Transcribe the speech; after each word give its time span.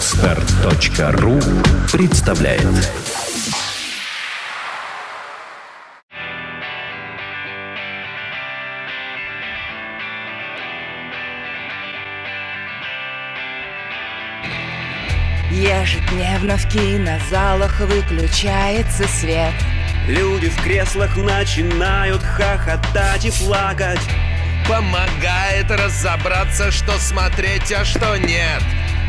Отстар.ру 0.00 1.38
представляет. 1.92 2.62
Ежедневно 15.50 16.56
в 16.56 16.66
кинозалах 16.70 17.80
выключается 17.80 19.06
свет. 19.06 19.52
Люди 20.08 20.48
в 20.48 20.62
креслах 20.62 21.14
начинают 21.18 22.22
хохотать 22.22 23.26
и 23.26 23.30
плакать. 23.44 24.00
Помогает 24.66 25.70
разобраться, 25.70 26.70
что 26.70 26.92
смотреть, 26.98 27.70
а 27.70 27.84
что 27.84 28.16
нет 28.16 28.62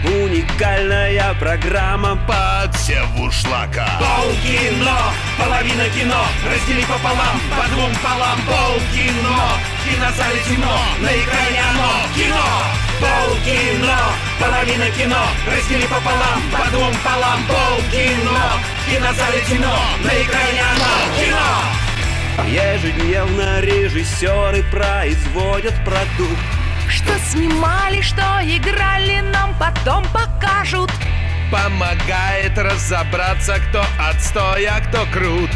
Уникальная 0.04 1.36
программа 1.36 2.16
Подсев 2.28 3.06
ушлака 3.20 3.88
Полкино, 4.00 4.98
половина 5.38 5.88
кино 5.90 6.26
Раздели 6.44 6.82
пополам, 6.82 7.40
по 7.56 7.70
двум 7.70 7.92
полам. 8.02 8.40
Полкино, 8.48 9.60
кинозале 9.86 10.42
темно 10.50 10.80
На 11.02 11.08
экране 11.08 11.62
оно, 11.70 11.92
кино. 12.16 12.46
Полкино, 13.00 13.98
половина 14.40 14.90
кино 14.90 15.24
Раздели 15.46 15.86
пополам, 15.86 16.42
по 16.52 16.72
двум 16.72 16.94
полам. 17.04 17.40
Полкино, 17.46 18.54
кинозале 18.90 19.42
темно 19.48 19.78
На 20.04 20.10
экране 20.10 20.62
оно, 20.74 21.22
кино. 21.22 21.82
Ежедневно 22.50 23.62
режиссеры 23.62 24.64
производят 24.72 25.76
продукт 25.86 26.61
Что 26.92 27.18
снимали, 27.32 28.02
что 28.02 28.22
играли, 28.44 29.22
нам 29.22 29.56
потом 29.58 30.04
покажут. 30.12 30.92
Помогает 31.50 32.58
разобраться, 32.58 33.60
кто 33.70 33.82
отстой, 33.98 34.66
а 34.66 34.82
кто 34.82 35.06
крут. 35.06 35.50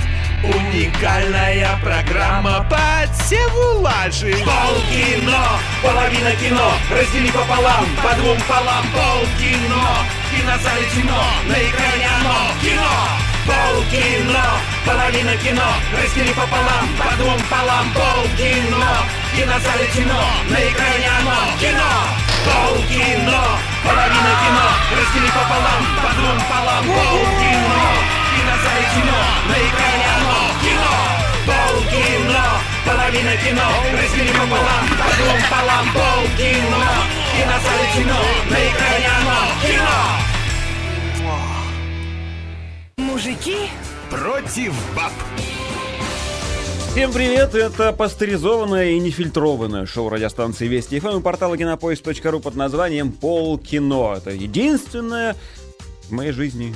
Уникальная 0.44 1.78
программа 1.84 2.66
Подсев 2.70 3.54
лажи. 3.76 4.36
Полкино, 4.46 5.60
половина 5.82 6.32
кино 6.36 6.72
Раздели 6.90 7.32
пополам, 7.32 7.86
по 8.02 8.16
двум 8.16 8.38
полам. 8.48 8.86
Полкино, 8.94 10.06
кинозале 10.32 10.88
темно 10.94 11.24
На 11.48 11.54
экране 11.54 12.08
оно, 12.22 12.52
кино 12.62 13.25
Полкино, 13.46 14.46
половина 14.86 15.38
кино 15.38 15.70
Раздели 15.94 16.34
пополам, 16.34 16.86
по 16.98 17.16
двум 17.16 17.40
полам 17.50 17.94
Полкино, 17.94 19.06
кинозале 19.36 19.88
темно 19.94 20.22
На 20.50 20.58
экране 20.58 21.10
оно, 21.20 21.38
кино. 21.62 21.92
Полкино, 22.46 23.42
половина 23.84 24.34
кино 24.42 24.68
Раздели 24.98 25.30
пополам, 25.30 25.84
по 26.02 26.10
двум 26.18 26.40
полам 26.50 26.86
Полкино, 26.86 27.86
кинозале 28.34 28.86
темно 28.94 29.22
На 29.50 29.58
экране 29.68 30.08
оно, 30.18 30.38
кино. 30.66 30.96
Полкино, 31.46 32.46
половина 32.84 33.38
кино 33.38 33.68
Раздели 33.94 34.34
пополам, 34.34 34.86
по 34.98 35.10
двум 35.22 35.42
полам 35.52 35.86
Полкино, 35.94 36.84
кинозале 37.38 37.88
темно 37.94 38.22
На 38.50 38.58
экране 38.58 39.10
оно, 39.22 39.40
кино 39.62 40.35
Мужики, 43.16 43.56
Против 44.10 44.74
баб 44.94 45.14
Всем 46.92 47.14
привет, 47.14 47.56
это 47.56 47.94
пастеризованное 47.94 48.90
и 48.90 49.00
нефильтрованное 49.00 49.86
шоу 49.86 50.10
радиостанции 50.10 50.68
Вести 50.68 51.00
ФМ 51.00 51.20
и 51.20 51.22
портала 51.22 51.58
кинопоиск.ру 51.58 52.42
под 52.42 52.56
названием 52.56 53.14
Полкино. 53.14 54.16
Это 54.18 54.32
единственное 54.32 55.38
в 56.10 56.12
моей 56.12 56.34
жизни 56.34 56.76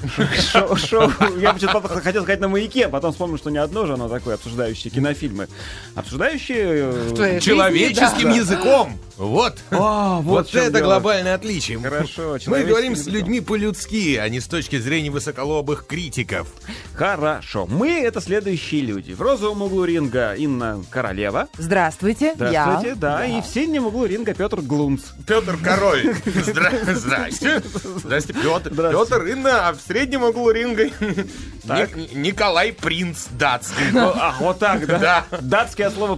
шоу, 0.49 0.75
шоу. 0.77 1.11
Я 1.41 1.51
почему-то 1.51 1.89
хотел 1.89 2.23
сказать 2.23 2.39
на 2.39 2.47
маяке, 2.47 2.85
а 2.85 2.89
потом 2.89 3.11
вспомнил, 3.11 3.37
что 3.37 3.49
не 3.49 3.57
одно 3.57 3.85
же 3.85 3.95
оно 3.95 4.07
такое, 4.07 4.35
обсуждающее 4.35 4.91
кинофильмы. 4.91 5.49
Обсуждающее... 5.95 6.94
э, 7.17 7.39
Человеческим 7.41 8.29
да. 8.29 8.35
языком 8.35 8.97
Вот 9.19 9.57
А, 9.69 10.22
вот 10.22 10.46
Вот 10.52 10.56
это 10.56 10.72
дело. 10.72 10.85
глобальное 10.85 11.35
отличие. 11.35 11.78
Хорошо, 11.80 12.38
Мы 12.47 12.63
говорим 12.63 12.96
с 12.96 13.06
людьми 13.06 13.41
по-людски, 13.41 14.16
а 14.16 14.30
не 14.30 14.40
с 14.40 14.47
точки 14.47 14.80
зрения 14.80 15.12
высоколобых 15.12 15.85
критиков. 15.85 16.47
Хорошо. 16.96 17.66
Мы— 17.68 17.91
это 18.02 18.22
следующие 18.22 18.81
люди. 18.81 19.12
В 19.12 19.22
розовом 19.22 19.62
углу 19.62 19.84
ринга 19.84 20.34
Инна 20.35 20.81
Королева. 20.90 21.50
здравствуйте, 21.58 22.34
Здравствуйте, 22.35 22.90
я. 22.90 22.96
да. 22.96 23.25
И 23.25 23.41
в 23.41 23.46
синем 23.46 23.88
углу 23.88 24.06
ринга 24.06 24.34
Петр 24.34 24.62
Глунц. 24.62 25.02
Петр 25.28 25.58
Король. 25.62 26.16
Здра- 26.25 26.94
Здрасте. 26.96 27.62
Здрасте, 27.97 28.34
Петр. 28.34 28.69
Здравствуйте. 28.74 29.13
Петр 29.13 29.25
Инна, 29.28 29.68
а 29.68 29.74
в 29.74 29.81
среднем 29.85 30.24
углу 30.24 30.52
ринга. 30.52 30.85
Ник- 31.66 32.13
Николай 32.13 32.72
Принц 32.72 33.25
Датский. 33.31 33.85
А, 33.96 34.35
вот 34.40 34.59
так, 34.59 34.85
да? 34.88 35.25
Да. 35.29 35.38
Датское 35.41 35.90
слово 35.91 36.16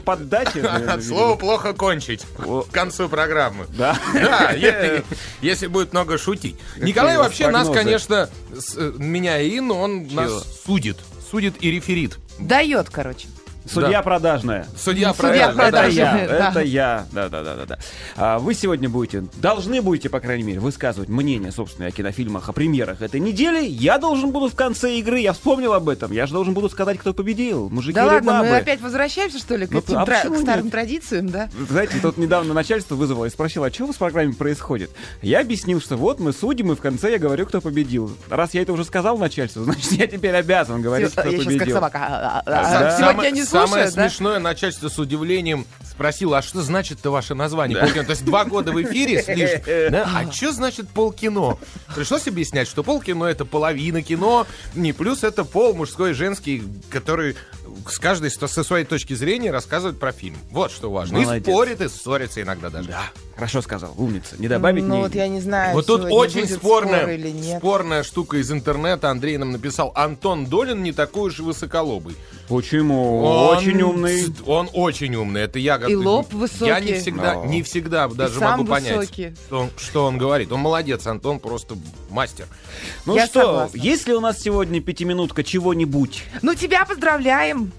От 0.87 1.03
слова 1.03 1.35
плохо 1.35 1.73
кончить 1.73 2.25
О. 2.45 2.63
концу 2.97 3.09
программы. 3.09 3.65
Да. 3.69 3.97
Да, 4.13 4.51
если 5.41 5.67
будет 5.67 5.93
много 5.93 6.17
шутить. 6.17 6.57
Николай 6.77 7.17
вообще 7.17 7.49
нас, 7.49 7.69
конечно, 7.69 8.29
с- 8.53 8.75
э, 8.77 8.93
меня 8.97 9.39
и 9.39 9.57
Инну, 9.57 9.75
он 9.75 10.07
Чего? 10.09 10.21
нас 10.21 10.61
судит. 10.65 10.97
Судит 11.29 11.55
и 11.61 11.71
реферит. 11.71 12.17
Дает, 12.39 12.89
короче. 12.89 13.27
Судья 13.73 13.89
Да. 13.99 14.01
продажная. 14.01 14.65
Судья 14.77 15.13
Судья 15.13 15.13
правильно, 15.13 15.43
Это 15.45 15.53
продажная. 15.55 15.93
я, 16.21 16.27
да. 16.27 16.49
это 16.49 16.59
я. 16.61 17.05
Да, 17.11 17.29
да, 17.29 17.43
да, 17.43 17.55
да, 17.55 17.65
да. 17.65 17.77
А 18.15 18.39
вы 18.39 18.53
сегодня 18.53 18.89
будете, 18.89 19.25
должны 19.37 19.81
будете, 19.81 20.09
по 20.09 20.19
крайней 20.19 20.43
мере, 20.43 20.59
высказывать 20.59 21.09
мнение, 21.09 21.51
собственно, 21.51 21.87
о 21.87 21.91
кинофильмах, 21.91 22.49
о 22.49 22.53
премьерах 22.53 23.01
этой 23.01 23.19
недели. 23.19 23.65
Я 23.65 23.97
должен 23.97 24.31
буду 24.31 24.49
в 24.49 24.55
конце 24.55 24.95
игры, 24.97 25.19
я 25.19 25.33
вспомнил 25.33 25.73
об 25.73 25.87
этом. 25.89 26.11
Я 26.11 26.25
же 26.27 26.33
должен 26.33 26.53
буду 26.53 26.69
сказать, 26.69 26.97
кто 26.99 27.13
победил. 27.13 27.69
Мужики 27.69 27.93
Да 27.93 28.01
или 28.03 28.09
ладно, 28.09 28.39
мы 28.43 28.57
опять 28.57 28.81
возвращаемся, 28.81 29.39
что 29.39 29.55
ли, 29.55 29.67
к, 29.67 29.71
Ну, 29.71 29.79
этим 29.79 29.97
а 29.97 30.05
тра- 30.05 30.21
к 30.29 30.37
старым 30.37 30.63
нет? 30.65 30.71
традициям, 30.71 31.29
да? 31.29 31.49
Знаете, 31.69 31.95
тут 32.01 32.17
недавно 32.17 32.53
начальство 32.53 32.95
вызвало 32.95 33.25
и 33.25 33.29
спросило, 33.29 33.67
а 33.67 33.71
что 33.71 33.83
у 33.83 33.87
вас 33.87 33.95
в 33.95 33.99
программе 33.99 34.33
происходит? 34.33 34.91
Я 35.21 35.41
объяснил, 35.41 35.79
что 35.81 35.95
вот 35.97 36.19
мы 36.19 36.33
судим, 36.33 36.71
и 36.71 36.75
в 36.75 36.79
конце 36.81 37.11
я 37.11 37.17
говорю, 37.19 37.45
кто 37.45 37.61
победил. 37.61 38.11
Раз 38.29 38.53
я 38.53 38.61
это 38.61 38.73
уже 38.73 38.83
сказал 38.85 39.17
начальству, 39.17 39.63
значит, 39.63 39.91
я 39.93 40.07
теперь 40.07 40.35
обязан 40.35 40.81
говорить, 40.81 41.11
кто 41.11 41.23
я 41.23 41.31
сейчас 41.31 41.43
как 41.45 41.53
победил. 41.53 41.75
собака. 41.75 41.99
а, 42.01 42.39
а, 42.39 42.43
Да. 42.45 42.61
а, 42.61 42.91
Сегодня 42.97 43.11
Самое- 43.13 43.31
не 43.31 43.43
Самое 43.65 43.85
слушают, 43.85 43.95
да? 43.95 44.09
смешное 44.09 44.39
начальство 44.39 44.89
с 44.89 44.99
удивлением 44.99 45.65
спросило, 46.01 46.39
а 46.39 46.41
что 46.41 46.63
значит-то 46.63 47.11
ваше 47.11 47.35
название 47.35 47.77
полкино? 47.77 48.03
То 48.05 48.11
есть 48.11 48.25
два 48.25 48.43
года 48.43 48.71
в 48.71 48.81
эфире 48.81 49.21
с 49.21 49.27
лишним. 49.27 49.61
Да? 49.91 50.09
А 50.15 50.31
что 50.31 50.51
значит 50.51 50.89
полкино? 50.89 51.57
Пришлось 51.95 52.27
объяснять, 52.27 52.67
что 52.67 52.83
полкино 52.83 53.25
это 53.25 53.45
половина 53.45 54.01
кино, 54.01 54.47
не 54.73 54.93
плюс 54.93 55.23
это 55.23 55.43
пол 55.43 55.75
мужской 55.75 56.11
и 56.11 56.13
женский, 56.13 56.63
который 56.89 57.35
с 57.87 57.99
каждой 57.99 58.31
со 58.31 58.47
своей 58.63 58.85
точки 58.85 59.13
зрения 59.13 59.51
рассказывает 59.51 59.99
про 59.99 60.11
фильм. 60.11 60.37
Вот 60.49 60.71
что 60.71 60.91
важно. 60.91 61.17
И 61.17 61.21
Молодец. 61.21 61.43
спорит, 61.45 61.81
и 61.81 61.87
ссорится 61.89 62.41
иногда 62.41 62.69
даже. 62.69 62.89
Да, 62.89 63.03
хорошо 63.35 63.61
сказал, 63.61 63.93
умница. 63.97 64.35
Не 64.39 64.47
добавить 64.47 64.83
Ну 64.83 64.97
ни- 64.97 65.01
вот 65.01 65.15
я 65.15 65.27
не 65.27 65.39
знаю, 65.41 65.73
Вот 65.73 65.85
тут 65.85 66.05
очень 66.09 66.41
будет 66.41 66.51
спорная, 66.57 67.01
спор 67.01 67.09
или 67.11 67.29
нет. 67.29 67.59
спорная 67.59 68.03
штука 68.03 68.37
из 68.37 68.51
интернета. 68.51 69.09
Андрей 69.09 69.37
нам 69.37 69.51
написал, 69.51 69.91
Антон 69.95 70.45
Долин 70.45 70.83
не 70.83 70.91
такой 70.91 71.29
уж 71.29 71.39
и 71.39 71.41
высоколобый. 71.43 72.15
Почему? 72.47 73.23
Он 73.23 73.57
Очень 73.57 73.81
умный. 73.81 74.25
Он 74.45 74.69
очень 74.73 75.15
умный. 75.15 75.41
Это 75.41 75.59
я 75.59 75.77
И 75.91 75.95
лоб 75.95 76.33
высокий. 76.33 76.65
Я 76.67 76.79
не 76.79 76.93
всегда, 76.93 77.41
О. 77.41 77.45
не 77.45 77.63
всегда 77.63 78.07
даже 78.07 78.39
сам 78.39 78.59
могу 78.59 78.71
понять, 78.71 78.95
высокий. 78.97 79.35
что 79.47 79.59
он, 79.61 79.69
что 79.77 80.05
он 80.05 80.17
говорит. 80.17 80.51
Он 80.51 80.59
молодец, 80.59 81.05
Антон 81.07 81.39
просто 81.39 81.75
мастер. 82.09 82.47
Ну 83.05 83.15
Я 83.15 83.25
что, 83.27 83.41
согласна. 83.41 83.77
есть 83.77 84.07
ли 84.07 84.13
у 84.13 84.19
нас 84.19 84.39
сегодня 84.39 84.81
пятиминутка 84.81 85.43
чего-нибудь? 85.43 86.23
Ну 86.41 86.53
тебя 86.55 86.85
поздравляем 86.85 87.71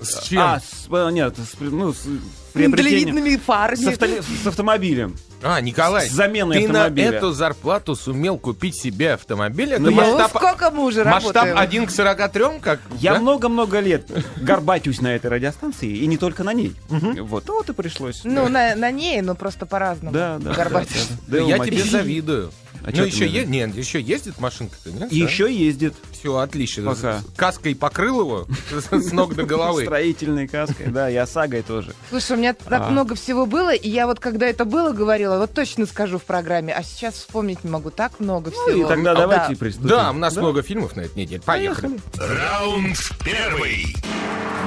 С 0.00 0.22
чем? 0.24 0.40
А, 0.42 0.60
с, 0.60 0.86
э, 0.90 1.10
нет, 1.12 1.36
с, 1.36 1.58
ну, 1.60 1.92
с 1.92 2.06
приобретением... 2.52 3.12
длинными 3.14 3.36
С, 3.36 3.40
фарами. 3.40 3.88
авто- 3.88 4.22
с 4.42 4.46
автомобилем. 4.46 5.16
А, 5.42 5.60
Николай, 5.60 6.08
С 6.08 6.12
заменой 6.12 6.58
ты 6.58 6.66
автомобиля. 6.66 7.10
на 7.10 7.14
эту 7.16 7.32
зарплату 7.32 7.94
сумел 7.94 8.38
купить 8.38 8.74
себе 8.80 9.12
автомобиль? 9.14 9.72
Это 9.72 9.82
Ну, 9.82 9.90
я- 9.90 9.96
Ну, 9.96 10.16
масштаб, 10.18 10.30
сколько 10.42 10.70
мы 10.70 10.84
уже 10.84 11.04
масштаб 11.04 11.34
работаем? 11.34 11.58
1 11.58 11.86
к 11.86 11.90
43, 11.90 12.58
как? 12.60 12.80
Я 12.98 13.14
да? 13.14 13.20
много-много 13.20 13.80
лет 13.80 14.10
горбатюсь 14.36 15.00
на 15.00 15.14
этой 15.14 15.30
радиостанции, 15.30 15.88
и 15.90 16.06
не 16.06 16.16
только 16.16 16.42
на 16.44 16.52
ней. 16.54 16.74
Вот, 16.88 17.48
вот 17.48 17.68
и 17.68 17.72
пришлось. 17.72 18.22
Ну, 18.24 18.48
на, 18.48 18.74
на 18.74 18.90
ней, 18.90 19.20
но 19.20 19.34
просто 19.34 19.66
по-разному. 19.66 20.12
да, 20.12 20.38
да. 20.40 20.52
Горбатишь. 20.54 21.06
Да, 21.26 21.38
я 21.38 21.58
тебе 21.58 21.82
завидую. 21.84 22.50
А 22.84 22.90
ну, 22.94 23.02
еще, 23.04 23.26
е- 23.26 23.46
нет, 23.46 23.74
еще 23.74 24.00
ездит 24.00 24.38
машинка-то, 24.38 24.92
нет? 24.92 25.12
И 25.12 25.18
еще 25.18 25.52
ездит 25.52 25.94
Все, 26.26 26.38
отлично. 26.38 26.90
Пока. 26.92 27.20
Каской 27.36 27.76
покрыл 27.76 28.20
его 28.20 28.46
с 28.72 29.12
ног 29.12 29.34
до 29.36 29.44
головы. 29.44 29.82
строительной 29.84 30.48
каской, 30.48 30.86
да, 30.88 31.08
и 31.08 31.14
ОСАГОй 31.14 31.62
тоже. 31.62 31.92
Слушай, 32.10 32.32
у 32.32 32.36
меня 32.40 32.52
так 32.54 32.82
А. 32.82 32.90
много 32.90 33.14
всего 33.14 33.46
было, 33.46 33.72
и 33.72 33.88
я 33.88 34.06
вот 34.08 34.18
когда 34.18 34.46
это 34.46 34.64
было, 34.64 34.90
говорила, 34.92 35.38
вот 35.38 35.52
точно 35.52 35.86
скажу 35.86 36.18
в 36.18 36.24
программе, 36.24 36.74
а 36.74 36.82
сейчас 36.82 37.14
вспомнить 37.14 37.62
не 37.62 37.70
могу, 37.70 37.90
так 37.90 38.18
много 38.18 38.50
всего. 38.50 38.64
Ну 38.72 38.84
и 38.86 38.88
тогда 38.88 39.14
Да. 39.14 39.20
давайте 39.20 39.54
приступим. 39.56 39.88
Да, 39.88 40.10
у 40.10 40.14
нас 40.14 40.34
много 40.36 40.62
фильмов 40.62 40.96
на 40.96 41.02
этой 41.02 41.16
неделе. 41.16 41.40
Поехали. 41.44 42.00
Раунд 42.16 42.98
первый. 43.24 43.94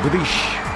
Бдыщ. 0.06 0.30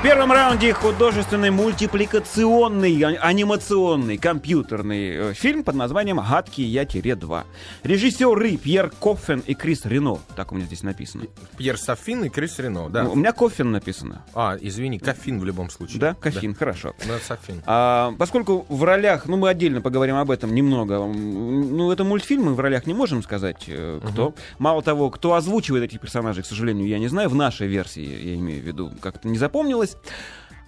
первом 0.03 0.33
раунде 0.33 0.73
художественный 0.73 1.49
мультипликационный, 1.49 3.01
а- 3.03 3.21
анимационный, 3.21 4.17
компьютерный 4.17 5.29
э, 5.31 5.33
фильм 5.33 5.63
под 5.63 5.75
названием 5.75 6.17
«Гадкий 6.19 6.65
я-2». 6.65 7.43
Режиссеры 7.83 8.57
Пьер 8.57 8.91
Коффен 8.99 9.39
и 9.47 9.53
Крис 9.53 9.85
Рено. 9.85 10.19
Так 10.35 10.51
у 10.51 10.55
меня 10.55 10.65
здесь 10.65 10.72
написано. 10.81 11.25
Пьер 11.57 11.77
Софин 11.77 12.23
и 12.23 12.29
Крис 12.29 12.57
Рено, 12.59 12.89
да. 12.89 13.05
У 13.05 13.15
меня 13.15 13.33
Коффен 13.33 13.71
написано. 13.71 14.25
А, 14.33 14.57
извини, 14.59 14.99
кофин 14.99 15.39
в 15.39 15.45
любом 15.45 15.69
случае. 15.69 15.99
Да, 15.99 16.13
Кофин, 16.15 16.55
хорошо. 16.55 16.95
Да, 17.05 17.19
Софин. 17.19 17.61
А, 17.65 18.13
поскольку 18.17 18.65
в 18.69 18.83
ролях, 18.83 19.27
ну 19.27 19.37
мы 19.37 19.49
отдельно 19.49 19.81
поговорим 19.81 20.15
об 20.15 20.31
этом 20.31 20.55
немного, 20.55 21.05
ну 21.05 21.91
это 21.91 22.03
мультфильм, 22.03 22.45
мы 22.45 22.53
в 22.55 22.59
ролях 22.59 22.87
не 22.87 22.93
можем 22.93 23.21
сказать, 23.21 23.65
э, 23.67 23.99
кто. 24.03 24.33
Мало 24.57 24.81
того, 24.81 25.09
кто 25.09 25.33
озвучивает 25.33 25.83
этих 25.83 25.99
персонажей, 25.99 26.43
к 26.43 26.45
сожалению, 26.45 26.87
я 26.87 26.99
не 26.99 27.07
знаю, 27.07 27.29
в 27.29 27.35
нашей 27.35 27.67
версии, 27.67 28.29
я 28.29 28.35
имею 28.35 28.61
в 28.61 28.65
виду, 28.65 28.91
как-то 29.01 29.27
не 29.27 29.37
запомнилось. 29.37 29.97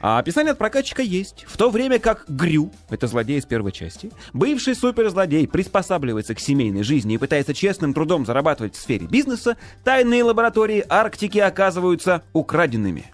А 0.01 0.19
описание 0.19 0.51
от 0.51 0.57
прокатчика 0.57 1.01
есть. 1.01 1.45
В 1.47 1.57
то 1.57 1.69
время 1.69 1.99
как 1.99 2.25
Грю, 2.27 2.71
это 2.89 3.07
злодей 3.07 3.39
из 3.39 3.45
первой 3.45 3.71
части, 3.71 4.11
бывший 4.33 4.75
суперзлодей 4.75 5.47
приспосабливается 5.47 6.35
к 6.35 6.39
семейной 6.39 6.83
жизни 6.83 7.15
и 7.15 7.17
пытается 7.17 7.53
честным 7.53 7.93
трудом 7.93 8.25
зарабатывать 8.25 8.75
в 8.75 8.79
сфере 8.79 9.07
бизнеса, 9.07 9.57
тайные 9.83 10.23
лаборатории 10.23 10.85
Арктики 10.87 11.39
оказываются 11.39 12.23
украденными. 12.33 13.11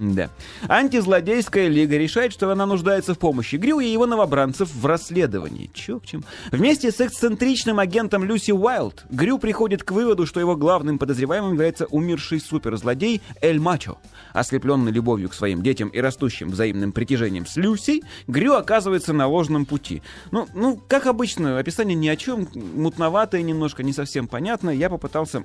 Да. 0.00 0.30
Антизлодейская 0.66 1.68
лига 1.68 1.98
решает, 1.98 2.32
что 2.32 2.50
она 2.50 2.64
нуждается 2.64 3.12
в 3.12 3.18
помощи 3.18 3.56
Грю 3.56 3.80
и 3.80 3.86
его 3.86 4.06
новобранцев 4.06 4.74
в 4.74 4.86
расследовании. 4.86 5.70
Чё 5.74 6.00
к 6.00 6.06
чему? 6.06 6.22
Вместе 6.50 6.90
с 6.90 7.02
эксцентричным 7.02 7.78
агентом 7.78 8.24
Люси 8.24 8.50
Уайлд 8.50 9.04
Грю 9.10 9.38
приходит 9.38 9.82
к 9.82 9.90
выводу, 9.90 10.24
что 10.24 10.40
его 10.40 10.56
главным 10.56 10.98
подозреваемым 10.98 11.52
является 11.52 11.84
умерший 11.84 12.40
суперзлодей 12.40 13.20
Эль 13.42 13.60
Мачо. 13.60 13.98
Ослепленный 14.32 14.92
любовью 14.92 15.28
к 15.28 15.34
своим 15.34 15.62
детям 15.62 15.88
и 15.88 16.00
растущим 16.00 16.50
взаимным 16.50 16.92
притяжением 16.92 17.46
с 17.46 17.56
Люси, 17.56 18.02
Грю 18.26 18.54
оказывается 18.54 19.12
на 19.12 19.26
ложном 19.26 19.66
пути. 19.66 20.02
Ну, 20.30 20.46
ну, 20.54 20.76
как 20.88 21.06
обычно, 21.06 21.58
описание 21.58 21.94
ни 21.94 22.08
о 22.08 22.16
чем, 22.16 22.48
мутноватое 22.54 23.42
немножко, 23.42 23.82
не 23.82 23.92
совсем 23.92 24.28
понятно. 24.28 24.70
Я 24.70 24.88
попытался 24.90 25.44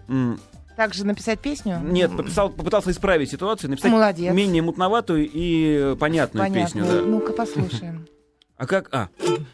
Также 0.75 1.05
написать 1.05 1.39
песню? 1.39 1.79
нет, 1.83 2.15
пописал, 2.15 2.49
попытался 2.49 2.91
исправить 2.91 3.31
ситуацию, 3.31 3.69
написать 3.69 3.91
Молодец. 3.91 4.33
менее 4.33 4.61
мутноватую 4.61 5.29
и 5.31 5.95
понятную 5.99 6.45
Понятно. 6.47 6.81
песню. 6.81 6.85
Да. 6.85 7.01
Ну-ка 7.05 7.33
послушаем. 7.33 8.07
А 8.57 8.67
как? 8.67 8.87
А. 8.93 9.09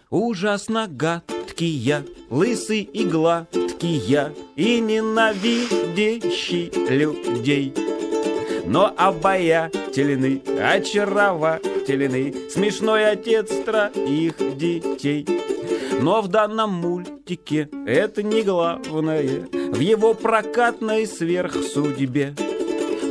Ужасно 0.10 0.88
гадкий 0.88 1.66
я, 1.70 2.04
лысый 2.30 2.82
и 2.82 3.04
гладкий 3.06 3.98
я, 3.98 4.32
и 4.56 4.80
ненавидящий 4.80 6.72
людей. 6.90 7.74
Но 8.72 8.94
обаятельный, 8.96 10.42
очаровательный, 10.64 12.50
смешной 12.50 13.06
отец 13.12 13.50
троих 13.66 14.36
детей. 14.58 15.28
Но 16.00 16.22
в 16.22 16.30
данном 16.30 16.76
мультике 16.76 17.68
это 17.86 18.24
не 18.24 18.44
главное 18.44 19.46
В 19.52 19.80
его 19.82 20.14
прокатной 20.14 21.06
сверхсудьбе 21.06 22.34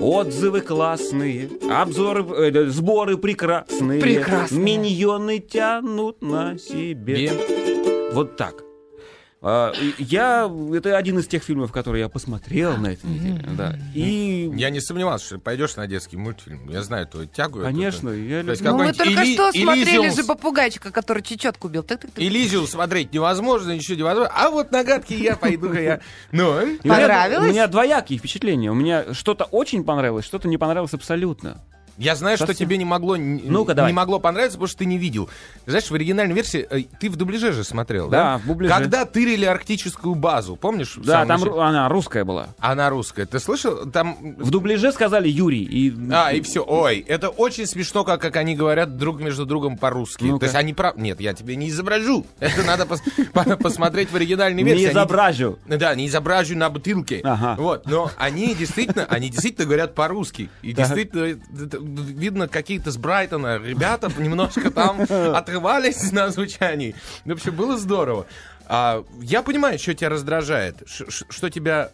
Отзывы 0.00 0.62
классные, 0.62 1.50
обзоры, 1.70 2.24
э, 2.46 2.50
да, 2.50 2.66
сборы 2.70 3.18
прекрасные. 3.18 4.00
Прекрасные. 4.00 4.58
Миньоны 4.64 5.40
тянут 5.40 6.22
на 6.22 6.56
себе. 6.56 7.14
Бе- 7.28 8.10
Вот 8.14 8.38
так. 8.38 8.64
А, 9.42 9.72
я 9.98 10.50
это 10.74 10.98
один 10.98 11.18
из 11.18 11.26
тех 11.26 11.42
фильмов, 11.42 11.72
которые 11.72 12.02
я 12.02 12.08
посмотрел 12.10 12.76
на 12.76 12.88
этой 12.88 13.06
неделе, 13.06 13.42
да. 13.56 13.74
И 13.94 14.50
Я 14.54 14.68
не 14.68 14.80
сомневался, 14.80 15.24
что 15.24 15.38
пойдешь 15.38 15.76
на 15.76 15.86
детский 15.86 16.18
мультфильм. 16.18 16.68
Я 16.68 16.82
знаю 16.82 17.06
твою 17.06 17.26
тягу. 17.26 17.60
конечно, 17.62 18.10
эту, 18.10 18.18
я 18.18 18.42
люблю- 18.42 18.70
Ну, 18.70 18.76
мы 18.78 18.92
только 18.92 19.22
Эли- 19.22 19.32
что 19.34 19.52
смотрели 19.52 19.82
Элизиум 19.82 20.14
же 20.14 20.24
попугайчика, 20.24 20.90
который 20.90 21.22
чечетку 21.22 21.68
бил. 21.68 21.82
Тык-тык-тык. 21.82 22.22
Элизиум 22.22 22.66
смотреть 22.66 23.14
невозможно, 23.14 23.72
ничего 23.72 23.96
невозможно. 23.96 24.30
А 24.36 24.50
вот 24.50 24.72
на 24.72 24.84
гадки 24.84 25.14
я 25.14 25.36
пойду 25.36 25.72
я. 25.72 26.00
Ну, 26.32 26.60
Понравилось? 26.84 27.48
У 27.48 27.52
меня 27.52 27.66
двоякие 27.66 28.18
впечатления. 28.18 28.70
У 28.70 28.74
меня 28.74 29.14
что-то 29.14 29.44
очень 29.44 29.84
понравилось, 29.84 30.26
что-то 30.26 30.48
не 30.48 30.58
понравилось 30.58 30.92
абсолютно. 30.92 31.62
Я 31.98 32.14
знаю, 32.16 32.36
что 32.36 32.46
Совсем. 32.46 32.66
тебе 32.66 32.76
не 32.78 32.84
могло, 32.84 33.16
н- 33.16 33.40
Ну-ка, 33.44 33.74
давай. 33.74 33.92
не 33.92 33.96
могло 33.96 34.18
понравиться, 34.18 34.56
потому 34.58 34.68
что 34.68 34.78
ты 34.78 34.84
не 34.86 34.98
видел. 34.98 35.28
Ты 35.64 35.70
знаешь, 35.72 35.90
в 35.90 35.94
оригинальной 35.94 36.34
версии 36.34 36.66
э, 36.70 36.82
ты 36.98 37.10
в 37.10 37.16
дубляже 37.16 37.52
же 37.52 37.64
смотрел, 37.64 38.08
Да, 38.08 38.34
да? 38.34 38.38
в 38.38 38.46
дубляже. 38.46 38.74
Когда 38.74 39.04
тырили 39.04 39.44
арктическую 39.44 40.14
базу, 40.14 40.56
помнишь? 40.56 40.94
Да, 40.96 41.24
там 41.26 41.40
начале? 41.40 41.60
она 41.62 41.88
русская 41.88 42.24
была. 42.24 42.48
Она 42.58 42.90
русская. 42.90 43.26
Ты 43.26 43.38
слышал? 43.40 43.86
Там 43.90 44.16
В 44.38 44.50
дубляже 44.50 44.92
сказали 44.92 45.28
Юрий. 45.28 45.62
И... 45.64 45.94
А, 46.12 46.32
и 46.32 46.40
все. 46.40 46.64
Ой, 46.66 47.04
это 47.06 47.28
очень 47.28 47.66
смешно, 47.66 48.04
как, 48.04 48.20
как 48.20 48.36
они 48.36 48.54
говорят 48.56 48.96
друг 48.96 49.20
между 49.20 49.46
другом 49.46 49.76
по-русски. 49.78 50.24
Ну-ка. 50.24 50.40
То 50.40 50.44
есть 50.46 50.56
они 50.56 50.72
прав... 50.74 50.96
Нет, 50.96 51.20
я 51.20 51.34
тебе 51.34 51.56
не 51.56 51.68
изображу. 51.68 52.26
Это 52.38 52.62
надо 52.62 52.84
пос- 52.84 53.00
по- 53.32 53.56
посмотреть 53.56 54.10
в 54.10 54.16
оригинальной 54.16 54.62
Не 54.62 54.68
версии. 54.70 54.84
Они- 54.86 54.92
изображу. 54.92 55.58
Да, 55.66 55.94
не 55.94 56.06
изображу 56.06 56.56
на 56.56 56.70
бутылке. 56.70 57.22
Вот, 57.58 57.86
но 57.86 58.10
они 58.16 58.54
действительно, 58.54 59.04
они 59.06 59.28
действительно 59.30 59.66
говорят 59.66 59.94
по-русски. 59.94 60.48
И 60.62 60.72
действительно, 60.72 61.38
видно, 61.94 62.48
какие-то 62.48 62.90
с 62.90 62.96
Брайтона 62.96 63.58
ребята 63.58 64.10
немножко 64.18 64.70
там 64.70 65.00
отрывались 65.08 66.12
на 66.12 66.30
звучании. 66.30 66.94
В 67.24 67.32
общем, 67.32 67.54
было 67.54 67.76
здорово. 67.76 68.26
А, 68.66 69.04
я 69.20 69.42
понимаю, 69.42 69.78
что 69.78 69.94
тебя 69.94 70.10
раздражает, 70.10 70.82
что 70.86 71.50
тебя 71.50 71.90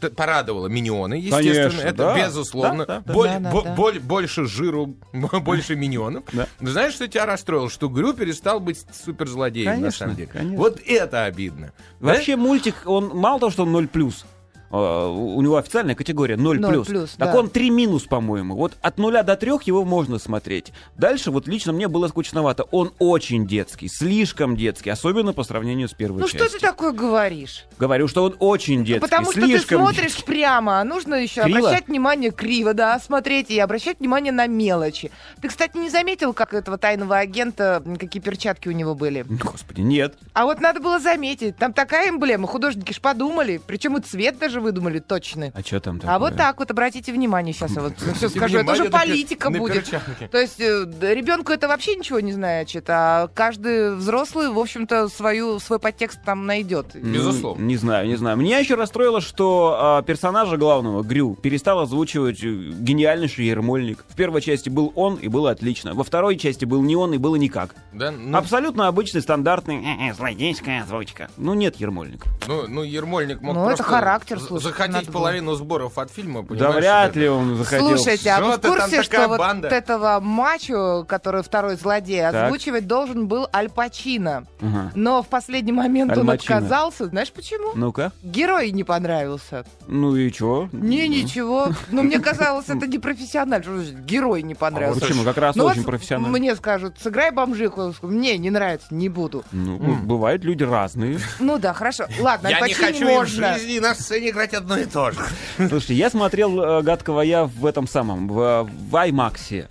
т- 0.00 0.10
порадовало. 0.10 0.66
Миньоны, 0.66 1.14
естественно, 1.14 1.70
Конечно, 1.70 1.80
это 1.80 1.96
да. 1.96 2.18
безусловно. 2.26 2.84
Да, 2.84 2.96
да, 2.98 3.02
да. 3.06 3.14
Боль- 3.14 3.28
Да, 3.28 3.38
да, 3.38 3.50
бо- 3.50 3.62
да. 3.62 3.74
боль- 3.74 4.00
больше 4.00 4.44
жиру, 4.44 4.94
больше 5.12 5.74
миньонов. 5.76 6.24
Да. 6.34 6.46
Знаешь, 6.60 6.92
что 6.92 7.08
тебя 7.08 7.24
расстроило? 7.24 7.70
Что 7.70 7.88
Грю 7.88 8.12
перестал 8.12 8.60
быть 8.60 8.84
суперзлодеем, 8.92 9.66
на 9.70 9.72
Конечно, 9.76 9.98
самом 9.98 10.16
деле. 10.16 10.28
конечно. 10.30 10.56
Вот 10.58 10.80
это 10.84 11.24
обидно. 11.24 11.72
Вообще 12.00 12.36
мультик, 12.36 12.74
он 12.84 13.08
мало 13.16 13.40
того, 13.40 13.50
что 13.50 13.62
он 13.62 13.74
0+, 13.74 13.88
а, 14.22 14.26
у 14.70 15.40
него 15.40 15.56
официальная 15.56 15.94
категория 15.94 16.34
0+, 16.36 16.58
0+, 16.58 17.08
так 17.16 17.32
да. 17.32 17.38
он 17.38 17.48
3 17.48 17.70
минус, 17.70 18.04
по-моему. 18.04 18.56
Вот 18.56 18.74
от 18.80 18.98
0 18.98 19.22
до 19.22 19.36
3 19.36 19.50
его 19.64 19.84
можно 19.84 20.18
смотреть. 20.18 20.72
Дальше 20.96 21.30
вот 21.30 21.46
лично 21.46 21.72
мне 21.72 21.88
было 21.88 22.08
скучновато. 22.08 22.64
Он 22.70 22.92
очень 22.98 23.46
детский, 23.46 23.88
слишком 23.88 24.56
детский, 24.56 24.90
особенно 24.90 25.32
по 25.32 25.44
сравнению 25.44 25.88
с 25.88 25.94
первой 25.94 26.20
Ну 26.20 26.28
частью. 26.28 26.48
что 26.48 26.58
ты 26.58 26.60
такое 26.60 26.92
говоришь? 26.92 27.64
Говорю, 27.78 28.08
что 28.08 28.24
он 28.24 28.36
очень 28.38 28.84
детский, 28.84 29.00
Потому 29.00 29.32
что 29.32 29.40
ты 29.40 29.58
смотришь 29.60 30.24
прямо, 30.24 30.80
а 30.80 30.84
нужно 30.84 31.14
еще 31.14 31.42
Криво? 31.42 31.58
обращать 31.58 31.88
внимание 31.88 32.30
криво, 32.30 32.74
да, 32.74 32.98
смотреть 32.98 33.50
и 33.50 33.58
обращать 33.58 34.00
внимание 34.00 34.32
на 34.32 34.46
мелочи. 34.46 35.10
Ты, 35.40 35.48
кстати, 35.48 35.76
не 35.76 35.90
заметил, 35.90 36.32
как 36.32 36.54
этого 36.54 36.78
тайного 36.78 37.18
агента, 37.18 37.82
какие 37.98 38.22
перчатки 38.22 38.68
у 38.68 38.72
него 38.72 38.94
были? 38.94 39.24
Господи, 39.28 39.80
нет. 39.80 40.14
А 40.32 40.44
вот 40.44 40.60
надо 40.60 40.80
было 40.80 40.98
заметить, 40.98 41.56
там 41.56 41.72
такая 41.72 42.10
эмблема, 42.10 42.46
художники 42.46 42.92
ж 42.92 43.00
подумали, 43.00 43.60
причем 43.64 43.96
и 43.96 44.00
цвет 44.00 44.38
даже 44.38 44.55
выдумали 44.60 44.98
точный. 44.98 45.52
А 45.54 45.60
что 45.62 45.80
там 45.80 45.96
А 45.96 46.00
такое? 46.00 46.18
вот 46.18 46.36
так 46.36 46.58
вот, 46.58 46.70
обратите 46.70 47.12
внимание, 47.12 47.52
сейчас 47.54 47.72
я 47.76 47.82
вот 47.82 47.94
все 48.16 48.28
скажу, 48.28 48.58
это 48.58 48.72
пер- 48.72 48.90
политика 48.90 49.50
будет. 49.50 49.90
То 50.30 50.38
есть 50.38 50.58
ребенку 50.60 51.52
это 51.52 51.68
вообще 51.68 51.96
ничего 51.96 52.20
не 52.20 52.32
значит, 52.32 52.84
а 52.88 53.28
каждый 53.34 53.94
взрослый, 53.94 54.50
в 54.50 54.58
общем-то, 54.58 55.08
свою, 55.08 55.58
свой 55.58 55.78
подтекст 55.78 56.20
там 56.24 56.46
найдет. 56.46 56.94
Безусловно. 56.94 57.62
Не 57.62 57.76
знаю, 57.76 58.06
не 58.08 58.16
знаю. 58.16 58.36
Меня 58.36 58.58
еще 58.58 58.74
расстроило, 58.74 59.20
что 59.20 59.76
а, 59.78 60.02
персонажа 60.02 60.56
главного, 60.56 61.02
Грю, 61.02 61.34
перестал 61.34 61.80
озвучивать 61.80 62.42
э, 62.42 62.48
гениальнейший 62.48 63.46
Ермольник. 63.46 64.04
В 64.08 64.16
первой 64.16 64.40
части 64.40 64.68
был 64.68 64.92
он, 64.94 65.16
и 65.16 65.28
было 65.28 65.50
отлично. 65.50 65.94
Во 65.94 66.04
второй 66.04 66.36
части 66.36 66.64
был 66.64 66.82
не 66.82 66.96
он, 66.96 67.14
и 67.14 67.18
было 67.18 67.36
никак. 67.36 67.74
Да, 67.92 68.10
ну, 68.10 68.36
Абсолютно 68.36 68.88
обычный, 68.88 69.20
стандартный 69.22 69.76
э-э, 69.76 70.14
злодейская 70.14 70.82
озвучка. 70.82 71.28
Ну, 71.36 71.54
нет 71.54 71.76
Ермольника. 71.76 72.28
ну, 72.46 72.66
ну, 72.68 72.82
Ермольник 72.82 73.40
мог 73.40 73.54
Ну, 73.54 73.68
это 73.68 73.82
характер, 73.82 74.40
слушай, 74.46 74.64
захотеть 74.64 75.10
половину 75.12 75.54
сборов 75.54 75.98
от 75.98 76.10
фильма, 76.10 76.42
Да 76.42 76.48
понимаешь, 76.48 76.74
вряд 76.76 77.10
это- 77.10 77.18
ли 77.20 77.28
он 77.28 77.56
захотел. 77.56 77.88
Слушайте, 77.88 78.30
а 78.30 78.40
вы 78.40 78.52
в 78.56 78.60
курсе, 78.60 79.02
такая 79.02 79.02
что 79.02 79.28
вот 79.28 79.38
банда. 79.38 79.68
этого 79.68 80.20
мачо, 80.20 81.04
который 81.08 81.42
второй 81.42 81.76
злодей, 81.76 82.20
Так. 82.20 82.34
озвучивать 82.46 82.86
должен 82.86 83.26
был 83.28 83.48
Аль 83.54 83.68
Пачино. 83.70 84.46
Ага. 84.60 84.92
Но 84.94 85.22
в 85.22 85.28
последний 85.28 85.72
момент 85.72 86.12
Аль 86.12 86.20
он 86.20 86.26
Пачино. 86.26 86.56
отказался. 86.58 87.06
Знаешь 87.06 87.32
почему? 87.32 87.72
Ну-ка. 87.74 88.12
Герой 88.22 88.70
не 88.70 88.84
понравился. 88.84 89.64
Ну 89.86 90.16
и 90.16 90.30
чё? 90.32 90.68
Не, 90.72 91.08
ничего. 91.08 91.68
Ну, 91.90 92.02
мне 92.02 92.18
казалось, 92.18 92.66
это 92.68 92.86
не 92.86 92.98
профессионально. 92.98 93.62
Герой 94.04 94.42
не 94.42 94.54
А 94.54 94.56
понравился? 94.56 95.00
Почему? 95.00 95.24
Как 95.24 95.36
раз 95.38 95.56
Ну, 95.56 95.64
очень 95.64 95.84
профессионально. 95.84 96.36
Мне 96.36 96.54
скажут, 96.56 96.94
сыграй 97.00 97.30
бомжиху. 97.30 97.94
Мне 98.02 98.38
не 98.38 98.50
нравится, 98.50 98.86
не 98.90 99.08
буду. 99.08 99.44
Ну, 99.52 99.76
бывают 100.02 100.44
люди 100.44 100.62
разные. 100.64 101.18
Ну 101.40 101.58
да, 101.58 101.72
хорошо. 101.72 102.06
Ладно, 102.20 102.48
Я 102.48 102.60
не 102.60 102.74
хочу 102.74 103.06
в 103.22 103.26
жизни 103.26 103.78
на 103.78 103.94
сцене 103.94 104.32
играть 104.36 104.52
одно 104.52 104.76
и 104.76 104.84
то 104.84 105.10
же. 105.10 105.18
Слушайте, 105.56 105.94
я 105.94 106.10
смотрел 106.10 106.60
э, 106.60 106.82
«Гадкого 106.82 107.22
я» 107.22 107.44
в 107.44 107.64
этом 107.64 107.88
самом, 107.88 108.28
в, 108.28 108.68
в 108.90 108.94
IMAX. 108.94 109.66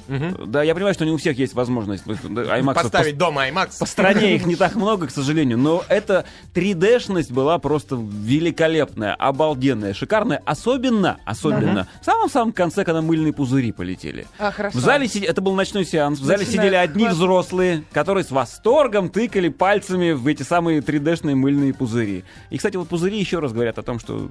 Да, 0.47 0.63
я 0.63 0.73
понимаю, 0.73 0.95
что 0.95 1.05
не 1.05 1.11
у 1.11 1.17
всех 1.17 1.37
есть 1.37 1.53
возможность 1.53 2.03
IMAX 2.05 2.73
Поставить 2.73 3.17
дома 3.17 3.47
IMAX. 3.47 3.79
По 3.79 3.85
стране 3.85 4.35
их 4.35 4.45
не 4.45 4.55
так 4.55 4.75
много, 4.75 5.07
к 5.07 5.11
сожалению, 5.11 5.59
но 5.59 5.83
эта 5.87 6.25
3D-шность 6.55 7.31
была 7.31 7.59
просто 7.59 7.95
великолепная, 7.95 9.13
обалденная, 9.13 9.93
шикарная. 9.93 10.41
Особенно, 10.45 11.19
особенно 11.25 11.87
в 12.01 12.05
самом-самом 12.05 12.51
конце, 12.51 12.83
когда 12.83 13.01
мыльные 13.01 13.33
пузыри 13.33 13.71
полетели. 13.71 14.25
А, 14.39 14.51
хорошо. 14.51 14.77
В 14.77 14.81
зале 14.81 15.07
сидели, 15.07 15.27
это 15.27 15.41
был 15.41 15.53
ночной 15.53 15.85
сеанс, 15.85 16.19
в 16.19 16.25
зале 16.25 16.39
Начинаю. 16.39 16.67
сидели 16.69 16.75
одни 16.75 17.07
взрослые, 17.07 17.83
которые 17.91 18.23
с 18.23 18.31
восторгом 18.31 19.09
тыкали 19.09 19.49
пальцами 19.49 20.11
в 20.11 20.25
эти 20.25 20.41
самые 20.41 20.79
3D-шные 20.79 21.35
мыльные 21.35 21.73
пузыри. 21.73 22.23
И, 22.49 22.57
кстати, 22.57 22.77
вот 22.77 22.89
пузыри 22.89 23.19
еще 23.19 23.39
раз 23.39 23.53
говорят 23.53 23.77
о 23.77 23.83
том, 23.83 23.99
что 23.99 24.29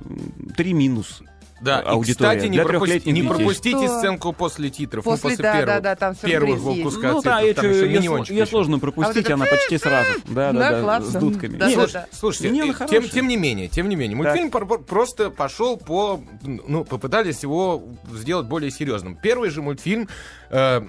три 0.56 0.72
минус 0.72 1.22
Да, 1.60 1.80
и, 1.80 1.84
аудитория 1.86 2.30
кстати, 2.36 2.50
не, 2.50 2.56
для 2.58 2.64
пропусти- 2.64 3.10
не 3.10 3.22
пропустите 3.22 3.86
Что? 3.86 3.98
сценку 3.98 4.32
после 4.32 4.70
титров, 4.70 5.04
После, 5.04 5.30
ну, 5.30 5.30
после 5.30 5.42
да, 5.42 5.52
первого, 5.52 5.66
да, 5.66 5.80
да, 5.80 5.96
там 5.96 6.14
есть. 6.74 6.84
куска 6.84 7.12
Ну 7.12 7.22
да, 7.22 7.40
там 7.54 7.70
еще 7.70 7.86
ее 7.86 8.00
еще. 8.42 8.46
сложно 8.50 8.78
пропустить, 8.78 9.10
А 9.16 9.18
вот 9.20 9.24
это 9.24 9.34
она 9.34 9.46
почти 9.46 9.78
сразу. 9.78 10.10
Да, 10.26 10.52
да, 10.52 10.58
Да, 10.58 10.70
да, 10.72 10.82
классно. 10.82 11.10
с 11.10 11.14
дудками. 11.22 11.56
Да, 11.56 11.68
Нет, 11.68 11.76
да, 11.76 11.82
Слушай, 11.82 11.92
да. 11.94 12.06
Слушайте, 12.12 12.50
Миньоны 12.50 12.70
э, 12.70 12.74
хорошие. 12.74 13.00
тем, 13.00 13.10
тем 13.10 13.28
не 13.28 13.36
менее, 13.36 13.68
тем 13.68 13.88
не 13.88 13.96
менее, 13.96 14.16
мультфильм 14.16 14.50
пор- 14.50 14.82
просто 14.82 15.30
пошел 15.30 15.76
по, 15.76 16.20
ну, 16.42 16.84
попытались 16.84 17.42
его 17.42 17.82
сделать 18.12 18.46
более 18.46 18.70
серьезным. 18.70 19.16
Первый 19.16 19.50
же 19.50 19.62
мультфильм 19.62 20.08
э, 20.50 20.82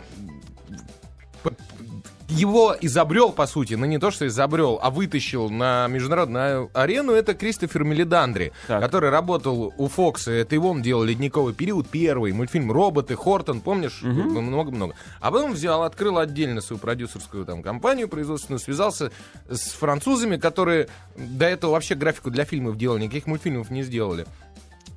его 2.28 2.76
изобрел, 2.82 3.32
по 3.32 3.46
сути, 3.48 3.76
ну 3.76 3.86
не 3.86 4.00
то, 4.00 4.12
что 4.12 4.26
изобрел, 4.28 4.80
а 4.82 4.90
вытащил 4.90 5.50
на 5.50 5.88
международную 5.88 6.70
арену, 6.74 7.14
это 7.14 7.34
Кристофер 7.34 7.84
Мелидандри, 7.84 8.52
Так. 8.68 8.82
который 8.82 9.10
работал 9.10 9.74
у 9.78 9.88
Фокса. 9.88 10.32
Это 10.32 10.56
его 10.56 10.72
он 10.72 10.82
делал 10.82 11.04
«Ледниковый 11.04 11.54
период», 11.54 11.88
первый, 11.88 12.34
мультфильм 12.34 12.72
«Роботы», 12.72 13.16
«Хортон», 13.16 13.62
помнишь? 13.62 14.02
Много-много. 14.02 14.96
А 15.20 15.32
потом 15.32 15.54
взял, 15.54 15.84
открыл 15.84 16.18
отдельно 16.18 16.62
свою 16.62 16.80
продюсерскую 16.80 17.46
там 17.46 17.62
компанию 17.62 18.10
производственную, 18.10 18.60
связался 18.60 19.12
с 19.50 19.72
французами, 19.72 20.38
которые 20.38 20.88
до 21.16 21.46
этого 21.46 21.72
вообще 21.72 21.96
графику 21.96 22.32
для 22.32 22.46
фильмов 22.46 22.78
делали, 22.78 23.04
никаких 23.04 23.28
мультфильмов 23.28 23.70
не 23.70 23.84
сделали. 23.84 24.26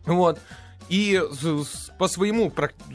Вот. 0.07 0.39
И 0.89 1.21
по 1.99 2.09
своему 2.09 2.51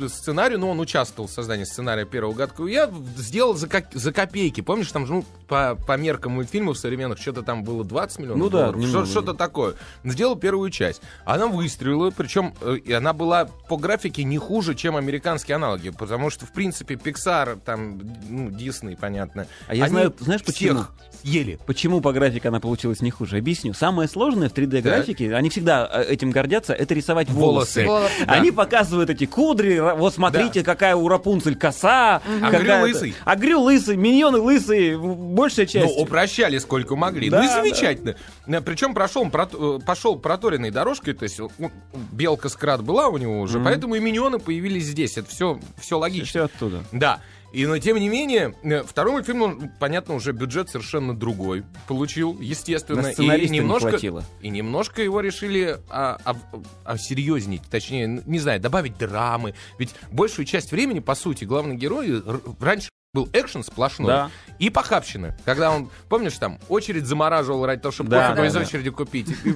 сценарию, 0.08 0.60
ну, 0.60 0.70
он 0.70 0.80
участвовал 0.80 1.28
в 1.28 1.32
создании 1.32 1.64
сценария 1.64 2.06
первого 2.06 2.34
гадкого 2.34 2.68
я 2.68 2.90
сделал 3.18 3.54
за, 3.54 3.68
ко- 3.68 3.86
за 3.94 4.12
копейки. 4.12 4.62
Помнишь, 4.62 4.92
там 4.92 5.06
же, 5.06 5.14
ну, 5.14 5.26
по, 5.48 5.76
по 5.76 5.96
меркам 5.98 6.32
мультфильмов 6.34 6.78
современных, 6.80 7.20
что-то 7.20 7.44
там 7.44 7.64
было 7.64 7.84
20 7.84 8.18
миллионов 8.20 8.38
Ну 8.40 8.50
да, 8.50 8.58
долларов. 8.72 8.82
немного. 8.82 9.06
Что- 9.06 9.12
Что-то 9.12 9.34
такое. 9.36 9.76
Сделал 10.04 10.36
первую 10.36 10.72
часть. 10.72 11.02
Она 11.26 11.46
выстрелила, 11.46 12.10
причем 12.10 12.56
э, 12.62 12.78
и 12.78 12.92
она 12.94 13.14
была 13.14 13.46
по 13.70 13.78
графике 13.78 14.24
не 14.24 14.40
хуже, 14.40 14.74
чем 14.74 14.96
американские 14.96 15.56
аналоги. 15.58 15.90
Потому 15.90 16.30
что, 16.32 16.46
в 16.48 16.52
принципе, 16.52 16.96
Pixar, 16.96 17.60
там, 17.64 18.00
ну, 18.28 18.50
Disney, 18.50 18.98
понятно. 19.00 19.46
А 19.68 19.76
я 19.76 19.88
знаю, 19.88 20.16
знаешь, 20.20 20.44
почему? 20.44 20.86
съели. 21.22 21.60
Почему 21.68 22.02
по 22.02 22.12
графике 22.12 22.48
она 22.48 22.60
получилась 22.60 23.02
не 23.02 23.12
хуже? 23.12 23.38
Объясню. 23.38 23.74
Самое 23.74 24.10
сложное 24.10 24.50
в 24.50 24.54
3D-графике, 24.54 25.34
они 25.36 25.50
всегда 25.50 25.90
э, 25.94 26.04
этим 26.06 26.32
гордятся, 26.32 26.74
это 26.74 26.94
рисовать 26.94 27.30
волосы. 27.30 27.54
Волосы. 27.54 27.73
Да. 27.74 28.10
Они 28.28 28.52
показывают 28.52 29.10
эти 29.10 29.26
кудри, 29.26 29.80
вот 29.80 30.14
смотрите, 30.14 30.64
какая 30.64 30.96
у 30.96 31.08
Рапунцель 31.08 31.56
коса. 31.56 32.22
А 32.26 32.52
какая-то- 32.52 32.64
Грю 32.64 32.82
лысый. 32.82 33.16
А 33.26 33.36
Грю 33.36 33.62
лысый, 33.62 33.98
миньоны 33.98 34.40
лысые, 34.40 34.98
большая 34.98 35.66
часть. 35.66 35.96
Ну, 35.96 36.02
упрощали 36.02 36.58
сколько 36.58 36.96
могли. 36.96 37.30
Да, 37.30 37.40
ну 37.40 37.46
и 37.46 37.48
да. 37.48 37.56
замечательно. 37.56 38.16
Причем 38.62 38.94
прошел, 38.94 39.28
э, 39.28 39.80
пошел 39.86 40.18
проторенной 40.18 40.72
дорожкой, 40.72 41.14
то 41.14 41.24
есть 41.24 41.40
ну, 41.58 41.72
белка 42.12 42.50
скрат 42.50 42.82
была 42.82 43.08
у 43.08 43.18
него 43.18 43.40
уже, 43.40 43.60
поэтому 43.60 43.96
и 43.96 44.00
миньоны 44.00 44.40
появились 44.40 44.86
здесь. 44.86 45.18
Это 45.18 45.30
все, 45.30 45.60
все 45.80 45.98
логично. 45.98 46.28
Все 46.28 46.44
оттуда. 46.46 46.84
Да. 46.92 47.20
И, 47.54 47.68
но 47.68 47.78
тем 47.78 47.98
не 47.98 48.10
менее, 48.10 48.56
э, 48.64 48.82
второй 48.84 49.14
мультфильм, 49.14 49.42
он, 49.44 49.72
понятно, 49.80 50.16
уже 50.16 50.32
бюджет 50.32 50.70
совершенно 50.70 51.16
другой 51.16 51.64
получил, 51.88 52.40
естественно. 52.42 53.08
И 53.08 53.14
сценариста 53.14 53.54
не 53.54 53.60
немножко, 53.60 53.90
хватило. 53.92 54.24
и 54.42 54.50
немножко 54.50 55.04
его 55.04 55.22
решили 55.22 55.78
а, 55.90 56.18
а- 56.26 56.36
осерьезнить, 56.84 57.62
точнее, 57.70 58.06
н- 58.06 58.24
не 58.26 58.40
знаю, 58.40 58.60
добавить 58.60 58.98
драмы. 58.98 59.54
Ведь 59.78 59.94
большую 60.12 60.46
часть 60.46 60.72
времени, 60.72 61.00
по 61.00 61.14
сути, 61.14 61.46
главный 61.46 61.76
герой 61.76 62.24
раньше 62.60 62.90
был 63.14 63.30
экшен 63.32 63.64
сплошной 63.64 64.08
Да. 64.08 64.32
и 64.58 64.72
похабщина. 64.72 65.38
Когда 65.46 65.70
он, 65.70 65.92
помнишь, 66.10 66.36
там, 66.40 66.58
очередь 66.68 67.06
замораживал 67.06 67.64
ради 67.64 67.80
того, 67.84 67.92
чтобы 67.92 68.10
Да, 68.10 68.30
кофе 68.30 68.42
да, 68.42 68.48
из 68.48 68.54
да. 68.54 68.62
очереди 68.62 68.90
купить. 68.90 69.30
и- 69.30 69.50
и. 69.50 69.56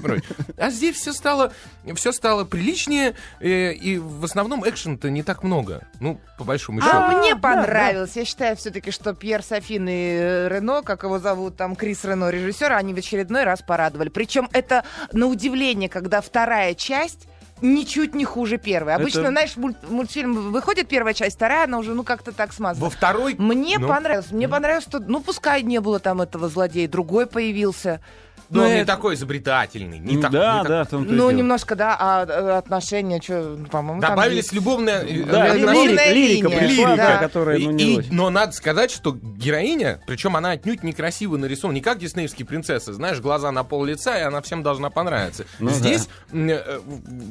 А 0.58 0.70
здесь 0.70 0.96
все 0.98 1.12
стало, 1.12 1.52
все 1.96 2.12
стало 2.12 2.46
приличнее, 2.46 3.16
э, 3.40 3.74
и 3.74 3.98
в 3.98 4.24
основном 4.24 4.64
экшен-то 4.64 5.10
не 5.10 5.24
так 5.24 5.42
много. 5.44 5.88
Ну, 6.00 6.22
по 6.38 6.44
большому 6.44 6.82
счету. 6.82 6.96
А 6.96 7.18
мне 7.18 7.34
да, 7.34 7.42
понравилось. 7.42 8.16
Я 8.16 8.26
считаю 8.26 8.56
все-таки, 8.58 8.92
что 8.92 9.16
Пьер 9.16 9.42
Софин 9.42 9.90
и 9.90 9.92
э, 9.92 10.50
Рено, 10.50 10.84
как 10.84 11.02
его 11.02 11.18
зовут, 11.18 11.58
там 11.58 11.76
Крис 11.76 12.04
Рено, 12.06 12.30
режиссер, 12.30 12.72
они 12.74 12.94
в 12.94 12.98
очередной 12.98 13.44
раз 13.44 13.64
порадовали. 13.64 14.10
Причем 14.10 14.50
это 14.54 14.84
на 15.14 15.26
удивление, 15.26 15.90
когда 15.90 16.22
вторая 16.22 16.76
часть 16.76 17.28
ничуть 17.62 18.16
не 18.16 18.26
хуже 18.26 18.58
первой. 18.58 18.96
Обычно, 18.96 19.20
Это- 19.22 19.30
знаешь, 19.30 19.56
мульт- 19.58 19.90
мультфильм 19.90 20.52
выходит 20.52 20.88
первая 20.88 21.14
часть, 21.14 21.36
вторая, 21.36 21.66
она 21.66 21.78
уже, 21.80 21.94
ну, 21.94 22.04
как-то 22.04 22.32
так 22.32 22.54
смазана. 22.54 22.84
Во 22.86 22.90
второй... 22.90 23.36
Мне 23.38 23.78
Ну. 23.80 23.88
понравилось. 23.88 24.32
Мне 24.32 24.48
понравилось, 24.48 24.84
что, 24.86 25.00
ну, 25.00 25.22
пускай 25.22 25.64
не 25.64 25.80
было 25.82 26.00
там 26.00 26.22
этого 26.22 26.50
злодея, 26.50 26.88
другой 26.88 27.26
появился. 27.28 28.00
Но 28.50 28.62
он 28.62 28.68
Ну, 28.70 28.74
не 28.76 28.80
это- 28.82 28.94
такой 28.94 29.16
изобретательный. 29.16 30.00
Не 30.00 30.22
так- 30.22 30.32
да, 30.32 30.54
не 30.54 30.60
так- 30.60 30.68
да, 30.70 30.86
том-то 30.86 31.14
и 31.14 31.16
Ну, 31.16 31.32
немножко, 31.32 31.76
да, 31.76 31.98
а 32.00 32.26
э, 32.26 32.58
отношения, 32.58 33.20
что, 33.22 33.58
по-моему, 33.70 34.02
там 34.02 34.12
Добавились 34.12 34.38
есть. 34.46 34.54
любовные 34.54 34.96
э, 34.98 35.24
Да, 35.26 35.54
Любовная 35.56 35.84
отношения. 35.94 36.14
лирика, 36.14 36.48
лирика 36.48 36.50
пришла, 36.50 36.96
Да. 36.96 37.08
да, 37.08 37.18
которая, 37.18 37.60
ну, 37.60 37.72
не 37.72 38.02
но 38.10 38.30
надо 38.30 38.54
сказать, 38.54 38.90
что 38.92 39.12
героиня, 39.22 40.00
причем 40.08 40.36
она 40.38 40.52
отнюдь 40.52 40.84
некрасиво 40.84 41.36
нарисована, 41.38 41.76
не 41.76 41.82
как 41.82 42.00
диснеевские 42.00 42.46
принцессы, 42.46 42.94
знаешь, 42.94 43.20
глаза 43.20 43.52
на 43.52 43.64
пол 43.64 43.84
лица, 43.84 44.18
и 44.18 44.22
она 44.22 44.42
всем 44.42 44.64
должна 44.64 44.90
понравиться. 44.90 45.46
Ну 45.60 45.70
Здесь 45.72 46.08
э, 46.32 46.80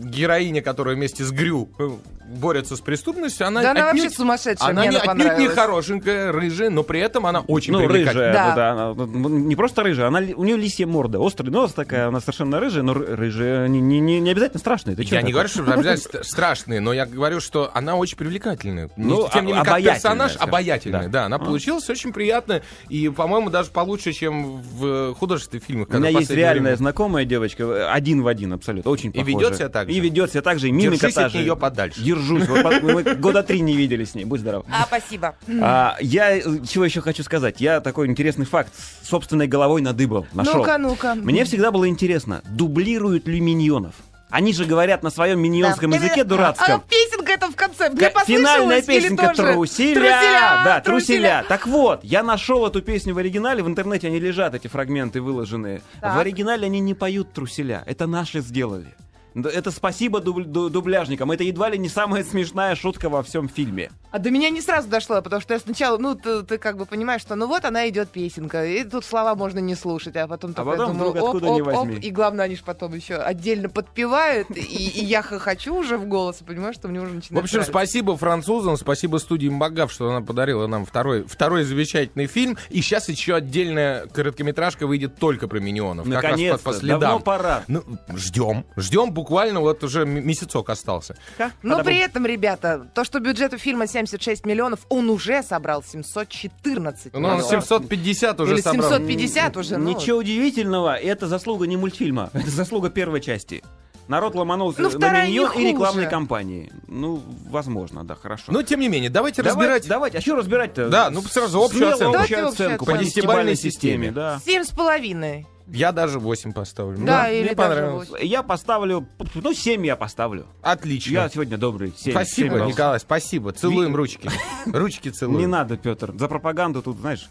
героиня, 0.05 0.63
которая 0.63 0.97
вместе 0.97 1.25
с 1.25 1.31
Грю 1.31 1.71
э, 1.79 1.89
борется 2.29 2.77
с 2.77 2.81
преступностью, 2.81 3.47
она 3.47 3.63
Да 3.63 3.71
она 3.71 3.91
отнюдь- 3.91 4.03
вообще 4.05 4.17
сумасшедшая, 4.17 4.71
она 4.71 4.83
мне 4.83 4.91
не, 4.91 4.97
она 4.99 5.13
отнюдь 5.13 5.39
не 5.39 5.49
хорошенькая, 5.49 6.33
рыжая, 6.33 6.71
но 6.71 6.83
при 6.83 7.01
этом 7.01 7.27
она 7.27 7.41
очень 7.41 7.73
Ну, 7.73 7.79
привлекательная. 7.81 8.29
рыжая, 8.29 8.33
Да. 8.35 8.49
ну 8.51 8.57
да, 8.57 8.71
она, 8.73 8.95
ну, 8.95 9.29
не 9.29 9.57
просто 9.57 9.83
рыжая, 9.83 10.09
она, 10.09 10.21
у 10.37 10.45
нее 10.45 10.57
лисья 10.57 10.87
морда, 10.87 11.06
острый 11.15 11.51
нос 11.51 11.73
такая, 11.73 12.09
она 12.09 12.21
совершенно 12.21 12.61
рыжая, 12.61 12.83
но 12.83 12.93
ры- 12.93 13.15
рыжая 13.15 13.69
не, 13.69 13.81
не, 13.81 14.01
не, 14.01 14.21
не 14.21 14.31
обязательно 14.31 14.61
страшная. 14.61 14.97
Ты 14.97 15.03
Я 15.03 15.09
не 15.09 15.17
такой? 15.19 15.33
говорю, 15.33 15.49
что 15.49 15.63
обязательно 15.73 16.25
страшные, 16.25 16.81
но 16.81 16.93
я 16.93 17.07
говорю, 17.07 17.41
что 17.41 17.71
она 17.75 17.97
очень 17.97 18.17
привлекательная. 18.17 18.91
Ну, 18.97 19.29
Тем 19.33 19.47
не 19.47 19.53
менее, 19.53 19.63
а- 19.63 19.65
как 19.65 19.69
обаятельная, 19.75 19.95
персонаж 19.95 20.33
скажем. 20.33 20.49
обаятельная. 20.49 21.03
Да. 21.05 21.09
Да, 21.09 21.25
она 21.27 21.39
получилась 21.39 21.89
очень 21.89 22.13
приятно 22.13 22.63
и, 22.89 23.09
по-моему, 23.09 23.51
даже 23.51 23.71
получше, 23.71 24.13
чем 24.13 24.61
в 24.61 25.15
художественных 25.15 25.65
фильмах. 25.65 25.89
У 25.91 25.97
меня 25.99 26.09
есть 26.11 26.31
реальная 26.31 26.63
время- 26.63 26.77
знакомая 26.77 27.25
девочка, 27.25 27.63
э, 27.65 27.89
один 27.91 28.23
в 28.23 28.27
один 28.27 28.53
абсолютно, 28.53 28.91
очень 28.91 29.11
И 29.11 29.13
похожа. 29.13 29.31
ведет 29.39 29.57
себя 29.57 29.69
так 29.69 29.89
же? 29.89 29.95
И 29.95 30.01
ведет 30.01 30.31
себя 30.31 30.43
так 30.43 30.59
же, 30.59 30.69
и 30.69 30.73
мимика 30.73 31.11
та 31.13 31.29
же. 31.29 31.39
нее 31.39 31.57
подальше. 31.57 32.01
Держусь. 32.03 32.47
Вот 32.49 32.83
мы 32.83 33.03
года 33.17 33.43
три 33.43 33.61
не 33.61 33.77
видели 33.77 34.05
с 34.05 34.15
ней, 34.15 34.25
будь 34.25 34.41
здоров. 34.41 34.65
А, 34.71 34.85
спасибо. 34.87 35.35
А, 35.61 35.97
я 36.01 36.37
э, 36.37 36.43
чего 36.69 36.85
еще 36.85 37.01
хочу 37.01 37.23
сказать? 37.23 37.61
Я 37.61 37.81
такой 37.81 38.07
интересный 38.09 38.45
факт 38.47 38.73
с 39.03 39.09
собственной 39.09 39.47
головой 39.47 39.81
надыбал, 39.83 40.27
нашел. 40.33 40.57
Ну-ка, 40.59 40.79
ну-ка. 41.03 41.15
Мне 41.15 41.45
всегда 41.45 41.71
было 41.71 41.89
интересно, 41.89 42.43
дублируют 42.51 43.27
ли 43.29 43.41
миньонов? 43.41 43.95
Они 44.29 44.53
же 44.53 44.65
говорят 44.65 45.05
на 45.05 45.11
своем 45.11 45.41
миньонском 45.41 45.91
Да. 45.93 45.97
языке 45.99 46.23
А 46.23 46.25
дурацком. 46.25 46.83
песенка 46.91 47.33
это 47.33 47.49
в 47.49 47.55
конце. 47.55 47.89
Мне 47.91 48.11
Финальная 48.27 48.81
послышалось 48.81 48.89
или 48.89 49.01
песенка 49.01 49.29
тоже? 49.29 49.53
труселя. 49.53 49.95
Труселя, 49.95 50.63
Да, 50.65 50.81
труселя. 50.81 51.45
Так 51.49 51.67
вот, 51.69 52.01
я 52.03 52.23
нашел 52.25 52.67
эту 52.67 52.83
песню 52.83 53.15
в 53.15 53.19
оригинале. 53.19 53.63
В 53.63 53.69
интернете 53.69 54.09
они 54.09 54.19
лежат, 54.19 54.55
эти 54.55 54.67
фрагменты 54.67 55.21
выложенные. 55.23 55.81
Так. 56.01 56.17
В 56.17 56.19
оригинале 56.19 56.67
они 56.67 56.81
не 56.81 56.95
поют 56.95 57.33
труселя. 57.33 57.85
Это 57.87 58.09
наши 58.09 58.41
сделали. 58.41 58.97
Да, 59.37 59.51
Это 59.51 59.71
спасибо 59.71 60.21
дубляжникам. 60.21 61.31
Это 61.31 61.45
едва 61.45 61.69
ли 61.69 61.77
не 61.79 61.91
самая 61.91 62.25
смешная 62.25 62.75
шутка 62.75 63.11
во 63.11 63.23
всем 63.23 63.49
фильме. 63.51 63.91
А 64.11 64.19
до 64.19 64.31
меня 64.31 64.49
не 64.49 64.63
сразу 64.63 64.89
дошло, 64.89 65.21
потому 65.21 65.43
что 65.43 65.53
я 65.53 65.61
сначала, 65.61 65.99
ну, 65.99 66.15
ты, 66.15 66.43
ты 66.43 66.57
как 66.57 66.79
бы 66.79 66.87
понимаешь, 66.87 67.21
что 67.21 67.35
ну 67.35 67.47
вот 67.47 67.67
она 67.67 67.87
идет 67.89 68.09
песенка, 68.09 68.65
и 68.65 68.83
тут 68.83 69.05
слова 69.05 69.35
можно 69.35 69.59
не 69.59 69.75
слушать, 69.75 70.17
а 70.17 70.27
потом 70.27 70.53
А 70.53 70.55
такая 70.55 70.79
потом 70.79 70.93
думаю, 70.97 71.11
вдруг 71.11 71.35
оп, 71.35 71.43
оп, 71.43 71.43
оп, 71.61 71.63
возьми. 71.67 71.97
и 71.97 72.11
главное, 72.11 72.47
они 72.47 72.57
же 72.57 72.63
потом 72.65 72.95
еще 72.95 73.17
отдельно 73.17 73.69
подпевают, 73.69 74.49
и, 74.51 74.61
и 74.61 75.05
я 75.05 75.21
хохочу 75.21 75.75
уже 75.75 75.99
в 75.99 76.07
голос, 76.07 76.41
и 76.41 76.45
понимаю, 76.45 76.73
что 76.73 76.89
мне 76.89 76.99
уже 77.01 77.11
В 77.11 77.15
начинает 77.17 77.45
общем, 77.45 77.57
нравиться. 77.59 77.73
спасибо 77.73 78.17
французам, 78.17 78.79
спасибо 78.79 79.19
студии 79.19 79.49
Магав, 79.49 79.93
что 79.93 80.09
она 80.09 80.23
подарила 80.25 80.67
нам 80.67 80.87
второй, 80.87 81.25
второй 81.25 81.65
замечательный 81.65 82.27
фильм. 82.27 82.57
И 82.71 82.81
сейчас 82.81 83.11
еще 83.11 83.35
отдельная 83.35 84.07
короткометражка 84.07 84.87
выйдет 84.87 85.17
только 85.17 85.47
про 85.47 85.59
миньонов. 85.61 86.07
как 86.07 86.15
раз 86.15 86.23
Наконец-то, 86.23 86.65
по, 86.65 86.73
следам. 86.73 87.01
давно 87.01 87.21
пора. 87.21 87.65
Ну, 87.69 87.83
ждем. 88.15 88.65
Ждем 88.77 89.13
буквально 89.13 89.26
вот 89.31 89.85
уже 89.85 90.05
месяцок 90.05 90.71
остался. 90.71 91.17
Но 91.63 91.83
при 91.83 91.97
этом, 91.99 92.27
ребята, 92.27 92.89
то, 92.95 93.05
что 93.05 93.21
бюджет 93.21 93.55
у 93.55 93.59
фильма 93.59 93.87
76 93.87 94.47
миллионов, 94.47 94.81
он 94.89 95.11
уже 95.11 95.43
собрал 95.43 95.83
714 95.83 97.13
Ну, 97.13 97.19
он 97.19 97.25
миллионов. 97.25 97.47
750 97.49 98.41
уже 98.41 98.53
Или 98.55 98.61
собрал. 98.61 98.91
750 98.91 99.57
уже, 99.57 99.77
ну. 99.77 99.91
Ничего 99.91 100.19
удивительного, 100.19 100.97
это 100.97 101.27
заслуга 101.27 101.67
не 101.67 101.77
мультфильма, 101.77 102.31
это 102.35 102.51
заслуга 102.51 102.91
первой 102.91 103.21
части. 103.21 103.63
Народ 104.09 104.37
ломанулся 104.37 104.83
Ну, 104.83 104.89
на 104.89 104.99
вторая 104.99 105.27
не 105.27 105.33
миньон 105.33 105.53
и 105.59 105.69
рекламной 105.73 106.09
кампании. 106.09 106.73
Ну, 106.87 107.21
возможно, 107.49 108.05
да, 108.05 108.15
хорошо. 108.15 108.53
Но, 108.53 108.63
тем 108.63 108.79
не 108.79 108.89
менее, 108.89 109.11
давайте 109.11 109.43
давайте, 109.43 109.59
разбирать... 109.59 109.89
давайте. 109.89 110.19
А 110.19 110.21
что 110.21 110.37
разбирать-то? 110.37 110.89
Да, 110.89 111.11
ну, 111.11 111.23
сразу 111.23 111.61
общую 111.61 111.79
Смело 111.81 111.93
оценку. 111.95 112.19
Общую 112.21 112.47
оценку 112.49 112.87
по 112.87 112.97
десятибалльной 112.97 113.57
системе, 113.57 114.13
да. 114.13 114.41
Семь 114.45 114.63
с 114.63 114.71
половиной. 114.71 115.47
Я 115.69 115.93
даже 115.93 116.19
8 116.19 116.53
поставлю. 116.53 116.99
Да, 117.05 117.25
Ну, 117.25 117.33
или 117.33 117.43
мне 117.47 117.55
даже 117.55 117.69
понравилось. 117.75 118.09
восемь. 118.11 118.27
Я 118.27 118.43
поставлю, 118.43 119.09
ну, 119.35 119.53
7 119.53 119.85
я 119.87 119.97
поставлю. 119.97 120.47
Отлично. 120.63 121.13
Я 121.13 121.29
сегодня 121.29 121.59
добрый. 121.59 121.93
7, 121.97 122.13
Спасибо, 122.13 122.61
Николай, 122.61 123.01
спасибо. 123.01 123.53
Целуем 123.53 123.91
Ви- 123.91 123.97
ручки. 123.97 124.31
Ручки 124.67 125.09
целуем. 125.11 125.39
Не 125.41 125.47
надо, 125.47 125.77
Петр. 125.77 126.13
За 126.17 126.29
пропаганду 126.29 126.83
тут, 126.83 126.99
знаешь. 126.99 127.29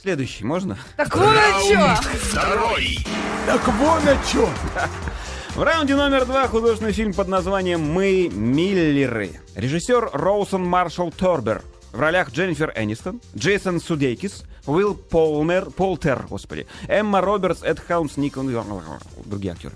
Следующий, 0.00 0.44
можно? 0.44 0.78
Так 0.96 1.14
вот 1.16 1.28
а 1.36 1.62
чё? 1.68 1.94
Второй. 2.18 2.98
Так 3.46 3.68
вон 3.68 4.00
о 4.08 4.16
чем. 4.32 4.48
В 5.54 5.62
раунде 5.62 5.94
номер 5.96 6.24
два 6.26 6.48
художественный 6.48 6.92
фильм 6.92 7.12
под 7.12 7.28
названием 7.28 7.80
«Мы 7.82 8.28
Миллеры». 8.32 9.40
Режиссер 9.56 10.10
Роусон 10.12 10.64
Маршалл 10.64 11.10
Торбер. 11.12 11.62
В 11.92 11.98
ролях 12.00 12.30
Дженнифер 12.30 12.72
Энистон, 12.76 13.20
Джейсон 13.36 13.80
Судейкис, 13.80 14.44
Уилл 14.70 14.94
Полмер, 14.94 15.68
Полтер, 15.70 16.26
господи, 16.30 16.64
Эмма 16.86 17.20
Робертс, 17.20 17.64
Эд 17.64 17.80
Хаунс, 17.80 18.16
Никон, 18.16 18.48
другие 19.24 19.52
актеры. 19.52 19.74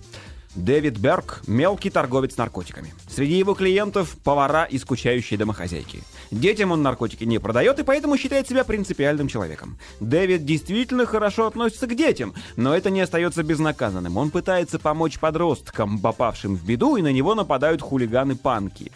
Дэвид 0.55 0.99
Берг– 0.99 1.43
мелкий 1.49 1.91
торговец 1.91 2.37
наркотиками. 2.37 2.95
Среди 3.09 3.37
его 3.37 3.55
клиентов– 3.55 4.17
повара 4.25 4.63
и 4.65 4.79
скучающие 4.79 5.37
домохозяйки. 5.37 6.05
Детям 6.31 6.71
он 6.71 6.81
наркотики 6.83 7.25
не 7.25 7.41
продает 7.41 7.81
и 7.81 7.83
поэтому 7.83 8.17
считает 8.17 8.47
себя 8.47 8.63
принципиальным 8.63 9.27
человеком. 9.27 9.79
Дэвид 9.99 10.45
действительно 10.45 11.07
хорошо 11.07 11.49
относится 11.49 11.89
к 11.89 11.97
детям, 11.97 12.33
но 12.55 12.73
это 12.73 12.91
не 12.91 13.01
остается 13.01 13.43
безнаказанным. 13.43 14.17
Он 14.17 14.31
пытается 14.31 14.79
помочь 14.79 15.19
подросткам, 15.19 15.99
попавшим 15.99 16.55
в 16.55 16.65
беду, 16.65 16.95
и 16.95 17.03
на 17.03 17.11
него 17.11 17.35
нападают 17.35 17.83
хулиганы-панки. 17.83 18.93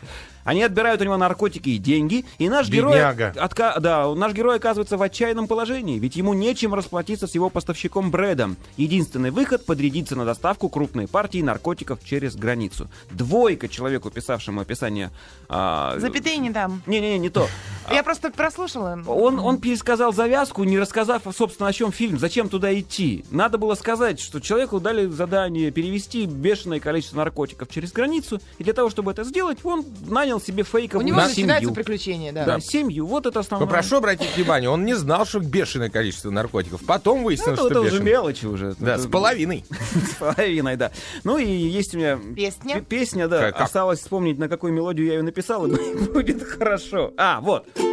Они 0.48 0.62
отбирают 0.62 1.02
у 1.02 1.04
него 1.04 1.18
наркотики 1.18 1.68
и 1.68 1.76
деньги, 1.76 2.24
и 2.38 2.48
наш 2.48 2.70
герой, 2.70 2.94
Бедняга. 2.94 3.34
отка- 3.36 3.78
да, 3.80 4.14
наш 4.14 4.32
герой 4.32 4.56
оказывается 4.56 4.96
в 4.96 5.02
отчаянном 5.02 5.46
положении, 5.46 5.98
ведь 5.98 6.16
ему 6.16 6.32
нечем 6.32 6.72
расплатиться 6.72 7.26
с 7.26 7.34
его 7.34 7.50
поставщиком 7.50 8.10
Брэдом. 8.10 8.56
Единственный 8.78 9.30
выход— 9.30 9.64
подрядиться 9.66 10.16
на 10.16 10.24
доставку 10.24 10.70
крупной 10.70 11.06
партии 11.06 11.42
наркотиков 11.42 12.02
через 12.02 12.34
границу. 12.34 12.88
Двойка 13.10 13.68
человеку, 13.68 14.08
писавшему 14.10 14.62
описание... 14.62 15.10
а, 15.50 15.98
Запятые 15.98 16.38
не 16.38 16.48
дам. 16.48 16.82
Не-не-не, 16.86 17.18
не 17.18 17.28
то. 17.28 17.46
Я 17.92 18.02
просто 18.02 18.30
прослушала. 18.30 18.98
Он, 19.06 19.38
он 19.40 19.58
пересказал 19.58 20.14
завязку, 20.14 20.64
не 20.64 20.78
рассказав, 20.78 21.24
собственно, 21.36 21.68
о 21.68 21.74
чем 21.74 21.92
фильм, 21.92 22.18
зачем 22.18 22.48
туда 22.48 22.72
идти. 22.80 23.22
Надо 23.30 23.58
было 23.58 23.74
сказать, 23.74 24.18
что 24.18 24.40
человеку 24.40 24.80
дали 24.80 25.04
задание 25.08 25.70
перевести 25.70 26.24
бешеное 26.24 26.80
количество 26.80 27.18
наркотиков 27.18 27.68
через 27.68 27.92
границу, 27.92 28.40
и 28.56 28.64
для 28.64 28.72
того, 28.72 28.88
чтобы 28.88 29.10
это 29.10 29.24
сделать, 29.24 29.58
он 29.62 29.84
нанял 30.08 30.37
себе 30.40 30.62
У 30.62 30.66
фейковую 30.66 31.06
него 31.06 31.18
семью. 31.20 31.28
начинаются 31.30 31.72
приключения, 31.72 32.32
да. 32.32 32.44
Да, 32.44 32.60
семью, 32.60 33.06
вот 33.06 33.26
это 33.26 33.40
основное. 33.40 33.66
Попрошу 33.66 33.96
обратить 33.96 34.34
внимание, 34.36 34.70
он 34.70 34.84
не 34.84 34.94
знал, 34.94 35.26
что 35.26 35.40
бешеное 35.40 35.90
количество 35.90 36.30
наркотиков. 36.30 36.80
Потом 36.84 37.24
выяснилось, 37.24 37.54
Это, 37.58 37.62
что 37.62 37.70
это 37.70 37.80
уже 37.80 37.90
бешеное. 37.92 38.12
мелочи 38.12 38.46
уже. 38.46 38.74
Да, 38.78 38.94
Это- 38.94 39.02
с 39.02 39.06
половиной. 39.06 39.64
С 40.10 40.14
половиной, 40.18 40.76
да. 40.76 40.90
Ну 41.24 41.38
и 41.38 41.46
есть 41.46 41.94
у 41.94 41.98
меня... 41.98 42.18
Песня? 42.36 42.80
Песня, 42.82 43.28
да. 43.28 43.40
Как-? 43.52 43.60
Осталось 43.62 44.00
вспомнить, 44.00 44.38
на 44.38 44.48
какую 44.48 44.72
мелодию 44.72 45.06
я 45.06 45.14
ее 45.14 45.22
написал, 45.22 45.66
и 45.66 45.94
будет 46.12 46.42
хорошо. 46.42 47.12
А, 47.16 47.40
вот. 47.40 47.66
Да-да-да-да. 47.74 47.87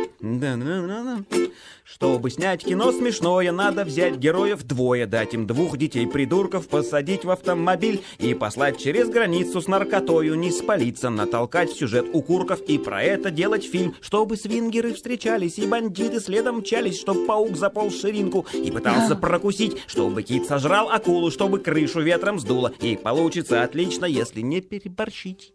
Чтобы 1.84 2.32
снять 2.32 2.64
кино 2.64 2.92
смешное, 2.92 3.52
надо 3.52 3.86
взять 3.86 4.18
героев 4.18 4.64
двое, 4.64 5.06
дать 5.06 5.34
им 5.34 5.46
двух 5.46 5.78
детей-придурков, 5.78 6.68
посадить 6.68 7.26
в 7.26 7.30
автомобиль 7.30 8.04
и 8.18 8.34
послать 8.34 8.80
через 8.80 9.08
границу 9.08 9.62
с 9.62 9.68
наркотою, 9.68 10.36
не 10.36 10.52
спалиться, 10.52 11.10
натолкать 11.10 11.70
в 11.70 11.78
сюжет 11.78 12.08
укурков 12.12 12.62
и 12.62 12.78
про 12.78 13.04
это 13.04 13.30
делать 13.30 13.64
фильм, 13.64 13.96
чтобы 14.02 14.36
свингеры 14.36 14.94
встречались 14.94 15.60
и 15.60 15.68
бандиты 15.68 16.20
следом 16.20 16.58
мчались, 16.58 17.00
чтобы 17.00 17.26
паук 17.26 17.56
заполз 17.56 18.00
ширинку 18.00 18.46
и 18.54 18.72
пытался 18.72 19.16
прокусить, 19.16 19.78
чтобы 19.86 20.24
кит 20.24 20.48
сожрал 20.48 20.90
акулу, 20.90 21.30
чтобы 21.30 21.60
крышу 21.60 22.02
ветром 22.02 22.40
сдуло, 22.40 22.74
и 22.82 22.96
получится 22.96 23.64
отлично, 23.64 24.06
если 24.06 24.42
не 24.42 24.62
переборщить. 24.62 25.54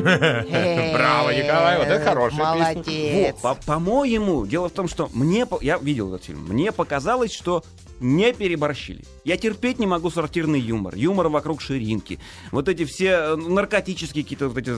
Браво, 0.92 1.30
Николай, 1.30 1.78
вот 1.78 1.86
это 1.88 2.04
хорошая 2.04 2.74
песня. 2.74 2.74
Молодец. 2.74 3.64
По-моему, 3.66 4.46
дело 4.46 4.68
в 4.68 4.72
том, 4.72 4.88
что 4.88 5.08
мне, 5.12 5.46
я 5.60 5.78
видел 5.78 6.14
этот 6.14 6.26
фильм, 6.26 6.44
мне 6.48 6.72
показалось, 6.72 7.32
что 7.32 7.64
не 8.00 8.32
переборщили. 8.32 9.04
Я 9.24 9.38
терпеть 9.38 9.78
не 9.78 9.86
могу 9.86 10.10
сортирный 10.10 10.60
юмор, 10.60 10.94
юмор 10.94 11.28
вокруг 11.28 11.62
ширинки, 11.62 12.20
вот 12.52 12.68
эти 12.68 12.84
все 12.84 13.06
э, 13.10 13.36
наркотические 13.36 14.22
какие-то 14.22 14.48
вот 14.48 14.58
эти 14.58 14.70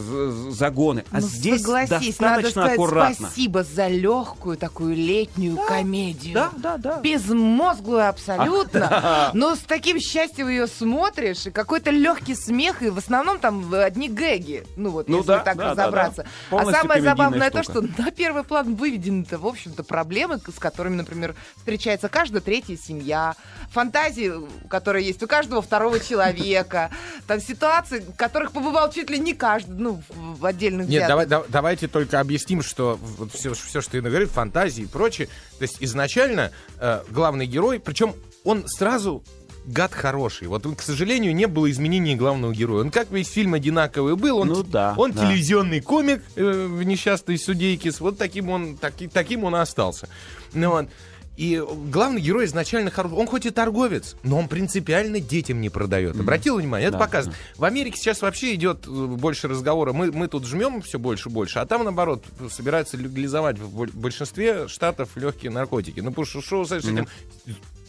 загоны. 0.53 1.05
А 1.11 1.21
Ну, 1.21 1.27
здесь 1.27 1.63
согласись, 1.63 2.21
надо 2.21 2.43
достаточно 2.43 2.51
сказать 2.63 2.73
аккуратно. 2.75 3.27
спасибо 3.27 3.65
за 3.65 3.89
легкую 3.89 4.57
такую 4.57 4.95
летнюю 4.95 5.57
комедию. 5.57 6.35
Да, 6.35 6.51
да, 6.57 6.77
да. 6.77 7.01
Безмозглую 7.01 8.09
абсолютно. 8.09 9.31
Но 9.35 9.57
с 9.57 9.61
таким 9.61 9.99
счастьем 9.99 10.49
ее 10.49 10.69
смотришь, 10.69 11.47
и 11.47 11.51
какой-то 11.51 11.91
легкий 11.91 12.37
смех, 12.37 12.83
и 12.83 12.91
в 12.91 12.99
основном 12.99 13.39
там 13.41 13.75
одни 13.75 14.09
гэги. 14.09 14.65
Ну 14.77 14.91
вот, 14.91 15.09
Ну 15.09 15.17
если 15.19 15.27
да, 15.29 15.39
так 15.41 15.57
да, 15.57 15.65
да, 15.75 15.83
разобраться. 15.83 16.23
да. 16.23 16.29
А 16.29 16.51
Полностью 16.51 16.83
самое 16.83 17.03
забавное 17.03 17.51
то, 17.51 17.63
штука. 17.65 17.89
что 17.89 18.03
на 18.03 18.11
первый 18.13 18.45
план 18.45 18.77
выведены-то, 18.77 19.39
в 19.39 19.47
общем-то, 19.47 19.83
проблемы, 19.83 20.39
с 20.39 20.59
которыми, 20.61 20.95
например, 20.95 21.35
встречается 21.57 22.09
каждая 22.09 22.41
третья 22.41 22.77
семья, 22.77 23.35
фантазии, 23.71 24.36
которые 24.69 25.07
есть 25.07 25.23
у 25.23 25.27
каждого 25.27 25.63
второго 25.63 26.01
человека, 26.01 26.91
там 27.27 27.41
ситуации, 27.41 28.01
в 28.01 28.17
которых 28.17 28.53
побывал 28.53 28.91
чуть 28.93 29.11
ли 29.11 29.19
не 29.19 29.35
каждый, 29.35 29.77
ну, 29.77 30.03
в 30.15 30.45
отдельных 30.47 30.89
Нет, 30.89 31.07
давай, 31.09 31.27
да- 31.27 31.45
давайте 31.49 31.89
только 31.89 32.21
объясним, 32.21 32.63
что 32.63 32.99
вот 33.19 33.33
все, 33.33 33.55
все, 33.55 33.81
что 33.81 33.93
ты 33.93 34.01
говоришь, 34.01 34.29
фантазии 34.29 34.83
и 34.85 34.87
прочее. 34.87 35.29
То 35.59 35.63
есть 35.63 35.77
изначально 35.81 36.51
э, 36.79 37.03
главный 37.11 37.47
герой, 37.47 37.81
причем 37.81 38.15
он 38.45 38.65
сразу 38.67 39.23
гад 39.67 39.93
хороший. 39.93 40.47
Вот, 40.47 40.65
к 40.77 40.81
сожалению, 40.81 41.35
не 41.35 41.47
было 41.47 41.69
изменений 41.71 42.15
главного 42.15 42.53
героя. 42.53 42.83
Он 42.83 42.91
как 42.93 43.11
весь 43.11 43.29
фильм 43.29 43.55
одинаковый 43.55 44.15
был. 44.15 44.39
Он, 44.39 44.49
Ну 44.49 44.63
да, 44.63 44.95
он 44.97 45.11
да. 45.11 45.23
телевизионный 45.27 45.81
комик 45.81 46.23
э, 46.37 46.67
в 46.69 46.83
«Несчастной 46.85 47.37
судейке». 47.37 47.91
Вот 47.99 48.17
таким 48.17 48.49
он, 48.49 48.77
таки- 48.77 49.09
таким 49.09 49.43
он 49.43 49.57
и 49.57 49.59
остался. 49.59 50.09
Ну, 50.55 50.71
вот. 50.71 50.87
И 51.37 51.63
главный 51.91 52.21
герой 52.21 52.47
изначально 52.47 52.91
хороший. 52.91 53.15
Он 53.15 53.27
хоть 53.27 53.45
и 53.47 53.51
торговец, 53.51 54.17
но 54.23 54.39
он 54.39 54.49
принципиально 54.49 55.21
детям 55.21 55.61
не 55.61 55.69
продает. 55.69 56.19
Обратил 56.19 56.57
внимание? 56.59 56.89
Это 56.89 56.99
Да, 56.99 57.05
показано. 57.05 57.35
В 57.57 57.65
Америке 57.65 57.99
сейчас 57.99 58.23
вообще 58.23 58.55
идет 58.55 58.87
э, 58.87 58.91
больше 58.91 59.47
разговора. 59.49 59.93
Мы, 59.93 60.11
мы 60.13 60.29
тут 60.29 60.47
жмем 60.47 60.81
все 60.83 60.99
больше 60.99 61.29
и 61.29 61.33
больше, 61.33 61.59
а 61.59 61.67
там, 61.67 61.85
наоборот, 61.85 62.25
собираются 62.51 62.97
легализовать 62.97 63.59
в 63.59 63.71
боль- 63.75 63.91
большинстве 63.93 64.67
штатов 64.69 65.11
легкие 65.17 65.51
наркотики. 65.53 66.01
Ну, 66.01 66.11
потому 66.11 66.25
что 66.27 66.41
шоу 66.41 66.65
с 66.65 66.73
этим 66.73 67.07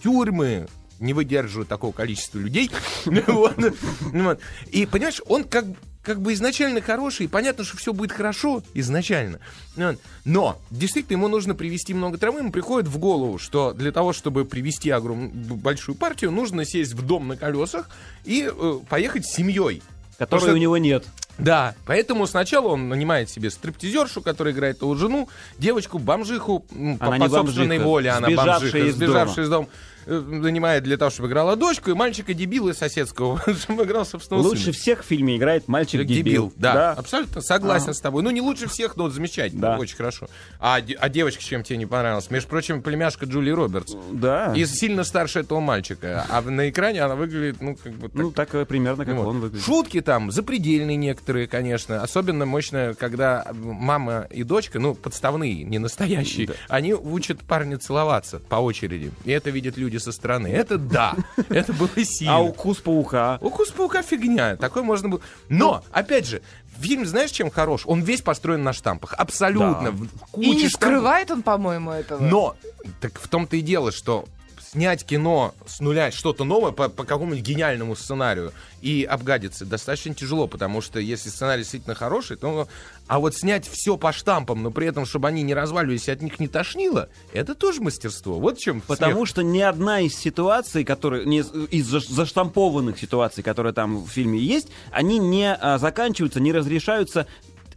тюрьмы 0.04 0.68
не 1.00 1.14
выдерживают 1.14 1.70
такого 1.70 1.92
количества 1.92 2.40
людей. 2.40 2.72
И, 4.72 4.86
понимаешь, 4.86 5.22
он 5.28 5.44
как 5.44 5.66
как 6.08 6.22
бы 6.22 6.32
изначально 6.34 6.80
хороший, 6.82 7.26
и 7.26 7.28
понятно, 7.28 7.66
что 7.66 7.76
все 7.76 7.92
будет 7.92 8.14
хорошо 8.14 8.64
изначально. 8.74 9.40
Вот. 9.76 10.00
Но 10.24 10.58
действительно 10.72 11.18
ему 11.18 11.28
нужно 11.28 11.54
привести 11.54 11.94
много 11.94 12.18
травы, 12.18 12.40
ему 12.40 12.52
приходит 12.54 12.88
в 12.90 12.98
голову, 12.98 13.38
что 13.38 13.74
для 13.74 13.92
того, 13.92 14.14
чтобы 14.14 14.46
привести 14.46 14.90
огромную 14.90 15.30
большую 15.56 15.96
партию, 15.96 16.32
нужно 16.32 16.64
сесть 16.64 16.94
в 16.94 17.06
дом 17.06 17.28
на 17.28 17.36
колесах 17.36 17.90
и 18.24 18.50
э, 18.50 18.80
поехать 18.90 19.26
с 19.28 19.36
семьей. 19.36 19.84
Которой 20.18 20.40
что- 20.40 20.54
у 20.54 20.58
него 20.58 20.78
нет. 20.78 21.04
Да, 21.38 21.76
поэтому 21.86 22.26
сначала 22.26 22.70
он 22.70 22.88
нанимает 22.88 23.30
себе 23.30 23.52
стриптизершу, 23.52 24.22
которая 24.22 24.54
играет 24.54 24.82
его 24.82 24.96
жену, 24.96 25.28
девочку, 25.60 26.00
бомжиху, 26.00 26.66
м, 26.72 26.98
по, 26.98 27.08
Она 27.08 27.18
по 27.18 27.22
не 27.24 27.30
собственной 27.30 27.68
бомжиха, 27.78 27.84
воле, 27.86 28.10
она 28.12 28.30
бомжиха, 28.30 28.78
из 28.78 28.96
сбежавшая 28.96 29.46
из 29.46 29.50
дома, 29.50 29.68
э, 29.68 29.97
нанимает 30.08 30.84
для 30.84 30.98
того, 30.98 31.12
чтобы 31.12 31.28
играла 31.30 31.56
дочку, 31.56 31.92
и 31.92 31.94
мальчика 31.94 32.34
дебила 32.34 32.74
соседского, 32.74 33.42
чтобы 33.60 33.84
играл 33.84 34.06
собственного 34.06 34.44
Лучше 34.44 34.64
сына. 34.64 34.74
всех 34.74 35.04
в 35.04 35.06
фильме 35.08 35.38
играет 35.38 35.68
мальчик-дебил. 35.68 36.54
Да, 36.56 36.94
абсолютно 36.94 37.42
согласен 37.42 37.94
с 37.94 38.00
тобой. 38.00 38.24
Ну, 38.24 38.30
не 38.32 38.42
лучше 38.42 38.68
всех, 38.68 38.96
но 38.96 39.10
замечательно, 39.10 39.62
Да. 39.62 39.78
очень 39.78 39.96
хорошо. 39.98 40.28
А, 40.60 40.78
а 41.00 41.10
девочка 41.10 41.44
чем 41.44 41.64
тебе 41.64 41.78
не 41.78 41.86
понравилась? 41.86 42.30
Между 42.32 42.50
прочим, 42.50 42.82
племяшка 42.82 43.26
Джулии 43.26 43.52
Робертс. 43.52 43.94
Да. 44.12 44.54
И 44.56 44.66
сильно 44.66 45.04
старше 45.04 45.40
этого 45.40 45.60
мальчика. 45.60 46.26
А 46.30 46.42
на 46.42 46.70
экране 46.70 47.02
она 47.04 47.16
выглядит, 47.16 47.62
ну, 47.62 47.76
как 47.76 47.94
бы... 47.94 48.08
так 48.10 48.16
Ну, 48.16 48.32
так 48.32 48.56
э, 48.56 48.66
примерно, 48.66 49.06
как 49.06 49.16
вот. 49.16 49.28
он 49.28 49.40
выглядит. 49.40 49.66
Шутки 49.66 50.02
там 50.02 50.32
запредельные 50.32 50.96
некоторые, 50.98 51.48
конечно. 51.48 52.02
Особенно 52.02 52.46
мощно, 52.46 52.94
когда 52.98 53.46
мама 53.54 54.28
и 54.32 54.44
дочка, 54.44 54.80
ну, 54.80 54.96
подставные, 54.96 55.64
не 55.64 55.80
настоящие, 55.80 56.50
они 56.70 56.94
учат 56.94 57.42
парня 57.42 57.78
целоваться 57.78 58.40
по 58.40 58.56
очереди. 58.56 59.12
И 59.26 59.32
это 59.32 59.50
видят 59.50 59.78
люди 59.78 59.97
со 60.00 60.12
стороны. 60.12 60.48
Это 60.48 60.78
да, 60.78 61.16
это 61.50 61.74
было 61.74 61.90
сильно. 62.04 62.36
А 62.36 62.40
укус 62.40 62.78
паука? 62.78 63.38
Укус 63.42 63.72
паука 63.72 64.02
фигня. 64.02 64.56
Такой 64.56 64.84
можно 64.84 65.10
было. 65.10 65.22
Но, 65.50 65.84
опять 65.92 66.26
же, 66.28 66.42
фильм, 66.80 67.06
знаешь, 67.06 67.32
чем 67.32 67.50
хорош? 67.52 67.84
Он 67.86 68.02
весь 68.02 68.22
построен 68.22 68.64
на 68.64 68.74
штампах. 68.74 69.14
Абсолютно. 69.14 69.92
Да. 69.92 70.06
В 70.34 70.42
И 70.42 70.50
не 70.52 70.70
штампов. 70.70 70.72
скрывает 70.72 71.32
он, 71.32 71.42
по-моему, 71.44 71.92
этого. 71.92 72.22
Но, 72.22 72.56
так 73.02 73.20
в 73.20 73.28
том-то 73.28 73.56
и 73.58 73.62
дело, 73.62 73.92
что 73.92 74.26
снять 74.72 75.06
кино 75.06 75.54
с 75.66 75.80
нуля, 75.80 76.12
что-то 76.12 76.44
новое 76.44 76.72
по, 76.72 76.90
по 76.90 77.04
какому-нибудь 77.04 77.46
гениальному 77.46 77.96
сценарию 77.96 78.52
и 78.82 79.04
обгадиться 79.10 79.66
достаточно 79.66 80.14
тяжело, 80.14 80.48
потому 80.48 80.82
что 80.82 81.00
если 81.00 81.30
сценарий 81.30 81.62
действительно 81.62 81.96
хороший, 81.96 82.38
то... 82.38 82.68
А 83.08 83.20
вот 83.20 83.36
снять 83.36 83.66
все 83.66 83.96
по 83.96 84.12
штампам, 84.12 84.62
но 84.62 84.70
при 84.70 84.86
этом, 84.88 85.06
чтобы 85.06 85.30
они 85.30 85.42
не 85.42 85.54
разваливались 85.54 86.10
и 86.10 86.12
от 86.12 86.22
них 86.22 86.40
не 86.42 86.50
тошнило, 86.50 87.08
это 87.32 87.56
тоже 87.56 87.82
мастерство. 87.82 88.38
Вот 88.40 88.58
в 88.60 88.62
чем 88.62 88.82
Потому 88.82 89.16
смех. 89.16 89.30
что 89.30 89.42
ни 89.44 89.62
одна 89.62 90.02
из 90.02 90.14
ситуаций, 90.14 90.84
которые 90.84 91.26
не, 91.26 91.38
из- 91.40 91.52
из 91.72 91.94
заш- 91.94 92.12
заштампованных 92.12 93.00
ситуаций, 93.00 93.44
которые 93.44 93.72
там 93.72 94.04
в 94.04 94.10
фильме 94.10 94.40
есть, 94.40 94.68
они 94.92 95.20
не 95.20 95.54
а, 95.54 95.78
заканчиваются, 95.78 96.42
не 96.42 96.52
разрешаются 96.52 97.28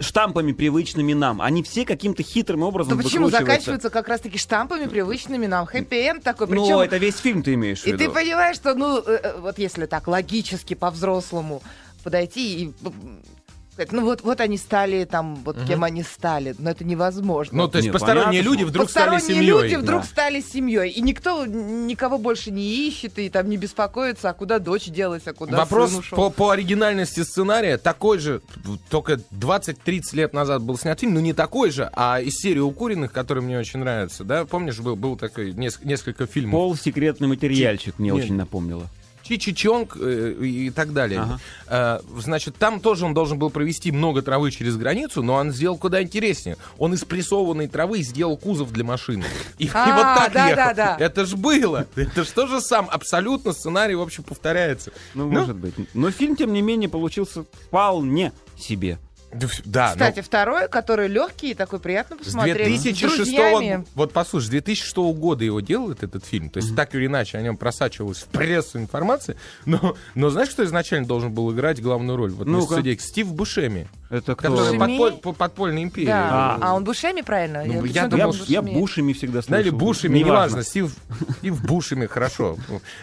штампами 0.01 0.53
привычными 0.53 1.13
нам. 1.13 1.41
Они 1.43 1.63
все 1.63 1.85
каким-то 1.85 2.23
хитрым 2.23 2.63
образом 2.63 2.97
То 2.99 3.03
почему 3.05 3.27
выкручиваются. 3.27 3.39
заканчиваются 3.53 3.91
как 3.91 4.09
раз-таки 4.09 4.39
штампами, 4.39 4.87
привычными 4.87 5.47
нам? 5.47 5.67
Хэппи-энд 5.67 6.23
такой. 6.23 6.47
Ну, 6.49 6.53
Причем 6.65 6.79
это 6.79 6.97
весь 6.97 7.17
фильм 7.17 7.43
ты 7.43 7.55
имеешь 7.55 7.81
в 7.83 7.87
И 7.87 7.93
виду. 7.93 7.99
ты 8.05 8.11
понимаешь, 8.11 8.57
что, 8.57 8.75
ну, 8.75 8.99
э, 8.99 9.21
э, 9.23 9.41
вот 9.41 9.59
если 9.59 9.87
так 9.87 10.09
логически 10.09 10.75
по-взрослому 10.75 11.63
подойти 12.03 12.65
и 12.65 12.73
сказать, 13.81 13.93
ну 13.93 14.05
вот, 14.05 14.23
вот 14.23 14.41
они 14.41 14.57
стали 14.59 15.05
там, 15.05 15.37
вот 15.45 15.57
кем 15.67 15.85
они 15.85 16.03
стали, 16.03 16.55
но 16.59 16.71
это 16.71 16.85
невозможно. 16.85 17.57
Ну, 17.59 17.69
то 17.69 17.79
есть 17.79 17.89
Не, 17.89 17.93
посторонние 17.93 18.43
понятно, 18.43 18.49
люди 18.51 18.65
вдруг 18.65 18.91
стали 18.91 19.15
Посторонние 19.17 19.43
семьей. 19.43 19.63
люди 19.63 19.75
вдруг 19.77 20.03
Да. 20.03 20.07
стали 20.07 20.41
семьей, 20.41 20.91
и 20.91 21.01
никто 21.01 21.47
никого 21.47 22.19
больше 22.19 22.51
не 22.51 22.89
ищет 22.89 23.19
и 23.19 23.29
там 23.31 23.49
не 23.49 23.57
беспокоится, 23.57 24.31
а 24.31 24.35
куда 24.35 24.59
дочь 24.59 24.87
делась, 24.87 25.23
а 25.27 25.33
куда 25.33 25.57
Вопрос 25.59 25.91
сын 25.91 25.99
ушел. 26.01 26.17
по, 26.17 26.31
по 26.31 26.51
оригинальности 26.51 27.21
сценария 27.23 27.79
такой 27.79 28.19
же, 28.19 28.43
только 28.91 29.21
20-30 29.33 30.01
лет 30.15 30.33
назад 30.35 30.63
был 30.63 30.77
снят 30.79 30.99
фильм, 31.01 31.15
но 31.15 31.21
не 31.21 31.33
такой 31.33 31.71
же, 31.71 31.91
а 31.95 32.21
из 32.21 32.35
серии 32.35 32.61
«Укуренных», 32.61 33.13
который 33.13 33.43
мне 33.43 33.59
очень 33.59 33.81
нравится, 33.81 34.25
да, 34.25 34.45
помнишь, 34.45 34.79
был, 34.81 34.97
был 34.97 35.17
такой, 35.17 35.53
неск- 35.53 35.85
несколько 35.85 36.27
фильмов. 36.27 36.53
Пол 36.53 36.77
секретный 36.77 37.29
материальчик 37.29 37.99
мне 37.99 38.11
Нет. 38.11 38.25
очень 38.25 38.35
напомнило. 38.35 38.87
Чи-чи 39.39 39.55
Чонг 39.55 39.97
э, 40.01 40.35
и 40.41 40.71
так 40.71 40.93
далее. 40.93 41.21
Ага. 41.21 41.41
Э, 41.67 42.01
значит, 42.19 42.57
там 42.57 42.81
тоже 42.81 43.05
он 43.05 43.15
должен 43.15 43.39
был 43.39 43.51
провести 43.51 43.93
много 43.93 44.23
травы 44.23 44.51
через 44.51 44.77
границу, 44.77 45.23
но 45.23 45.35
он 45.35 45.53
сделал 45.53 45.79
куда 45.79 46.03
интереснее. 46.03 46.57
Он 46.79 46.95
из 46.95 47.05
прессованной 47.05 47.69
травы 47.69 48.03
сделал 48.03 48.37
кузов 48.37 48.73
для 48.73 48.85
машины. 48.85 49.25
И, 49.59 49.67
и 49.67 49.71
А, 49.73 49.95
вот 49.97 50.25
так 50.25 50.33
да, 50.33 50.49
ехал. 50.49 50.75
да, 50.75 50.97
да. 50.99 51.05
Это 51.05 51.25
ж 51.27 51.35
было. 51.35 51.87
Это 51.95 52.25
ж 52.25 52.29
тоже 52.29 52.61
сам. 52.61 52.89
Абсолютно 52.91 53.53
сценарий, 53.53 53.95
в 53.95 54.03
общем, 54.03 54.25
повторяется. 54.25 54.93
Ну, 55.15 55.29
может 55.31 55.57
быть. 55.57 55.75
Но 55.95 56.11
фильм, 56.11 56.37
тем 56.37 56.53
не 56.53 56.63
менее, 56.63 56.89
получился 56.89 57.45
вполне 57.67 58.33
себе. 58.59 58.99
Да, 59.65 59.89
но- 59.89 59.93
Кстати, 59.93 60.21
второй, 60.21 60.69
который 60.69 61.09
легкий 61.09 61.53
и 61.53 61.55
такой 61.55 61.79
приятно 61.79 62.17
С 62.21 62.25
посмотреть. 62.27 62.57
2006 62.83 63.15
С 63.15 63.17
друзьями. 63.17 63.85
Вот 63.95 64.13
послушай, 64.13 64.47
с 64.47 64.49
2006 64.49 64.97
года 65.15 65.45
его 65.45 65.61
делают 65.61 66.03
этот 66.03 66.25
фильм. 66.25 66.51
То 66.51 66.59
есть 66.59 66.75
так 66.75 66.95
или 66.95 67.07
иначе 67.07 67.39
о 67.39 67.43
нем 67.43 67.57
просачивалась 67.57 68.19
в 68.19 68.27
прессу 68.27 68.79
информация. 68.79 69.37
Но, 69.67 69.95
но 70.15 70.31
знаешь, 70.31 70.51
кто 70.51 70.65
изначально 70.65 71.07
должен 71.07 71.33
был 71.33 71.53
играть 71.53 71.81
главную 71.81 72.17
роль? 72.17 72.33
Вот 72.33 72.47
ну 72.47 72.61
Стив 72.99 73.33
Бушеми. 73.33 73.89
Это 74.11 74.35
кто? 74.35 74.49
Который 74.49 74.77
Бушеми? 74.77 74.99
подполь- 74.99 75.21
по- 75.21 75.33
подпольная 75.33 75.83
империя. 75.85 76.07
Да. 76.09 76.57
А. 76.57 76.59
А. 76.61 76.75
он 76.75 76.83
бушеми, 76.83 77.21
правильно? 77.21 77.63
Ну, 77.65 77.85
я 77.85 78.03
Я, 78.03 78.09
думал, 78.09 78.35
я 78.49 78.61
Бушеми. 78.61 78.79
бушами 78.81 79.13
всегда 79.13 79.41
слышу. 79.43 79.51
Да, 79.53 79.61
или 79.61 79.71
Бушеми, 79.71 80.19
Неважно. 80.19 80.57
неважно, 80.57 80.63
Стив, 80.65 80.97
Стив 81.39 81.65
Бушеми, 81.65 82.07
хорошо. 82.07 82.57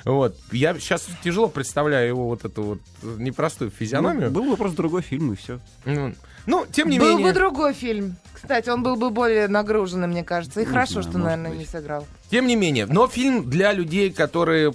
Вот. 0.03 0.35
Я 0.51 0.73
сейчас 0.79 1.07
тяжело 1.23 1.47
представляю 1.47 2.07
его 2.09 2.27
вот 2.27 2.43
эту 2.43 2.61
вот 2.63 2.79
непростую 3.17 3.71
физиономию. 3.71 4.29
Ну, 4.29 4.41
был 4.41 4.49
бы 4.51 4.57
просто 4.57 4.75
другой 4.77 5.01
фильм, 5.01 5.31
и 5.31 5.35
все. 5.37 5.59
Ну, 5.85 6.13
ну, 6.47 6.65
тем 6.65 6.89
не 6.89 6.97
был 6.97 7.09
менее... 7.09 7.27
бы 7.27 7.33
другой 7.33 7.73
фильм. 7.73 8.15
Кстати, 8.33 8.69
он 8.69 8.81
был 8.81 8.95
бы 8.95 9.09
более 9.09 9.47
нагруженный, 9.47 10.07
мне 10.07 10.23
кажется. 10.23 10.61
И 10.61 10.65
Не 10.65 10.69
хорошо, 10.71 11.01
знаю, 11.01 11.09
что, 11.09 11.17
наверное, 11.17 11.49
быть. 11.51 11.59
не 11.59 11.65
сыграл. 11.65 12.05
Тем 12.29 12.45
не 12.47 12.55
менее, 12.55 12.85
но 12.87 13.07
фильм 13.07 13.49
для 13.49 13.71
людей, 13.71 14.11
которые 14.11 14.73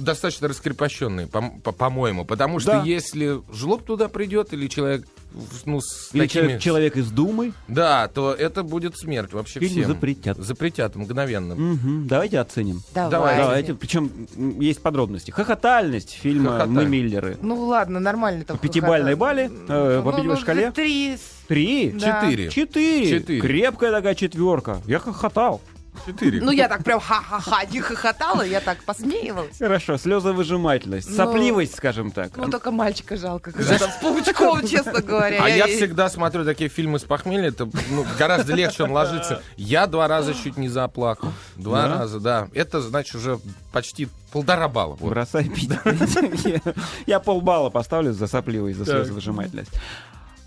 достаточно 0.00 0.48
раскрепощенные, 0.48 1.26
по- 1.26 1.50
по- 1.62 1.72
по-моему. 1.72 2.24
Потому 2.24 2.60
что 2.60 2.72
Да. 2.72 2.82
если 2.84 3.40
жлоб 3.54 3.84
туда 3.84 4.08
придет, 4.08 4.52
или 4.52 4.66
человек 4.68 5.06
в- 5.32 5.64
ну, 5.66 5.80
с 5.80 6.10
Или 6.12 6.22
такими... 6.22 6.42
человек, 6.42 6.60
человек 6.60 6.96
из 6.96 7.10
Думы. 7.10 7.52
Да, 7.68 8.08
то 8.08 8.34
это 8.34 8.62
будет 8.64 8.98
смерть 8.98 9.32
вообще 9.32 9.60
Фильм 9.60 9.72
всем. 9.72 9.86
запретят. 9.86 10.36
Запретят 10.38 10.96
мгновенно. 10.96 11.54
Мгм, 11.54 12.06
Давайте 12.08 12.38
оценим. 12.40 12.82
Давай. 12.94 13.36
Давайте. 13.38 13.74
Причем 13.74 14.10
м, 14.36 14.60
есть 14.60 14.82
подробности. 14.82 15.30
Хохотальность 15.30 16.10
фильма 16.12 16.50
Хохоталь. 16.52 16.68
«Мы 16.70 16.84
Миллеры». 16.86 17.38
Ну 17.40 17.64
ладно, 17.66 18.00
нормально. 18.00 18.44
По 18.44 18.58
пятибалльной 18.58 19.14
балле, 19.14 19.50
э, 19.68 20.02
по 20.04 20.10
пятибалльной 20.12 20.36
шкале? 20.40 20.70
Три. 20.72 21.16
Три? 21.48 21.90
Да. 21.92 22.22
Четыре. 22.22 22.50
Четыре. 22.50 23.10
Четыре. 23.20 23.40
Крепкая 23.40 23.92
такая 23.92 24.14
четверка. 24.14 24.82
Я 24.86 24.98
хохотал. 24.98 25.60
Четыре. 26.06 26.40
Ну, 26.40 26.50
я 26.50 26.68
так 26.68 26.82
прям 26.84 27.00
ха-ха-ха 27.00 27.64
не 27.66 27.80
хохотала, 27.80 28.42
я 28.42 28.60
так 28.60 28.82
посмеивалась. 28.84 29.58
Хорошо, 29.58 29.96
слезовыжимательность, 29.96 31.10
Ну, 31.10 31.16
сопливость, 31.16 31.76
скажем 31.76 32.10
так. 32.10 32.36
Ну, 32.36 32.48
только 32.48 32.70
мальчика 32.70 33.16
жалко, 33.16 33.52
когда 33.52 33.78
там 33.78 33.90
с 33.90 33.96
паучком, 33.96 34.66
честно 34.66 35.00
говоря. 35.00 35.42
А 35.42 35.48
я 35.48 35.66
всегда 35.66 36.08
смотрю 36.08 36.44
такие 36.44 36.70
фильмы 36.70 36.98
с 36.98 37.04
похмелья, 37.04 37.48
это 37.48 37.68
ну, 37.90 38.06
гораздо 38.18 38.54
легче 38.54 38.84
он 38.84 38.92
ложится. 38.92 39.42
Я 39.56 39.86
два 39.86 40.08
раза 40.08 40.34
чуть 40.34 40.56
не 40.56 40.68
заплакал. 40.68 41.32
Два 41.56 41.88
раза, 41.88 42.20
да. 42.20 42.48
Это, 42.54 42.80
значит, 42.80 43.14
уже 43.16 43.38
почти 43.72 44.08
полтора 44.32 44.68
балла. 44.68 44.96
Бросай 45.00 45.48
пить. 45.48 45.70
Я- 47.06 47.20
полбалла 47.20 47.70
поставлю 47.70 48.12
за 48.12 48.26
сопливость, 48.26 48.78
за 48.78 48.84
слезовыжимательность. 48.86 49.70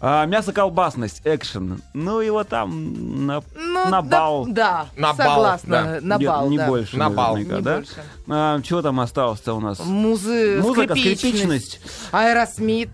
А, 0.05 0.25
мясо-колбасность, 0.25 1.21
экшен. 1.23 1.81
Ну, 1.93 2.19
его 2.19 2.43
там 2.43 3.25
на, 3.25 3.41
Ну, 3.55 3.89
на 3.89 4.01
да- 4.01 4.19
бал. 4.19 4.45
Да, 4.49 4.87
На 4.97 5.13
бал, 5.13 5.27
согласна, 5.35 5.69
да. 5.69 5.99
на 6.01 6.17
Не- 6.17 6.25
бал, 6.27 6.49
Не 6.49 6.57
да. 6.57 6.67
больше, 6.67 6.97
На 6.97 7.09
бал. 7.09 7.37
Не 7.37 7.45
да? 7.45 7.75
больше. 7.77 7.93
А, 8.27 8.61
чего 8.61 8.81
там 8.81 8.99
осталось-то 8.99 9.53
у 9.53 9.61
нас? 9.61 9.79
Музы, 9.79 10.59
Музыка, 10.61 10.93
скрипичность, 10.93 11.19
скрипичность. 11.19 11.81
Aerosmith, 12.11 12.89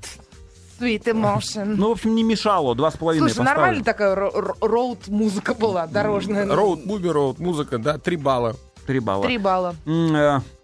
Sweet 0.79 1.03
Emotion. 1.05 1.65
Ну, 1.77 1.89
в 1.89 1.91
общем, 1.93 2.13
не 2.13 2.21
мешало, 2.21 2.75
два 2.75 2.91
с 2.91 2.95
половиной 2.97 3.31
Слушай, 3.31 3.45
нормально 3.47 3.83
такая 3.83 4.15
ро- 4.15 4.31
ро- 4.31 4.55
road 4.61 4.96
-музыка 4.96 5.55
была, 5.55 5.87
дорожная. 5.87 6.45
Road, 6.45 6.85
муви, 6.85 7.09
роуд, 7.09 7.39
музыка, 7.39 7.79
да, 7.79 7.97
три 7.97 8.17
балла. 8.17 8.55
Три 8.85 8.99
балла. 8.99 9.25
Три 9.25 9.39
балла. 9.39 9.75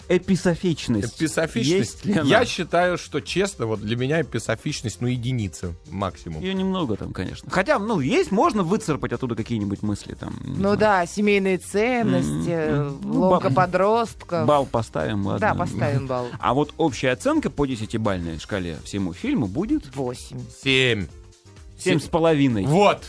Эписофичность. 0.07 1.19
Эписофичность. 1.19 1.69
Есть 1.69 2.05
ли 2.05 2.13
она? 2.13 2.29
Я 2.29 2.45
считаю, 2.45 2.97
что 2.97 3.19
честно, 3.21 3.65
вот 3.65 3.81
для 3.81 3.95
меня 3.95 4.21
эписофичность, 4.21 5.01
ну, 5.01 5.07
единица 5.07 5.73
максимум. 5.89 6.41
Ее 6.41 6.53
немного 6.53 6.95
там, 6.95 7.13
конечно. 7.13 7.49
Хотя, 7.49 7.79
ну, 7.79 7.99
есть, 7.99 8.31
можно 8.31 8.63
выцарпать 8.63 9.13
оттуда 9.13 9.35
какие-нибудь 9.35 9.81
мысли 9.81 10.13
там. 10.13 10.39
Ну 10.43 10.55
знаю. 10.55 10.77
да, 10.77 11.05
семейные 11.05 11.57
ценности, 11.57 12.99
ну, 13.03 13.19
ломка 13.19 13.49
ба- 13.49 13.63
подростков. 13.63 14.45
Бал 14.47 14.65
поставим, 14.65 15.25
ладно. 15.25 15.39
Да, 15.39 15.53
поставим 15.55 16.07
балл. 16.07 16.27
А 16.39 16.53
вот 16.53 16.73
общая 16.77 17.11
оценка 17.11 17.49
по 17.49 17.65
десятибальной 17.65 18.39
шкале 18.39 18.77
всему 18.83 19.13
фильму 19.13 19.47
будет 19.47 19.95
Восемь. 19.95 20.39
Семь. 20.63 21.07
семь 21.79 21.99
с 21.99 22.03
половиной. 22.03 22.65
Вот. 22.65 23.03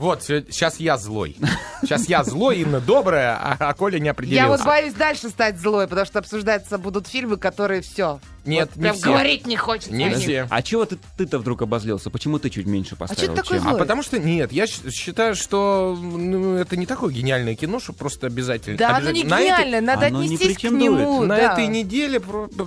Вот, 0.00 0.22
сейчас 0.22 0.80
я 0.80 0.96
злой. 0.96 1.36
Сейчас 1.82 2.08
я 2.08 2.24
злой, 2.24 2.60
Инна 2.60 2.80
добрая, 2.80 3.36
а, 3.36 3.56
а 3.58 3.74
Коля 3.74 3.98
не 3.98 4.08
определился. 4.08 4.44
Я 4.44 4.48
вот 4.48 4.64
боюсь 4.64 4.94
дальше 4.94 5.28
стать 5.28 5.58
злой, 5.58 5.86
потому 5.86 6.06
что 6.06 6.20
обсуждаться 6.20 6.78
будут 6.78 7.06
фильмы, 7.06 7.36
которые 7.36 7.82
все. 7.82 8.18
Нет, 8.44 8.74
не 8.76 8.82
прям 8.82 8.96
все. 8.96 9.04
говорить 9.06 9.46
не 9.46 9.56
хочется. 9.56 9.92
Не 9.92 10.10
все. 10.14 10.46
А 10.50 10.62
чего 10.62 10.84
ты, 10.84 10.98
ты-то 11.16 11.38
вдруг 11.38 11.62
обозлился? 11.62 12.10
Почему 12.10 12.38
ты 12.38 12.50
чуть 12.50 12.66
меньше 12.66 12.96
поставил? 12.96 13.20
чё 13.20 13.34
ты 13.34 13.42
такой 13.42 13.58
злой? 13.58 13.74
А 13.74 13.76
потому 13.78 14.02
что 14.02 14.18
нет, 14.18 14.52
я 14.52 14.66
считаю, 14.66 15.34
что 15.34 15.96
ну, 16.00 16.54
это 16.56 16.76
не 16.76 16.86
такое 16.86 17.12
гениальное 17.12 17.54
кино, 17.54 17.80
что 17.80 17.92
просто 17.92 18.26
обязательно. 18.28 18.76
Да, 18.78 18.96
оно 18.96 19.10
не 19.10 19.22
обязательно- 19.22 19.30
на 19.30 19.40
этой- 19.40 19.46
гениальное, 19.46 19.80
надо 19.80 20.06
оно 20.06 20.20
не 20.22 20.34
отнестись 20.34 20.58
к 20.58 20.62
нему. 20.64 21.22
На 21.24 21.36
да. 21.36 21.52
этой 21.52 21.66
неделе, 21.66 22.20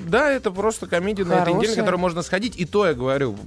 да, 0.08 0.32
это 0.32 0.52
просто 0.52 0.88
комедия 0.88 1.24
на 1.26 1.34
этой 1.34 1.40
Хорошая. 1.46 1.56
неделе, 1.62 1.76
на 1.76 1.82
которую 1.82 2.00
можно 2.02 2.22
сходить. 2.22 2.56
И 2.58 2.66
то 2.66 2.86
я 2.86 2.94
говорю, 2.94 3.38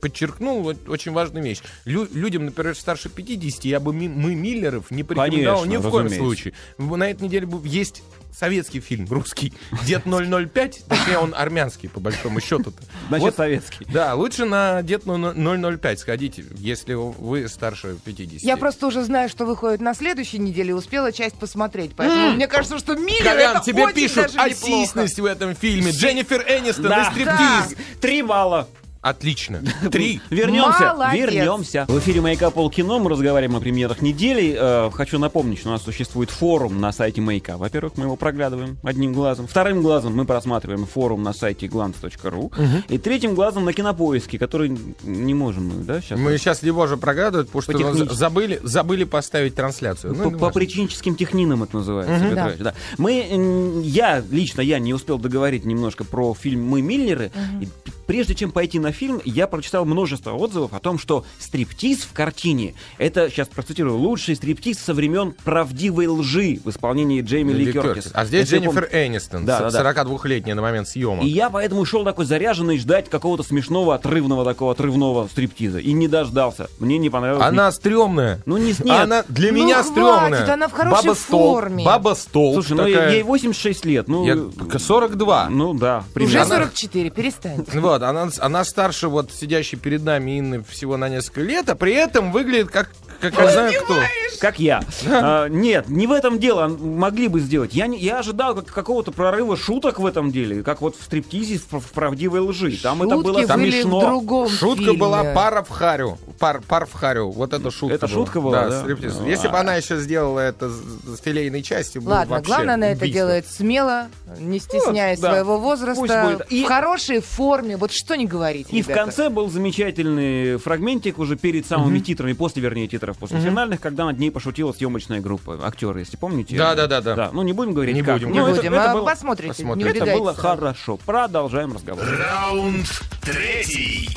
подчеркнул 0.00 0.62
вот 0.62 0.88
очень 0.88 1.12
важную 1.12 1.44
вещь. 1.44 1.60
Лю- 1.84 2.08
людям, 2.12 2.44
например, 2.46 2.74
старше 2.76 3.08
50, 3.08 3.64
я 3.64 3.80
бы 3.80 3.92
ми- 3.92 4.08
мы 4.08 4.34
Миллеров 4.34 4.90
не 4.90 5.02
порекомендовал 5.02 5.62
Конечно, 5.62 5.70
ни 5.84 5.88
в 5.88 5.90
коем 5.90 6.04
разумеется. 6.06 6.24
случае. 6.26 6.54
На 6.78 7.10
этой 7.10 7.22
неделе 7.22 7.48
есть 7.64 8.02
советский 8.36 8.80
фильм, 8.80 9.06
русский, 9.10 9.52
Дед 9.84 10.04
005, 10.04 10.84
точнее 10.88 11.18
он 11.18 11.34
армянский, 11.36 11.88
по 11.88 12.00
большому 12.00 12.40
счету. 12.40 12.72
Значит, 13.08 13.24
Вот, 13.24 13.36
советский. 13.36 13.84
да, 13.92 14.14
лучше 14.14 14.44
на 14.44 14.82
Дед 14.82 15.02
005 15.04 15.98
сходите, 16.00 16.44
если 16.56 16.94
вы 16.94 17.48
старше 17.48 17.96
50. 18.04 18.42
Я 18.42 18.56
просто 18.56 18.86
уже 18.86 19.02
знаю, 19.04 19.28
что 19.28 19.44
выходит 19.44 19.80
на 19.80 19.94
следующей 19.94 20.38
неделе 20.38 20.70
и 20.70 20.72
успела 20.72 21.12
часть 21.12 21.36
посмотреть. 21.36 21.92
Поэтому 21.96 22.32
мне 22.32 22.46
кажется, 22.46 22.78
что 22.78 22.94
Миллер 22.94 23.24
Колян, 23.24 23.56
это 23.56 23.64
тебе 23.64 23.84
очень 23.84 23.94
пишут 23.94 24.16
даже 24.16 24.38
о 24.38 24.48
неплохо. 24.48 24.86
сисьность 24.86 25.18
в 25.20 25.24
этом 25.24 25.54
фильме. 25.54 25.90
Дженнифер 25.90 26.42
Энистон 26.48 26.84
Да. 26.88 27.02
и 27.08 27.10
стриптиз. 27.12 27.78
Три 28.00 28.22
балла. 28.22 28.68
Отлично. 29.00 29.62
Три. 29.92 30.20
Вернемся, 30.30 30.92
Молодец. 30.94 31.30
вернемся. 31.32 31.84
В 31.88 31.98
эфире 32.00 32.20
Маяка 32.20 32.50
Полкино 32.50 32.98
мы 32.98 33.10
разговариваем 33.10 33.56
о 33.56 33.60
премьерах 33.60 34.02
недели. 34.02 34.56
Э, 34.58 34.90
хочу 34.92 35.18
напомнить, 35.18 35.60
что 35.60 35.68
у 35.68 35.72
нас 35.72 35.82
существует 35.82 36.30
форум 36.30 36.80
на 36.80 36.90
сайте 36.92 37.20
Маяка. 37.20 37.56
Во-первых, 37.56 37.96
мы 37.96 38.04
его 38.04 38.16
проглядываем 38.16 38.76
одним 38.82 39.12
глазом. 39.12 39.46
Вторым 39.46 39.82
глазом 39.82 40.16
мы 40.16 40.24
просматриваем 40.24 40.84
форум 40.84 41.22
на 41.22 41.32
сайте 41.32 41.66
glance.ru. 41.66 42.52
И 42.88 42.98
третьим 42.98 43.34
глазом 43.34 43.64
на 43.64 43.72
кинопоиске, 43.72 44.38
который 44.38 44.76
не 45.04 45.34
можем 45.34 45.68
мы, 45.68 45.84
да, 45.84 46.00
сейчас? 46.00 46.18
Мы 46.18 46.36
сейчас 46.38 46.62
его 46.62 46.86
же 46.86 46.96
проглядывают, 46.96 47.48
потому 47.48 47.62
что 47.62 47.72
По 47.72 47.78
технически. 47.78 48.14
забыли, 48.16 48.60
забыли 48.64 49.04
поставить 49.04 49.54
трансляцию. 49.54 50.14
Ну, 50.14 50.24
по, 50.24 50.30
по 50.30 50.36
важно. 50.46 50.52
причиническим 50.60 51.14
технинам 51.14 51.62
это 51.62 51.76
называется. 51.76 52.14
Мгм. 52.24 52.30
Петрович, 52.34 52.58
да. 52.58 52.74
Мы, 52.98 53.82
я 53.84 54.22
лично, 54.30 54.60
я 54.60 54.78
не 54.80 54.92
успел 54.92 55.18
договорить 55.18 55.64
немножко 55.64 56.04
про 56.04 56.34
фильм 56.34 56.66
«Мы 56.66 56.82
Миллеры». 56.82 57.30
И 57.60 57.66
п- 57.66 57.92
прежде 58.06 58.34
чем 58.34 58.50
пойти 58.50 58.78
на 58.78 58.90
фильм, 58.98 59.20
я 59.24 59.46
прочитал 59.46 59.84
множество 59.84 60.32
отзывов 60.32 60.74
о 60.74 60.80
том, 60.80 60.98
что 60.98 61.24
стриптиз 61.38 62.00
в 62.00 62.12
картине— 62.12 62.74
это, 62.98 63.30
сейчас 63.30 63.48
процитирую, 63.48 63.96
лучший 63.96 64.36
стриптиз 64.36 64.78
со 64.78 64.92
времен 64.94 65.34
правдивой 65.44 66.06
лжи 66.08 66.60
в 66.64 66.68
исполнении 66.70 67.22
Джейми 67.22 67.52
Ли 67.52 67.66
Ли 67.66 67.72
Кертис. 67.72 67.94
Кертис. 67.94 68.10
А 68.14 68.24
здесь 68.24 68.46
Это 68.48 68.56
я 68.56 68.60
Дженнифер 68.62 68.88
помню. 68.90 69.06
Энистон, 69.06 69.44
Да, 69.46 69.70
с- 69.70 69.72
да, 69.72 69.82
да. 69.82 70.02
42-летняя 70.04 70.54
на 70.54 70.62
момент 70.62 70.88
съемок. 70.88 71.24
И 71.24 71.28
я 71.28 71.48
поэтому 71.50 71.84
шел 71.84 72.04
такой 72.04 72.24
заряженный 72.24 72.78
ждать 72.78 73.08
какого-то 73.08 73.42
смешного, 73.42 73.94
отрывного 73.94 74.44
такого 74.44 74.72
отрывного 74.72 75.28
стриптиза. 75.28 75.78
И 75.78 75.92
не 75.92 76.08
дождался. 76.08 76.68
Мне 76.78 76.98
не 76.98 77.08
понравилось. 77.10 77.44
Она 77.46 77.70
стрёмная. 77.72 78.42
Ну, 78.46 78.56
не 78.56 78.72
с- 78.72 78.80
нет. 78.80 79.00
Она 79.00 79.24
для 79.28 79.52
Ну, 79.52 79.58
меня 79.58 79.74
хватит, 79.76 79.90
стрёмная. 79.92 80.52
она 80.54 80.68
в 80.68 80.72
хорошей 80.72 81.06
Баба 81.06 81.14
стол, 81.14 81.54
форме. 81.54 81.84
Баба 81.84 82.14
стол. 82.14 82.54
Слушай, 82.54 82.72
ну 82.76 82.84
такая- 82.84 83.10
ей 83.12 83.22
86 83.22 83.84
лет. 83.84 84.08
Ну, 84.08 84.24
Я- 84.26 84.78
42. 84.78 85.48
Ну 85.48 85.74
да, 85.74 85.98
Уже 85.98 86.14
примерно. 86.14 86.42
Она- 86.42 86.54
44, 86.64 87.10
перестань. 87.10 87.64
Вот, 87.74 88.02
она, 88.02 88.28
она 88.40 88.64
старше 88.78 89.08
вот 89.08 89.32
сидящей 89.32 89.76
перед 89.76 90.04
нами 90.04 90.38
Инны 90.38 90.62
всего 90.62 90.96
на 90.96 91.08
несколько 91.08 91.40
лет, 91.40 91.68
а 91.68 91.74
при 91.74 91.94
этом 91.94 92.30
выглядит 92.30 92.70
как, 92.70 92.88
как 93.20 93.36
я 93.36 93.50
знаю 93.50 93.72
кто. 93.82 93.94
Как 94.38 94.60
я. 94.60 94.82
А, 95.10 95.48
нет, 95.48 95.88
не 95.88 96.06
в 96.06 96.12
этом 96.12 96.38
дело. 96.38 96.68
Могли 96.68 97.26
бы 97.26 97.40
сделать. 97.40 97.74
Я, 97.74 97.88
не, 97.88 97.98
я 97.98 98.20
ожидал 98.20 98.54
как, 98.54 98.66
какого-то 98.66 99.10
прорыва 99.10 99.56
шуток 99.56 99.98
в 99.98 100.06
этом 100.06 100.30
деле, 100.30 100.62
как 100.62 100.80
вот 100.80 100.94
в 100.94 101.02
стриптизе 101.02 101.58
в, 101.58 101.80
в 101.80 101.90
правдивой 101.90 102.38
лжи. 102.38 102.78
Там 102.80 103.02
это 103.02 103.16
было 103.16 103.40
Шутки 103.40 103.56
были 103.56 103.70
смешно. 103.72 103.98
в 103.98 104.02
другом 104.04 104.48
Шутка 104.48 104.84
фильме. 104.84 104.96
была 104.98 105.24
пара 105.34 105.64
в 105.64 105.70
харю. 105.70 106.18
Пар, 106.38 106.60
пар 106.60 106.86
в 106.86 106.92
харю. 106.92 107.30
Вот 107.30 107.52
это 107.52 107.72
шутка 107.72 107.96
Это 107.96 108.06
шутка 108.06 108.40
была, 108.40 108.68
да? 108.68 108.80
стриптиз. 108.82 109.16
Ну, 109.18 109.26
Если 109.26 109.48
бы 109.48 109.56
а. 109.56 109.60
она 109.62 109.74
еще 109.74 109.96
сделала 109.98 110.38
это 110.38 110.70
с, 110.70 111.20
филейной 111.20 111.62
частью, 111.64 112.02
было 112.02 112.12
Ладно, 112.14 112.36
вообще 112.36 112.46
главное, 112.52 112.74
она 112.74 112.86
это 112.92 113.08
делает 113.08 113.48
смело, 113.48 114.06
не 114.38 114.60
стесняясь 114.60 115.18
да. 115.18 115.32
своего 115.32 115.58
возраста, 115.58 116.36
будет. 116.36 116.52
И- 116.52 116.62
в 116.62 116.68
хорошей 116.68 117.20
форме. 117.20 117.76
Вот 117.76 117.90
что 117.90 118.14
не 118.16 118.26
говорить, 118.26 118.67
И 118.70 118.82
в 118.82 118.86
ребята. 118.88 119.04
конце 119.04 119.30
был 119.30 119.48
замечательный 119.50 120.58
фрагментик 120.58 121.18
уже 121.18 121.36
перед 121.36 121.64
самыми 121.66 122.00
титрами, 122.00 122.32
после, 122.34 122.62
вернее, 122.62 122.86
титров, 122.88 123.16
после 123.16 123.40
финальных, 123.40 123.80
когда 123.80 124.04
над 124.04 124.18
ней 124.18 124.30
пошутила 124.30 124.72
съемочная 124.72 125.20
группа, 125.20 125.58
актеры, 125.62 126.00
если 126.00 126.16
помните. 126.16 126.56
Да, 126.56 126.74
да, 126.74 126.86
да, 126.86 127.00
да. 127.00 127.14
Да, 127.16 127.30
ну 127.32 127.42
не 127.42 127.52
будем 127.52 127.72
говорить 127.72 127.94
Не 127.94 128.02
как. 128.02 128.14
будем, 128.14 128.32
Не 128.32 128.40
Ну, 128.40 128.46
это- 128.48 128.56
будем, 128.56 128.74
это 128.74 128.90
а 128.90 128.94
было- 128.94 129.04
посмотрите, 129.06 129.48
посмотрим. 129.54 129.86
не 129.86 129.92
Это 129.98 130.04
было 130.18 130.32
сразу. 130.34 130.40
хорошо. 130.60 130.96
Продолжаем 131.04 131.72
разговор. 131.72 132.04
Раунд 132.04 132.86
третий. 133.22 134.08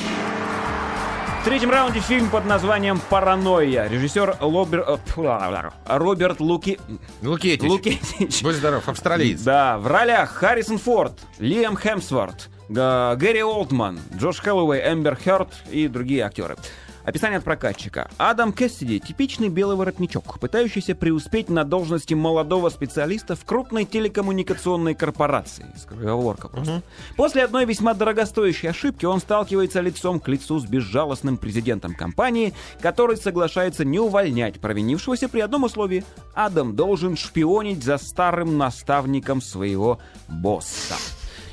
В 1.41 1.43
третьем 1.43 1.71
раунде 1.71 1.99
фильм 2.01 2.29
под 2.29 2.45
названием 2.45 3.01
«Паранойя». 3.09 3.87
Режиссер 3.87 4.37
Лобер... 4.41 4.85
э, 4.87 5.69
Роберт 5.87 6.39
Луки... 6.39 6.77
Лукетич. 7.23 7.67
Лукетич. 7.67 8.43
Будь 8.43 8.55
здоров, 8.55 8.87
австралиец. 8.87 9.41
Да, 9.41 9.79
в 9.79 9.87
ролях 9.87 10.29
Харрисон 10.33 10.77
Форд, 10.77 11.13
Лиам 11.39 11.75
Хемсворт, 11.77 12.49
Гэри 12.71 13.43
Олдман, 13.43 13.99
Джош 14.15 14.39
Хэллоуэй, 14.39 14.93
Эмбер 14.93 15.17
Хёрд 15.17 15.49
и 15.69 15.89
другие 15.89 16.23
актеры. 16.23 16.55
Описание 17.03 17.39
от 17.39 17.43
прокатчика. 17.43 18.09
Адам 18.17 18.53
Кэссиди– 18.53 18.99
типичный 19.05 19.49
белый 19.49 19.75
воротничок, 19.75 20.39
пытающийся 20.39 20.95
преуспеть 20.95 21.49
на 21.49 21.65
должности 21.65 22.13
молодого 22.13 22.69
специалиста 22.69 23.35
в 23.35 23.43
крупной 23.43 23.83
телекоммуникационной 23.83 24.93
корпорации. 24.93 25.65
Скороговорка 25.75 26.47
просто. 26.47 26.81
После 27.17 27.43
одной 27.43 27.65
весьма 27.65 27.93
дорогостоящей 27.93 28.69
ошибки 28.69 29.05
он 29.05 29.19
сталкивается 29.19 29.81
лицом 29.81 30.21
к 30.21 30.27
лицу 30.29 30.59
с 30.59 30.65
безжалостным 30.65 31.37
президентом 31.37 31.93
компании, 31.93 32.53
который 32.79 33.17
соглашается 33.17 33.83
не 33.83 33.99
увольнять 33.99 34.61
провинившегося 34.61 35.27
при 35.27 35.41
одном 35.41 35.63
условии. 35.63 36.05
Адам 36.35 36.75
должен 36.75 37.17
шпионить 37.17 37.83
за 37.83 37.97
старым 37.97 38.57
наставником 38.57 39.41
своего 39.41 39.99
босса. 40.29 40.95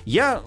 Я 0.09 0.43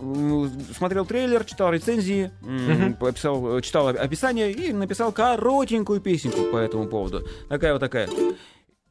смотрел 0.76 1.06
трейлер, 1.06 1.43
читал 1.43 1.71
рецензии, 1.71 2.32
м, 2.41 2.95
пописал- 2.95 3.58
э, 3.58 3.62
читал 3.62 3.89
описание 3.89 4.52
и 4.52 4.74
написал 4.74 5.12
коротенькую 5.12 6.02
песенку 6.02 6.45
по 6.52 6.58
этому 6.58 6.88
поводу. 6.88 7.21
Такая 7.47 7.74
вот 7.74 7.80
такая. 7.80 8.10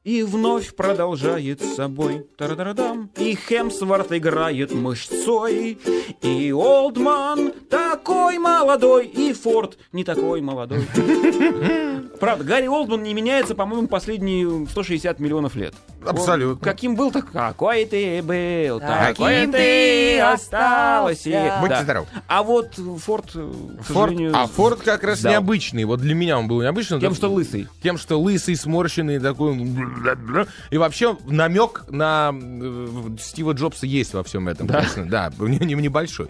И 0.03 0.23
вновь 0.23 0.75
продолжает 0.75 1.61
с 1.61 1.75
собой 1.75 2.27
тарадам. 2.39 3.11
И 3.19 3.35
Хемсворт 3.37 4.11
играет 4.13 4.73
мышцой. 4.73 5.79
И 6.23 6.53
Олдман 6.53 7.53
такой 7.69 8.39
молодой. 8.39 9.07
И 9.07 9.35
Форд 9.35 9.77
не 9.93 10.03
такой 10.05 10.41
молодой. 10.41 10.87
Правда, 12.19 12.45
Гарри 12.45 12.67
Олдман 12.67 13.03
не 13.03 13.13
меняется, 13.13 13.55
по-моему, 13.55 13.89
последние 13.89 14.67
160 14.67 15.21
миллионов 15.21 15.55
лет. 15.55 15.75
Абсолютно. 16.05 16.55
Он 16.55 16.59
каким 16.61 16.95
был, 16.95 17.11
так 17.11 17.31
какой 17.31 17.85
ты 17.85 18.23
был, 18.23 18.81
Таким 18.81 19.17
такой 19.17 19.47
ты 19.49 20.21
остался. 20.21 21.59
Будьте 21.61 21.75
Да. 21.75 21.83
здоровы. 21.83 22.07
А 22.27 22.43
вот 22.43 22.75
Форд, 22.75 23.33
к 23.33 23.83
Форд, 23.85 24.15
а 24.33 24.47
Форд 24.47 24.81
как 24.81 25.05
раз 25.05 25.21
сдал. 25.21 25.33
необычный. 25.33 25.85
Вот 25.85 26.01
для 26.01 26.15
меня 26.15 26.39
он 26.39 26.49
был 26.49 26.63
необычный. 26.63 27.01
Тем, 27.01 27.15
что 27.15 27.29
лысый. 27.31 27.69
Тем, 27.83 27.99
что 27.99 28.19
лысый, 28.19 28.57
сморщенный, 28.57 29.19
такой... 29.19 29.55
И 30.71 30.79
вообще 30.79 31.17
намек 31.27 31.85
на 31.89 32.35
Стива 33.21 33.53
Джобса 33.53 33.87
есть 33.87 34.15
во 34.15 34.23
всем 34.23 34.49
этом. 34.49 34.67
Да? 34.67 34.75
конечно. 34.81 35.07
Да, 35.09 35.33
не- 35.39 35.59
не- 35.59 35.75
небольшой. 35.75 36.29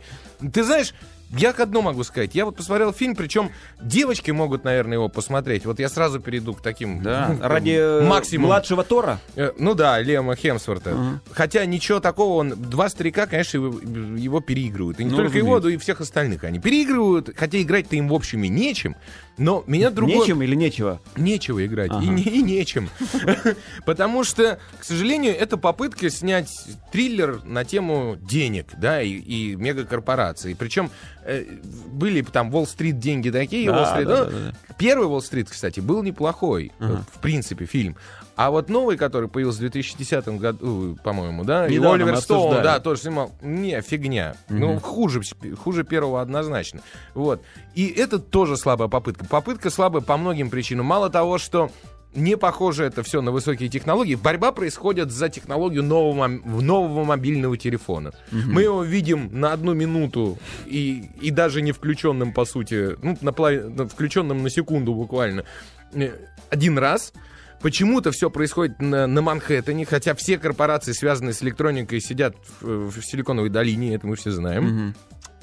Ты 0.53 0.65
знаешь, 0.65 0.95
я 1.33 1.53
к 1.53 1.61
одно 1.61 1.81
могу 1.83 2.03
сказать. 2.03 2.35
Я 2.35 2.45
вот 2.45 2.57
посмотрел 2.57 2.93
фильм, 2.93 3.15
причем 3.15 3.51
девочки 3.81 4.33
могут, 4.33 4.65
наверное, 4.65 4.95
его 4.95 5.09
посмотреть. 5.09 5.65
Вот 5.65 5.79
я 5.79 5.89
сразу 5.89 6.19
перейду 6.19 6.55
к 6.55 6.61
таким... 6.63 7.03
Да, 7.05 7.37
ну, 7.41 7.47
ради 7.49 7.71
э, 7.79 8.01
максимум. 8.05 8.49
младшего 8.49 8.83
Тора. 8.83 9.21
Э, 9.37 9.53
Ну 9.57 9.75
да, 9.75 10.01
Лема 10.01 10.35
Хемсворта. 10.35 11.21
Хотя 11.31 11.65
ничего 11.67 12.01
такого, 12.01 12.39
он 12.41 12.51
два 12.57 12.89
старика, 12.89 13.27
конечно, 13.27 13.59
его, 13.59 13.79
его 14.19 14.41
переигрывают. 14.41 14.99
И 14.99 15.05
не 15.05 15.11
Ну, 15.11 15.19
только 15.19 15.39
его, 15.39 15.57
разумеется. 15.57 15.69
но 15.69 15.75
и 15.75 15.77
всех 15.77 16.01
остальных. 16.01 16.43
Они 16.43 16.59
переигрывают, 16.59 17.31
хотя 17.37 17.61
играть-то 17.63 17.95
им 17.95 18.09
в 18.09 18.15
общем 18.15 18.43
и 18.43 18.49
нечем. 18.49 18.97
Но 19.41 19.65
меня 19.67 19.89
другое... 19.91 20.19
Нечем 20.19 20.43
или 20.43 20.55
нечего? 20.55 21.01
Нечего 21.17 21.65
играть. 21.65 21.91
Ага. 21.91 22.05
И, 22.05 22.09
не- 22.09 22.23
и 22.23 22.43
нечем. 22.43 22.91
Потому 23.87 24.23
что, 24.23 24.59
к 24.79 24.85
сожалению, 24.85 25.35
это 25.35 25.57
попытка 25.57 26.11
снять 26.11 26.51
триллер 26.93 27.43
на 27.45 27.65
тему 27.65 28.17
денег, 28.21 28.67
да, 28.77 29.01
и, 29.03 29.09
и 29.13 29.57
мегакорпораций. 29.57 30.55
Причем 30.55 30.91
э, 31.25 31.45
были 31.87 32.21
там 32.23 32.55
Уолл-стрит 32.55 32.99
деньги 32.99 33.31
такие, 33.31 33.71
Да, 33.71 33.79
Уолл-стрит. 33.79 34.09
да, 34.09 34.25
ну, 34.25 34.31
да, 34.31 34.53
да. 34.69 34.75
Первый 34.79 35.07
Уолл-стрит, 35.09 35.49
кстати, 35.49 35.81
был 35.81 36.03
неплохой, 36.03 36.73
Ага. 36.79 37.05
в 37.13 37.19
принципе, 37.21 37.65
фильм. 37.65 37.97
А 38.41 38.51
вот 38.51 38.71
новый, 38.71 38.97
который 38.97 39.29
появился 39.29 39.59
в 39.59 39.61
2010 39.61 40.29
году, 40.39 40.97
по-моему, 41.05 41.45
да, 41.45 41.67
и 41.67 41.75
Недавно 41.75 41.95
Оливер 41.97 42.15
мы 42.15 42.21
Стоун, 42.23 42.63
да, 42.63 42.81
тоже 42.81 43.03
снимал. 43.03 43.33
Не, 43.43 43.83
фигня. 43.83 44.35
Ну, 44.49 44.81
хуже, 44.81 45.21
хуже 45.63 45.85
первого 45.85 46.23
однозначно. 46.23 46.81
Вот. 47.13 47.43
И 47.75 47.87
это 47.87 48.19
тоже 48.19 48.57
слабая 48.57 48.89
попытка. 48.89 49.27
Попытка 49.27 49.69
слабая 49.69 50.01
по 50.01 50.17
многим 50.17 50.49
причинам. 50.49 50.87
Мало 50.87 51.11
того, 51.11 51.37
что 51.37 51.71
не 52.15 52.39
похоже 52.39 52.85
это 52.85 53.03
все 53.03 53.21
на 53.21 53.31
высокие 53.31 53.69
технологии. 53.69 54.15
Борьба 54.15 54.53
происходит 54.53 55.11
за 55.11 55.29
технологию 55.29 55.83
нового, 55.83 56.27
нового 56.27 57.05
мобильного 57.05 57.59
телефона. 57.59 58.13
Мы 58.31 58.63
его 58.63 58.83
видим 58.83 59.29
на 59.39 59.53
одну 59.53 59.75
минуту 59.75 60.39
и, 60.65 61.11
и 61.21 61.31
даже 61.31 61.61
не 61.61 61.73
включенным, 61.73 62.33
по 62.33 62.47
сути, 62.47 62.97
ну, 63.03 63.19
на- 63.21 63.87
включенным 63.87 64.43
на 64.43 64.49
секунду 64.49 64.95
буквально, 64.95 65.45
э, 65.93 66.13
один 66.49 66.79
раз. 66.79 67.13
Почему-то 67.61 68.11
все 68.11 68.31
происходит 68.31 68.81
на, 68.81 69.07
на 69.07 69.23
Манхэттене, 69.23 69.85
хотя 69.85 70.15
все 70.15 70.39
корпорации, 70.39 70.93
связанные 70.93 71.35
с 71.35 71.43
электроникой, 71.43 72.01
сидят 72.01 72.37
в, 72.61 72.91
в 72.91 73.03
Силиконовой 73.05 73.51
долине, 73.51 73.95
это 73.95 74.07
мы 74.07 74.17
все 74.17 74.31
знаем. 74.31 74.95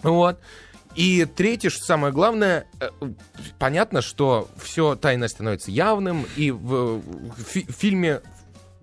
Вот. 0.04 0.40
И 0.96 1.26
третье, 1.26 1.70
что 1.70 1.84
самое 1.84 2.12
главное, 2.12 2.66
э, 2.80 2.90
понятно, 3.60 4.02
что 4.02 4.50
все 4.60 4.96
тайно 4.96 5.28
становится 5.28 5.70
явным, 5.70 6.26
и 6.36 6.50
в, 6.50 6.98
в 6.98 7.42
фи- 7.46 7.68
фильме 7.70 8.22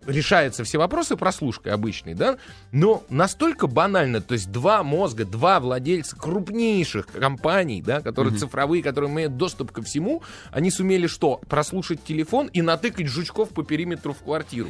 решаются 0.06 0.64
все 0.64 0.78
вопросы 0.78 1.16
прослушкой 1.16 1.72
обычной, 1.72 2.14
да, 2.14 2.36
но 2.72 3.04
настолько 3.08 3.66
банально, 3.66 4.20
то 4.20 4.34
есть 4.34 4.50
два 4.50 4.82
мозга, 4.82 5.24
два 5.24 5.60
владельца 5.60 6.16
крупнейших 6.16 7.06
компаний, 7.06 7.82
да, 7.82 8.00
которые 8.00 8.36
цифровые, 8.36 8.82
которые 8.82 9.10
имеют 9.10 9.36
доступ 9.36 9.72
ко 9.72 9.82
всему, 9.82 10.22
они 10.50 10.70
сумели 10.70 11.06
что? 11.06 11.40
Прослушать 11.48 12.04
телефон 12.04 12.48
и 12.48 12.62
натыкать 12.62 13.06
жучков 13.06 13.50
по 13.50 13.62
периметру 13.62 14.12
в 14.12 14.18
квартиру. 14.18 14.68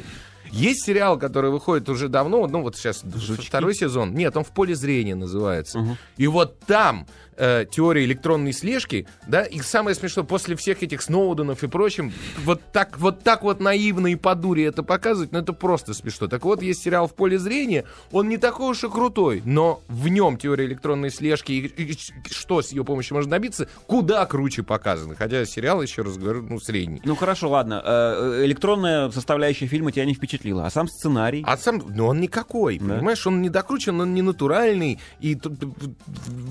Есть 0.51 0.85
сериал, 0.85 1.17
который 1.17 1.51
выходит 1.51 1.89
уже 1.89 2.07
давно, 2.07 2.47
ну 2.47 2.61
вот 2.61 2.77
сейчас 2.77 3.03
Жучки? 3.15 3.45
второй 3.45 3.75
сезон. 3.75 4.13
Нет, 4.13 4.37
он 4.37 4.43
в 4.43 4.51
поле 4.51 4.75
зрения 4.75 5.15
называется. 5.15 5.79
Мгм. 5.79 5.97
И 6.17 6.27
вот 6.27 6.59
там 6.61 7.07
э, 7.37 7.65
теория 7.69 8.05
электронной 8.05 8.53
слежки, 8.53 9.07
да, 9.27 9.43
и 9.43 9.59
самое 9.59 9.95
смешное, 9.95 10.23
после 10.25 10.55
всех 10.55 10.83
этих 10.83 11.01
Сноуденов 11.01 11.63
и 11.63 11.67
прочим, 11.67 12.13
вот 12.43 12.61
так 12.71 12.99
вот 12.99 13.23
так 13.23 13.43
вот 13.43 13.59
наивно 13.59 14.07
и 14.07 14.15
по 14.15 14.35
дуре 14.35 14.65
это 14.65 14.83
показывать, 14.83 15.31
ну 15.31 15.39
это 15.39 15.53
просто 15.53 15.93
смешно. 15.93 16.27
Так 16.27 16.43
вот, 16.45 16.61
есть 16.61 16.81
сериал 16.83 17.07
в 17.07 17.13
поле 17.15 17.37
зрения, 17.39 17.85
он 18.11 18.29
не 18.29 18.37
такой 18.37 18.71
уж 18.71 18.83
и 18.83 18.89
крутой, 18.89 19.41
но 19.45 19.81
в 19.87 20.07
нем 20.07 20.37
теория 20.37 20.65
электронной 20.65 21.09
слежки 21.11 21.51
и, 21.51 21.65
и 21.67 21.97
что 22.31 22.61
с 22.61 22.71
ее 22.71 22.83
помощью 22.85 23.15
можно 23.15 23.31
добиться, 23.31 23.67
куда 23.87 24.25
круче 24.25 24.63
показано. 24.63 25.15
Хотя 25.15 25.45
сериал, 25.45 25.81
еще 25.81 26.01
раз 26.01 26.17
говорю, 26.17 26.43
ну, 26.43 26.59
средний. 26.59 27.01
Ну 27.03 27.15
хорошо, 27.15 27.49
ладно. 27.49 27.81
Э, 27.83 28.41
Электронная 28.45 29.09
составляющая 29.11 29.67
фильма 29.67 29.91
тебя 29.91 30.05
не 30.05 30.13
впечатлила, 30.13 30.65
а 30.65 30.69
сам 30.69 30.87
сценарий? 30.87 31.43
А 31.45 31.57
сам, 31.57 31.81
ну 31.89 32.07
он 32.07 32.19
никакой, 32.19 32.79
Да. 32.79 32.95
понимаешь, 32.95 33.25
он 33.27 33.41
не 33.41 33.49
докручен, 33.49 33.99
он 33.99 34.13
не 34.13 34.21
натуральный, 34.21 34.99
и 35.19 35.35
тут 35.35 35.53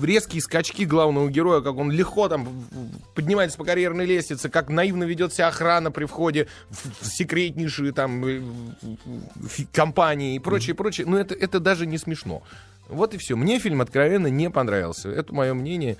резкие 0.03 0.41
скачки 0.41 0.74
главного 0.83 1.29
героя, 1.29 1.61
как 1.61 1.77
он 1.77 1.91
легко 1.91 2.27
там 2.27 2.47
поднимается 3.13 3.57
по 3.57 3.63
карьерной 3.63 4.05
лестнице, 4.05 4.49
как 4.49 4.69
наивно 4.69 5.03
ведет 5.05 5.33
себя 5.33 5.47
охрана 5.47 5.91
при 5.91 6.05
входе 6.05 6.47
в 6.69 7.05
секретнейшие 7.07 7.93
там 7.93 8.25
э, 8.25 8.41
компании 9.71 10.35
и 10.35 10.39
прочее, 10.39 10.75
прочее, 10.75 11.07
ну 11.07 11.17
это, 11.17 11.33
это 11.33 11.59
даже 11.59 11.85
не 11.85 11.97
смешно. 11.97 12.43
Вот 12.87 13.13
и 13.13 13.17
все. 13.17 13.35
Мне 13.35 13.59
фильм 13.59 13.81
откровенно 13.81 14.27
не 14.27 14.49
понравился. 14.49 15.09
Это 15.09 15.33
мое 15.33 15.53
мнение. 15.53 15.97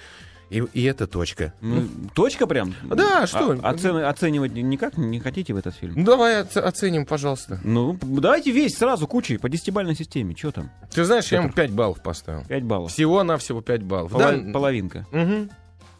И, 0.49 0.63
и 0.73 0.83
это 0.83 1.07
точка. 1.07 1.53
Ну, 1.61 1.87
точка 2.13 2.45
прям? 2.47 2.75
Да, 2.83 3.25
что? 3.27 3.51
А- 3.51 3.73
оцен- 3.73 4.03
оценивать 4.03 4.53
никак 4.53 4.97
не 4.97 5.19
хотите 5.19 5.53
в 5.53 5.57
этот 5.57 5.75
фильм? 5.75 5.93
Ну, 5.97 6.03
давай 6.05 6.41
оц- 6.43 6.57
оценим, 6.57 7.05
пожалуйста. 7.05 7.59
Ну, 7.63 7.97
давайте 8.01 8.51
весь 8.51 8.77
сразу 8.77 9.07
кучей 9.07 9.37
по 9.37 9.49
десятибалльной 9.49 9.95
системе. 9.95 10.35
Что 10.37 10.51
там? 10.51 10.71
Ты 10.93 11.03
знаешь, 11.03 11.31
я 11.31 11.39
ему 11.39 11.51
5 11.51 11.71
баллов 11.71 12.01
поставил. 12.03 12.43
5 12.45 12.63
баллов. 12.63 12.91
Всего-навсего 12.91 13.61
5 13.61 13.83
баллов. 13.83 14.11
Пола- 14.11 14.33
Да, 14.37 14.51
Половинка. 14.53 15.07
мгм. 15.11 15.49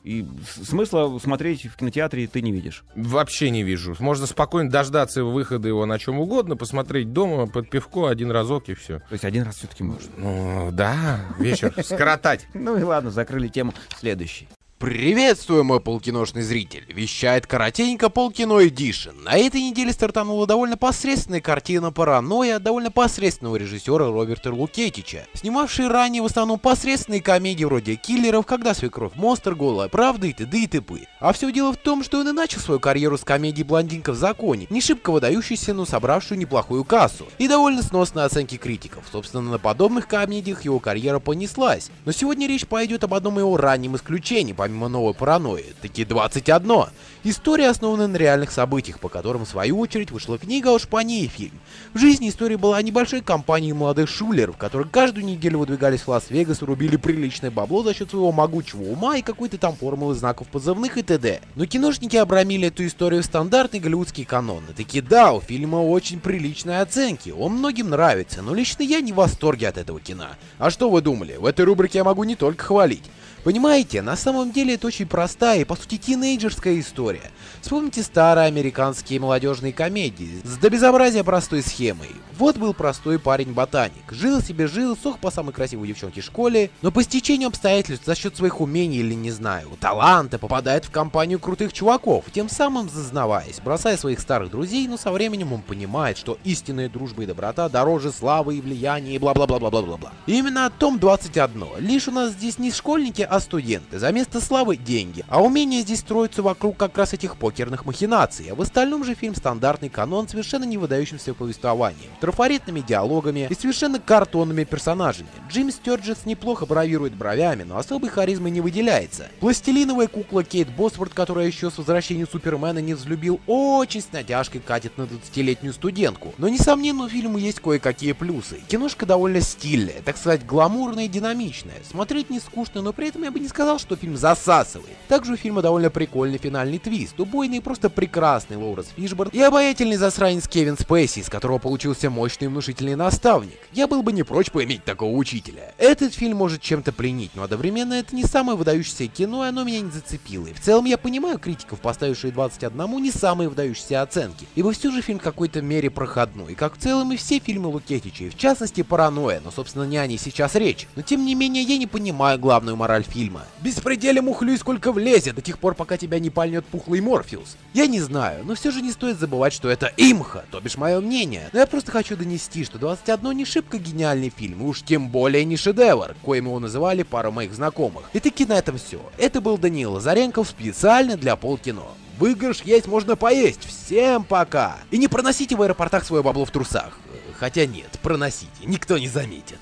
И 0.05 0.23
смысла 0.61 1.17
смотреть 1.17 1.65
в 1.65 1.75
кинотеатре 1.77 2.27
ты 2.27 2.43
не 2.43 2.51
видишь. 2.51 2.83
Вообще 2.95 3.49
не 3.49 3.63
вижу. 3.63 3.95
Можно 3.97 4.27
спокойно 4.27 4.69
дождаться 4.69 5.23
выхода 5.23 5.67
его 5.67 5.87
на 5.87 5.97
чем 5.97 6.19
угодно, 6.19 6.55
посмотреть 6.55 7.11
дома 7.11 7.47
под 7.47 7.71
пивко 7.71 8.07
один 8.07 8.29
разок 8.29 8.69
и 8.69 8.75
все. 8.75 8.99
То 8.99 9.13
есть 9.13 9.25
один 9.25 9.43
раз 9.43 9.55
все-таки 9.55 9.83
можно. 9.83 10.11
Ну, 10.15 10.69
да, 10.71 11.21
вечер 11.39 11.73
скоротать. 11.83 12.45
Ну 12.53 12.77
и 12.77 12.83
ладно, 12.83 13.09
закрыли 13.09 13.47
тему. 13.47 13.73
Следующий. 13.97 14.47
Приветствую, 14.77 15.63
мой 15.63 15.79
полкиношный 15.79 16.41
зритель. 16.41 16.83
Вещает 16.89 17.47
коротенько 17.47 18.09
Полкино 18.09 18.67
Эдишн. 18.67 19.23
На 19.23 19.37
этой 19.37 19.61
неделе 19.61 19.93
стартанула 19.93 20.45
довольно 20.45 20.75
посредственная 20.75 21.39
картина 21.39 21.93
«Паранойя» 21.93 22.59
довольно 22.59 22.91
посредственного 22.91 23.55
режиссера 23.55 24.07
Роберта 24.07 24.53
Лукетича, 24.53 25.27
снимавший 25.33 25.87
ранее 25.87 26.21
в 26.21 26.25
основном 26.25 26.59
посредственные 26.59 27.21
комедии 27.21 27.63
вроде 27.63 27.95
«Киллеров», 27.95 28.45
«Когда 28.45 28.73
свекровь 28.73 29.15
монстр», 29.15 29.55
«Голая 29.55 29.87
правда» 29.87 30.27
и 30.27 30.33
т.д. 30.33 30.57
и 30.59 30.67
т.п. 30.67 31.07
А 31.21 31.31
все 31.31 31.53
дело 31.53 31.71
в 31.71 31.77
том, 31.77 32.03
что 32.03 32.19
он 32.19 32.27
и 32.27 32.33
начал 32.33 32.59
свою 32.59 32.81
карьеру 32.81 33.17
с 33.17 33.23
комедии 33.23 33.63
«Блондинка 33.63 34.11
в 34.11 34.17
законе», 34.17 34.67
не 34.69 34.81
шибко 34.81 35.11
выдающейся, 35.11 35.73
но 35.73 35.85
собравшую 35.85 36.37
неплохую 36.37 36.83
кассу, 36.83 37.29
и 37.37 37.47
довольно 37.47 37.81
сносные 37.81 38.25
оценки 38.25 38.57
критиков. 38.57 39.05
Собственно, 39.09 39.51
на 39.51 39.57
подобных 39.57 40.09
комедиях 40.09 40.65
его 40.65 40.79
карьера 40.79 41.19
понеслась. 41.19 41.91
Но 42.03 42.11
сегодня 42.11 42.45
речь 42.45 42.67
пойдет 42.67 43.05
об 43.05 43.13
одном 43.13 43.39
его 43.39 43.55
раннем 43.55 43.95
исключении, 43.95 44.51
помимо 44.65 44.87
новой 44.87 45.13
паранойи, 45.13 45.75
таки 45.79 46.05
21. 46.05 46.85
История 47.23 47.69
основана 47.69 48.07
на 48.07 48.17
реальных 48.17 48.49
событиях, 48.49 48.99
по 48.99 49.09
которым 49.09 49.45
в 49.45 49.47
свою 49.47 49.79
очередь 49.79 50.09
вышла 50.09 50.39
книга, 50.39 50.71
а 50.71 50.73
уж 50.73 50.87
по 50.87 51.03
ней 51.03 51.27
фильм. 51.27 51.59
В 51.93 51.99
жизни 51.99 52.29
история 52.29 52.57
была 52.57 52.77
о 52.77 52.81
небольшой 52.81 53.21
компании 53.21 53.73
молодых 53.73 54.09
шулеров, 54.09 54.57
которые 54.57 54.89
каждую 54.89 55.23
неделю 55.23 55.59
выдвигались 55.59 56.01
в 56.01 56.07
Лас-Вегас 56.07 56.63
и 56.63 56.65
рубили 56.65 56.97
приличное 56.97 57.51
бабло 57.51 57.83
за 57.83 57.93
счет 57.93 58.09
своего 58.09 58.31
могучего 58.31 58.81
ума 58.81 59.17
и 59.17 59.21
какой-то 59.21 59.59
там 59.59 59.75
формулы 59.75 60.15
знаков 60.15 60.47
позывных 60.47 60.97
и 60.97 61.03
т.д. 61.03 61.41
Но 61.53 61.67
киношники 61.67 62.15
обрамили 62.15 62.69
эту 62.69 62.87
историю 62.87 63.21
в 63.21 63.25
стандартный 63.25 63.79
голливудский 63.79 64.25
канон. 64.25 64.63
И 64.71 64.73
таки 64.73 64.99
да, 64.99 65.31
у 65.33 65.41
фильма 65.41 65.77
очень 65.77 66.19
приличные 66.19 66.81
оценки, 66.81 67.29
он 67.29 67.53
многим 67.53 67.91
нравится, 67.91 68.41
но 68.41 68.55
лично 68.55 68.81
я 68.81 68.99
не 69.01 69.11
в 69.11 69.17
восторге 69.17 69.67
от 69.67 69.77
этого 69.77 69.99
кино. 69.99 70.29
А 70.57 70.71
что 70.71 70.89
вы 70.89 71.01
думали, 71.01 71.35
в 71.37 71.45
этой 71.45 71.65
рубрике 71.65 71.99
я 71.99 72.03
могу 72.03 72.23
не 72.23 72.35
только 72.35 72.65
хвалить. 72.65 73.03
Понимаете, 73.45 74.01
на 74.01 74.15
самом 74.15 74.51
деле 74.51 74.73
это 74.73 74.87
очень 74.87 75.05
простая 75.05 75.61
и 75.61 75.65
по 75.65 75.75
сути 75.75 75.99
тинейджерская 75.99 76.79
история. 76.79 77.29
Вспомните 77.61 78.01
старые 78.01 78.47
американские 78.47 79.19
молодежные 79.19 79.71
комедии 79.71 80.41
с 80.43 80.57
до 80.57 80.71
безобразия 80.71 81.23
простой 81.23 81.61
схемой. 81.61 82.09
Вот 82.39 82.57
был 82.57 82.73
простой 82.73 83.17
парень-ботаник. 83.17 84.11
Жил 84.11 84.41
себе 84.41 84.67
жил, 84.67 84.97
сох 84.97 85.19
по 85.19 85.31
самой 85.31 85.53
красивой 85.53 85.87
девчонке 85.87 86.21
в 86.21 86.25
школе, 86.25 86.69
но 86.81 86.91
по 86.91 87.01
стечению 87.01 87.47
обстоятельств 87.47 88.05
за 88.05 88.15
счет 88.15 88.35
своих 88.35 88.59
умений 88.59 88.97
или 88.97 89.13
не 89.13 89.31
знаю, 89.31 89.69
таланта 89.79 90.37
попадает 90.37 90.83
в 90.83 90.91
компанию 90.91 91.39
крутых 91.39 91.71
чуваков, 91.71 92.25
тем 92.33 92.49
самым 92.49 92.89
зазнаваясь, 92.89 93.61
бросая 93.63 93.95
своих 93.95 94.19
старых 94.19 94.51
друзей, 94.51 94.87
но 94.87 94.97
со 94.97 95.11
временем 95.11 95.53
он 95.53 95.61
понимает, 95.61 96.17
что 96.17 96.37
истинная 96.43 96.89
дружба 96.89 97.23
и 97.23 97.25
доброта 97.25 97.69
дороже 97.69 98.11
славы 98.11 98.57
и 98.57 98.61
влияния 98.61 99.15
и 99.15 99.19
бла-бла-бла-бла-бла-бла. 99.19 100.11
Именно 100.25 100.65
о 100.65 100.71
том 100.71 100.99
21. 100.99 101.65
Лишь 101.77 102.07
у 102.09 102.11
нас 102.11 102.31
здесь 102.33 102.57
не 102.57 102.71
школьники, 102.71 103.21
а 103.21 103.34
студенты. 103.39 103.99
За 103.99 104.11
место 104.11 104.41
славы 104.41 104.77
деньги. 104.77 105.25
А 105.27 105.41
умения 105.41 105.81
здесь 105.81 105.99
строятся 105.99 106.41
вокруг 106.41 106.77
как 106.77 106.97
раз 106.97 107.13
этих 107.13 107.37
покерных 107.37 107.85
махинаций. 107.85 108.47
А 108.51 108.55
в 108.55 108.61
остальном 108.61 109.03
же 109.03 109.15
фильм 109.15 109.35
стандартный 109.35 109.89
канон 109.89 110.27
совершенно 110.27 110.63
не 110.63 110.77
выдающимся 110.77 111.33
повествованием, 111.33 112.11
трафаретными 112.19 112.81
диалогами 112.81 113.47
и 113.49 113.55
совершенно 113.55 113.99
картонными 113.99 114.63
персонажами. 114.63 115.29
Джим 115.49 115.71
Стёрджес 115.71 116.25
неплохо 116.25 116.65
бравирует 116.65 117.15
бровями, 117.15 117.63
но 117.63 117.77
особой 117.77 118.09
харизмой 118.09 118.51
не 118.51 118.61
выделяется. 118.61 119.27
Пластилиновая 119.39 120.07
кукла 120.07 120.43
Кейт 120.43 120.69
Босворд, 120.69 121.13
которая 121.13 121.47
еще 121.47 121.69
с 121.69 121.77
возвращением 121.77 122.27
Супермена 122.31 122.79
не 122.79 122.93
взлюбил, 122.93 123.39
очень 123.47 124.01
с 124.01 124.11
натяжкой 124.11 124.61
катит 124.61 124.97
на 124.97 125.03
20-летнюю 125.03 125.73
студентку. 125.73 126.33
Но 126.37 126.49
несомненно 126.49 127.05
у 127.05 127.09
фильма 127.09 127.39
есть 127.39 127.59
кое-какие 127.59 128.13
плюсы. 128.13 128.61
Киношка 128.67 129.05
довольно 129.05 129.41
стильная, 129.41 130.01
так 130.03 130.17
сказать, 130.17 130.45
гламурная 130.45 131.05
и 131.05 131.09
динамичная. 131.09 131.75
Смотреть 131.89 132.29
не 132.29 132.39
скучно, 132.39 132.81
но 132.81 132.93
при 132.93 133.09
этом 133.09 133.24
я 133.25 133.31
бы 133.31 133.39
не 133.39 133.47
сказал, 133.47 133.79
что 133.79 133.95
фильм 133.95 134.15
засасывает. 134.15 134.95
Также 135.07 135.33
у 135.33 135.35
фильма 135.35 135.63
довольно 135.63 135.89
прикольный 135.89 136.37
финальный 136.37 136.77
твист, 136.77 137.19
убойный 137.19 137.57
и 137.57 137.59
просто 137.59 137.89
прекрасный 137.89 138.55
Лоуренс 138.55 138.89
Фишборн 138.95 139.31
и 139.33 139.41
обаятельный 139.41 139.97
засранец 139.97 140.47
Кевин 140.47 140.77
Спейси, 140.77 141.19
из 141.19 141.29
которого 141.29 141.57
получился 141.57 142.09
мощный 142.11 142.45
и 142.45 142.47
внушительный 142.47 142.95
наставник. 142.95 143.57
Я 143.73 143.87
был 143.87 144.03
бы 144.03 144.13
не 144.13 144.21
прочь 144.21 144.51
поиметь 144.51 144.83
такого 144.83 145.15
учителя. 145.15 145.73
Этот 145.79 146.13
фильм 146.13 146.37
может 146.37 146.61
чем-то 146.61 146.91
пленить, 146.91 147.31
но 147.33 147.43
одновременно 147.43 147.95
это 147.95 148.15
не 148.15 148.23
самое 148.23 148.57
выдающееся 148.57 149.07
кино, 149.07 149.43
и 149.43 149.49
оно 149.49 149.63
меня 149.63 149.81
не 149.81 149.91
зацепило. 149.91 150.45
И 150.45 150.53
в 150.53 150.61
целом 150.61 150.85
я 150.85 150.97
понимаю 150.97 151.39
критиков, 151.39 151.79
поставивших 151.79 152.33
21 152.33 153.01
не 153.01 153.11
самые 153.11 153.49
выдающиеся 153.49 154.03
оценки, 154.03 154.45
ибо 154.53 154.71
все 154.71 154.91
же 154.91 155.01
фильм 155.01 155.17
в 155.17 155.23
какой-то 155.23 155.63
мере 155.63 155.89
проходной, 155.89 156.53
как 156.53 156.77
в 156.77 156.81
целом 156.81 157.11
и 157.11 157.17
все 157.17 157.39
фильмы 157.39 157.69
Лукетича, 157.69 158.25
и 158.25 158.29
в 158.29 158.37
частности 158.37 158.83
Паранойя, 158.83 159.41
но 159.43 159.49
собственно 159.49 159.83
не 159.83 159.97
о 159.97 160.05
ней 160.05 160.19
сейчас 160.19 160.53
речь. 160.53 160.87
Но 160.95 161.01
тем 161.01 161.25
не 161.25 161.33
менее 161.33 161.63
я 161.63 161.79
не 161.79 161.87
понимаю 161.87 162.37
главную 162.37 162.75
мораль 162.75 163.04
фильма. 163.05 163.43
Беспределе 163.61 164.21
мухлюй 164.21 164.57
сколько 164.57 164.91
влезет, 164.91 165.35
до 165.35 165.41
тех 165.41 165.59
пор 165.59 165.75
пока 165.75 165.97
тебя 165.97 166.19
не 166.19 166.29
пальнет 166.29 166.65
пухлый 166.65 167.01
Морфеус. 167.01 167.57
Я 167.73 167.87
не 167.87 168.01
знаю, 168.01 168.45
но 168.45 168.55
все 168.55 168.71
же 168.71 168.81
не 168.81 168.91
стоит 168.91 169.19
забывать, 169.19 169.53
что 169.53 169.69
это 169.69 169.91
имха, 169.97 170.45
то 170.51 170.59
бишь 170.59 170.77
мое 170.77 170.99
мнение. 170.99 171.49
Но 171.53 171.59
я 171.59 171.67
просто 171.67 171.91
хочу 171.91 172.15
донести, 172.15 172.63
что 172.65 172.77
21 172.77 173.31
не 173.31 173.45
шибко 173.45 173.77
гениальный 173.77 174.33
фильм, 174.35 174.61
и 174.61 174.65
уж 174.65 174.81
тем 174.81 175.09
более 175.09 175.45
не 175.45 175.57
шедевр, 175.57 176.15
коим 176.23 176.45
его 176.45 176.59
называли 176.59 177.03
пара 177.03 177.31
моих 177.31 177.53
знакомых. 177.53 178.09
И 178.13 178.19
таки 178.19 178.45
на 178.45 178.53
этом 178.53 178.77
все. 178.77 179.01
Это 179.17 179.41
был 179.41 179.57
Даниил 179.57 179.93
Лазаренков 179.93 180.47
специально 180.49 181.17
для 181.17 181.35
полкино. 181.35 181.83
Выигрыш 182.17 182.61
есть 182.61 182.87
можно 182.87 183.15
поесть. 183.15 183.65
Всем 183.65 184.23
пока. 184.23 184.77
И 184.91 184.97
не 184.97 185.07
проносите 185.07 185.55
в 185.55 185.61
аэропортах 185.61 186.05
свое 186.05 186.23
бабло 186.23 186.45
в 186.45 186.51
трусах. 186.51 186.97
Хотя 187.37 187.65
нет, 187.65 187.99
проносите, 188.01 188.65
никто 188.65 188.97
не 188.97 189.09
заметит. 189.09 189.59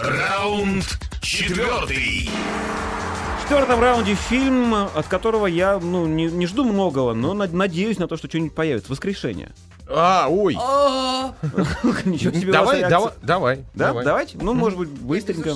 Раунд 0.00 0.84
четвертый. 1.20 2.30
В 3.38 3.42
четвертом 3.42 3.80
раунде 3.80 4.14
фильм, 4.14 4.72
от 4.72 5.08
которого 5.08 5.46
я 5.48 5.80
ну, 5.80 6.06
не, 6.06 6.26
не 6.26 6.46
жду 6.46 6.62
многого, 6.62 7.14
но 7.14 7.34
над- 7.34 7.52
надеюсь 7.52 7.98
на 7.98 8.06
то, 8.06 8.16
что 8.16 8.28
что-нибудь 8.28 8.54
появится. 8.54 8.90
«Воскрешение». 8.92 9.50
А, 9.90 10.28
ой. 10.28 10.54
Ничего 12.04 12.32
себе 12.34 12.52
Давай, 12.52 12.82
давай, 12.88 13.12
давай. 13.22 13.56
Да, 13.74 13.86
давай. 13.88 14.04
давайте. 14.04 14.38
Ну, 14.40 14.52
может 14.54 14.78
быть, 14.78 14.88
быстренько. 14.90 15.54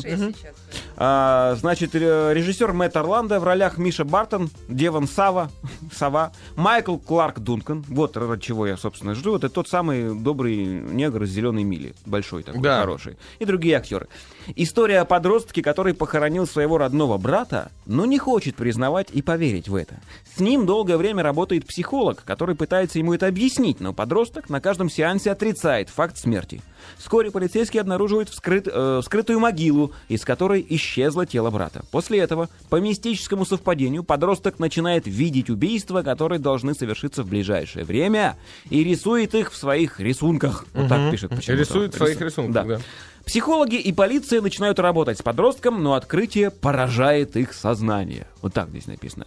А, 0.96 1.54
значит, 1.56 1.94
ре- 1.94 2.32
режиссер 2.34 2.72
Мэтт 2.72 2.96
Орландо 2.96 3.40
в 3.40 3.44
ролях 3.44 3.78
Миша 3.78 4.04
Бартон, 4.04 4.50
Деван 4.68 5.06
Сава, 5.08 5.50
Сова, 5.94 6.32
Майкл 6.56 6.96
Кларк 6.96 7.40
Дункан. 7.40 7.84
Вот 7.88 8.16
ради 8.16 8.40
чего 8.42 8.66
я, 8.66 8.76
собственно, 8.76 9.14
жду. 9.14 9.36
Это 9.36 9.48
тот 9.48 9.68
самый 9.68 10.14
добрый 10.14 10.64
негр 10.64 11.22
из 11.24 11.30
зеленой 11.30 11.64
мили. 11.64 11.94
Большой 12.06 12.42
такой, 12.42 12.60
Да. 12.62 12.80
хороший. 12.80 13.16
И 13.38 13.44
другие 13.44 13.76
актеры. 13.76 14.08
История 14.56 15.00
о 15.00 15.04
подростке, 15.04 15.62
который 15.62 15.94
похоронил 15.94 16.46
своего 16.46 16.78
родного 16.78 17.18
брата, 17.18 17.70
но 17.86 18.06
не 18.06 18.18
хочет 18.18 18.56
признавать 18.56 19.08
и 19.12 19.22
поверить 19.22 19.68
в 19.68 19.74
это. 19.74 20.00
С 20.34 20.40
ним 20.40 20.66
долгое 20.66 20.96
время 20.96 21.22
работает 21.22 21.66
психолог, 21.66 22.24
который 22.24 22.54
пытается 22.54 22.98
ему 22.98 23.14
это 23.14 23.26
объяснить, 23.26 23.80
но 23.80 23.92
подросток 23.92 24.50
на 24.50 24.60
каждом 24.60 24.90
сеансе 24.90 25.30
отрицает 25.30 25.88
факт 25.88 26.18
смерти. 26.18 26.60
Вскоре 26.98 27.30
полицейские 27.30 27.80
обнаруживают 27.80 28.28
вскрыт- 28.28 28.70
э, 28.72 29.00
вскрытую 29.02 29.40
могилу, 29.40 29.92
из 30.08 30.24
которой 30.24 30.64
исчезло 30.68 31.26
тело 31.26 31.50
брата. 31.50 31.82
После 31.90 32.18
этого, 32.20 32.48
по 32.68 32.76
мистическому 32.80 33.44
совпадению, 33.44 34.04
подросток 34.04 34.58
начинает 34.58 35.06
видеть 35.06 35.50
убийства, 35.50 36.02
которые 36.02 36.38
должны 36.38 36.74
совершиться 36.74 37.22
в 37.22 37.28
ближайшее 37.28 37.84
время, 37.84 38.36
и 38.70 38.82
рисует 38.84 39.34
их 39.34 39.52
в 39.52 39.56
своих 39.56 40.00
рисунках. 40.00 40.66
Вот 40.74 40.88
так 40.88 41.10
пишет 41.10 41.30
почему-то. 41.30 41.60
Рисует 41.60 41.94
в 41.94 41.96
своих 41.98 42.16
Рису- 42.20 42.24
рисунках, 42.26 42.66
да. 42.66 42.78
Психологи 43.24 43.76
и 43.76 43.92
полиция 43.92 44.40
начинают 44.40 44.80
работать 44.80 45.16
с 45.18 45.22
подростком, 45.22 45.80
но 45.80 45.94
открытие 45.94 46.50
поражает 46.50 47.36
их 47.36 47.52
сознание. 47.52 48.26
Вот 48.42 48.52
так 48.52 48.68
здесь 48.70 48.86
написано. 48.88 49.26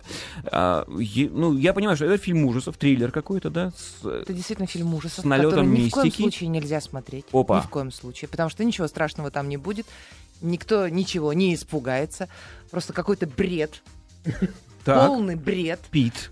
А, 0.51 0.85
е- 0.99 1.29
ну, 1.31 1.55
я 1.55 1.71
понимаю, 1.73 1.95
что 1.95 2.05
это 2.05 2.17
фильм 2.17 2.43
ужасов, 2.43 2.75
триллер 2.75 3.11
какой-то, 3.11 3.49
да? 3.49 3.71
с, 3.71 4.05
э, 4.05 4.19
Это 4.23 4.33
действительно 4.33 4.67
фильм 4.67 4.93
ужасов, 4.93 5.21
С 5.21 5.23
налетом 5.23 5.51
который 5.51 5.67
ни 5.69 5.87
в 5.87 5.91
коем 5.91 6.05
мистики. 6.07 6.21
случае 6.23 6.49
нельзя 6.49 6.81
смотреть. 6.81 7.23
Опа. 7.45 7.57
Ни 7.59 7.61
в 7.65 7.69
коем 7.69 7.91
случае. 7.91 8.27
Потому 8.29 8.49
что 8.49 8.63
ничего 8.63 8.87
страшного 8.87 9.31
там 9.31 9.47
не 9.49 9.57
будет. 9.57 9.85
Никто 10.41 10.87
ничего 10.89 11.33
не 11.33 11.53
испугается. 11.55 12.27
Просто 12.71 12.91
какой-то 12.93 13.25
бред. 13.27 13.81
Полный 15.07 15.35
бред. 15.35 15.79
Пит. 15.91 16.31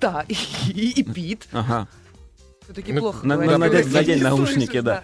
Да, 0.00 0.24
и, 0.28 0.34
и- 0.68 1.00
и 1.00 1.02
Пит. 1.02 1.48
Ага. 1.52 1.88
Все-таки 2.64 2.92
плохо 2.98 3.26
на- 3.26 3.36
на- 3.36 3.56
надеть- 3.58 3.92
надеть 3.92 4.22
наушники, 4.22 4.80
да. 4.80 5.02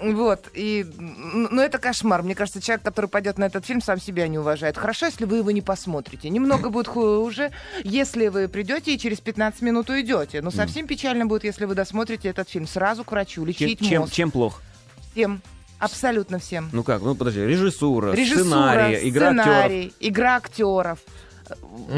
Вот, 0.00 0.50
и, 0.52 0.84
ну, 0.98 1.60
это 1.62 1.78
кошмар. 1.78 2.22
Мне 2.22 2.34
кажется, 2.34 2.60
человек, 2.60 2.84
который 2.84 3.06
пойдет 3.06 3.38
на 3.38 3.44
этот 3.44 3.64
фильм, 3.64 3.80
сам 3.80 3.98
себя 3.98 4.28
не 4.28 4.38
уважает. 4.38 4.76
Хорошо, 4.76 5.06
если 5.06 5.24
вы 5.24 5.38
его 5.38 5.50
не 5.50 5.62
посмотрите. 5.62 6.28
Немного 6.28 6.68
будет 6.68 6.86
хуже, 6.86 7.50
если 7.82 8.28
вы 8.28 8.48
придете 8.48 8.94
и 8.94 8.98
через 8.98 9.20
15 9.20 9.62
минут 9.62 9.88
уйдете. 9.88 10.42
Но 10.42 10.50
совсем 10.50 10.86
печально 10.86 11.24
будет, 11.24 11.44
если 11.44 11.64
вы 11.64 11.74
досмотрите 11.74 12.28
этот 12.28 12.48
фильм 12.50 12.66
сразу 12.66 13.04
к 13.04 13.12
врачу, 13.12 13.40
Чем, 13.42 13.46
лечить 13.46 13.88
чем, 13.88 14.02
мозг. 14.02 14.12
чем 14.12 14.30
плохо? 14.30 14.62
Всем. 15.12 15.40
Абсолютно 15.78 16.38
всем. 16.38 16.70
Ну 16.72 16.82
как, 16.82 17.02
ну 17.02 17.14
подожди, 17.14 17.40
режиссура, 17.40 18.12
Режиссура, 18.12 18.44
сценарий, 18.44 19.08
игра 19.10 19.28
актеров, 19.28 19.44
сценарий, 19.46 19.92
игра 20.00 20.36
актеров, 20.36 20.98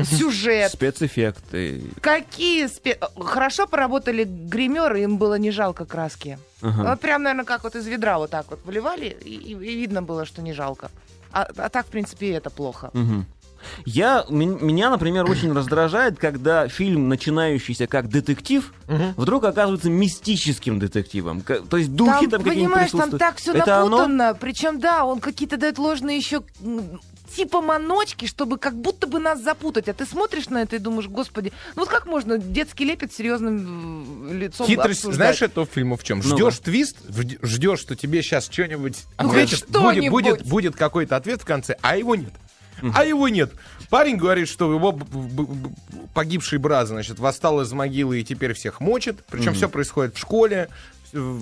сюжет. 0.04 0.72
спецэффекты. 0.72 1.84
Какие 2.00 2.66
спе... 2.66 2.98
Хорошо 3.18 3.66
поработали 3.66 4.24
гримеры, 4.24 5.02
им 5.02 5.18
было 5.18 5.38
не 5.38 5.50
жалко 5.50 5.84
краски. 5.84 6.38
Ага. 6.62 6.90
Вот 6.90 7.00
прям, 7.00 7.22
наверное, 7.22 7.44
как 7.44 7.64
вот 7.64 7.76
из 7.76 7.86
ведра 7.86 8.18
вот 8.18 8.30
так 8.30 8.46
вот 8.50 8.64
выливали, 8.64 9.16
и, 9.24 9.34
и- 9.34 9.54
видно 9.54 10.02
было, 10.02 10.24
что 10.24 10.42
не 10.42 10.52
жалко. 10.52 10.90
А, 11.32 11.48
а 11.56 11.68
так, 11.68 11.86
в 11.86 11.90
принципе, 11.90 12.28
и 12.28 12.32
это 12.32 12.50
плохо. 12.50 12.90
Мгм. 12.94 13.26
Я, 13.84 14.24
ме- 14.28 14.46
меня, 14.46 14.90
например, 14.90 15.24
очень 15.30 15.52
раздражает, 15.52 16.18
когда 16.18 16.68
фильм, 16.68 17.08
начинающийся 17.08 17.86
как 17.86 18.08
детектив, 18.08 18.72
вдруг 19.16 19.44
оказывается 19.44 19.90
мистическим 19.90 20.78
детективом. 20.78 21.42
То 21.42 21.76
есть 21.76 21.94
духи 21.94 22.26
там, 22.26 22.30
там, 22.30 22.42
какие-нибудь 22.42 22.74
понимаешь, 22.74 22.90
там 22.90 23.18
так 23.18 23.36
все 23.36 23.52
Это 23.52 23.82
оно? 23.82 24.34
Причем, 24.34 24.80
да, 24.80 25.04
он 25.04 25.20
какие-то 25.20 25.56
дает 25.56 25.78
ложные 25.78 26.16
еще 26.16 26.42
типа 27.34 27.60
маночки, 27.60 28.26
чтобы 28.26 28.58
как 28.58 28.74
будто 28.74 29.06
бы 29.06 29.18
нас 29.18 29.40
запутать. 29.42 29.88
А 29.88 29.94
ты 29.94 30.04
смотришь 30.06 30.48
на 30.48 30.62
это 30.62 30.76
и 30.76 30.78
думаешь, 30.78 31.08
господи, 31.08 31.52
ну 31.76 31.82
вот 31.82 31.88
как 31.88 32.06
можно 32.06 32.38
детский 32.38 32.84
лепет 32.84 33.12
с 33.12 33.16
серьезным 33.16 34.30
э, 34.30 34.34
лицом 34.38 34.66
Хитрость, 34.66 35.00
обсуждать? 35.00 35.16
знаешь, 35.16 35.42
этого 35.42 35.66
фильма 35.66 35.96
в 35.96 36.04
чем? 36.04 36.22
Ждешь 36.22 36.58
твист, 36.58 36.96
вж- 37.08 37.38
ждешь, 37.46 37.80
что 37.80 37.96
тебе 37.96 38.22
сейчас 38.22 38.48
что-нибудь 38.50 38.96
Ну, 39.20 39.28
ответят, 39.28 39.64
хоть 39.72 39.96
будет, 39.98 40.10
будет, 40.10 40.46
будет 40.46 40.76
какой-то 40.76 41.16
ответ 41.16 41.42
в 41.42 41.44
конце, 41.44 41.76
а 41.82 41.96
его 41.96 42.14
нет. 42.14 42.32
А 42.94 43.04
его 43.04 43.28
нет. 43.28 43.50
Парень 43.90 44.16
говорит, 44.16 44.48
что 44.48 44.72
его 44.72 44.92
б- 44.92 45.04
б- 45.04 45.42
б- 45.42 45.70
погибший 46.14 46.58
брат, 46.58 46.86
значит, 46.86 47.18
восстал 47.18 47.60
из 47.60 47.72
могилы 47.72 48.20
и 48.20 48.24
теперь 48.24 48.52
всех 48.54 48.80
мочит. 48.80 49.16
Причем 49.30 49.54
все 49.54 49.68
происходит 49.68 50.14
в 50.14 50.18
школе, 50.20 50.68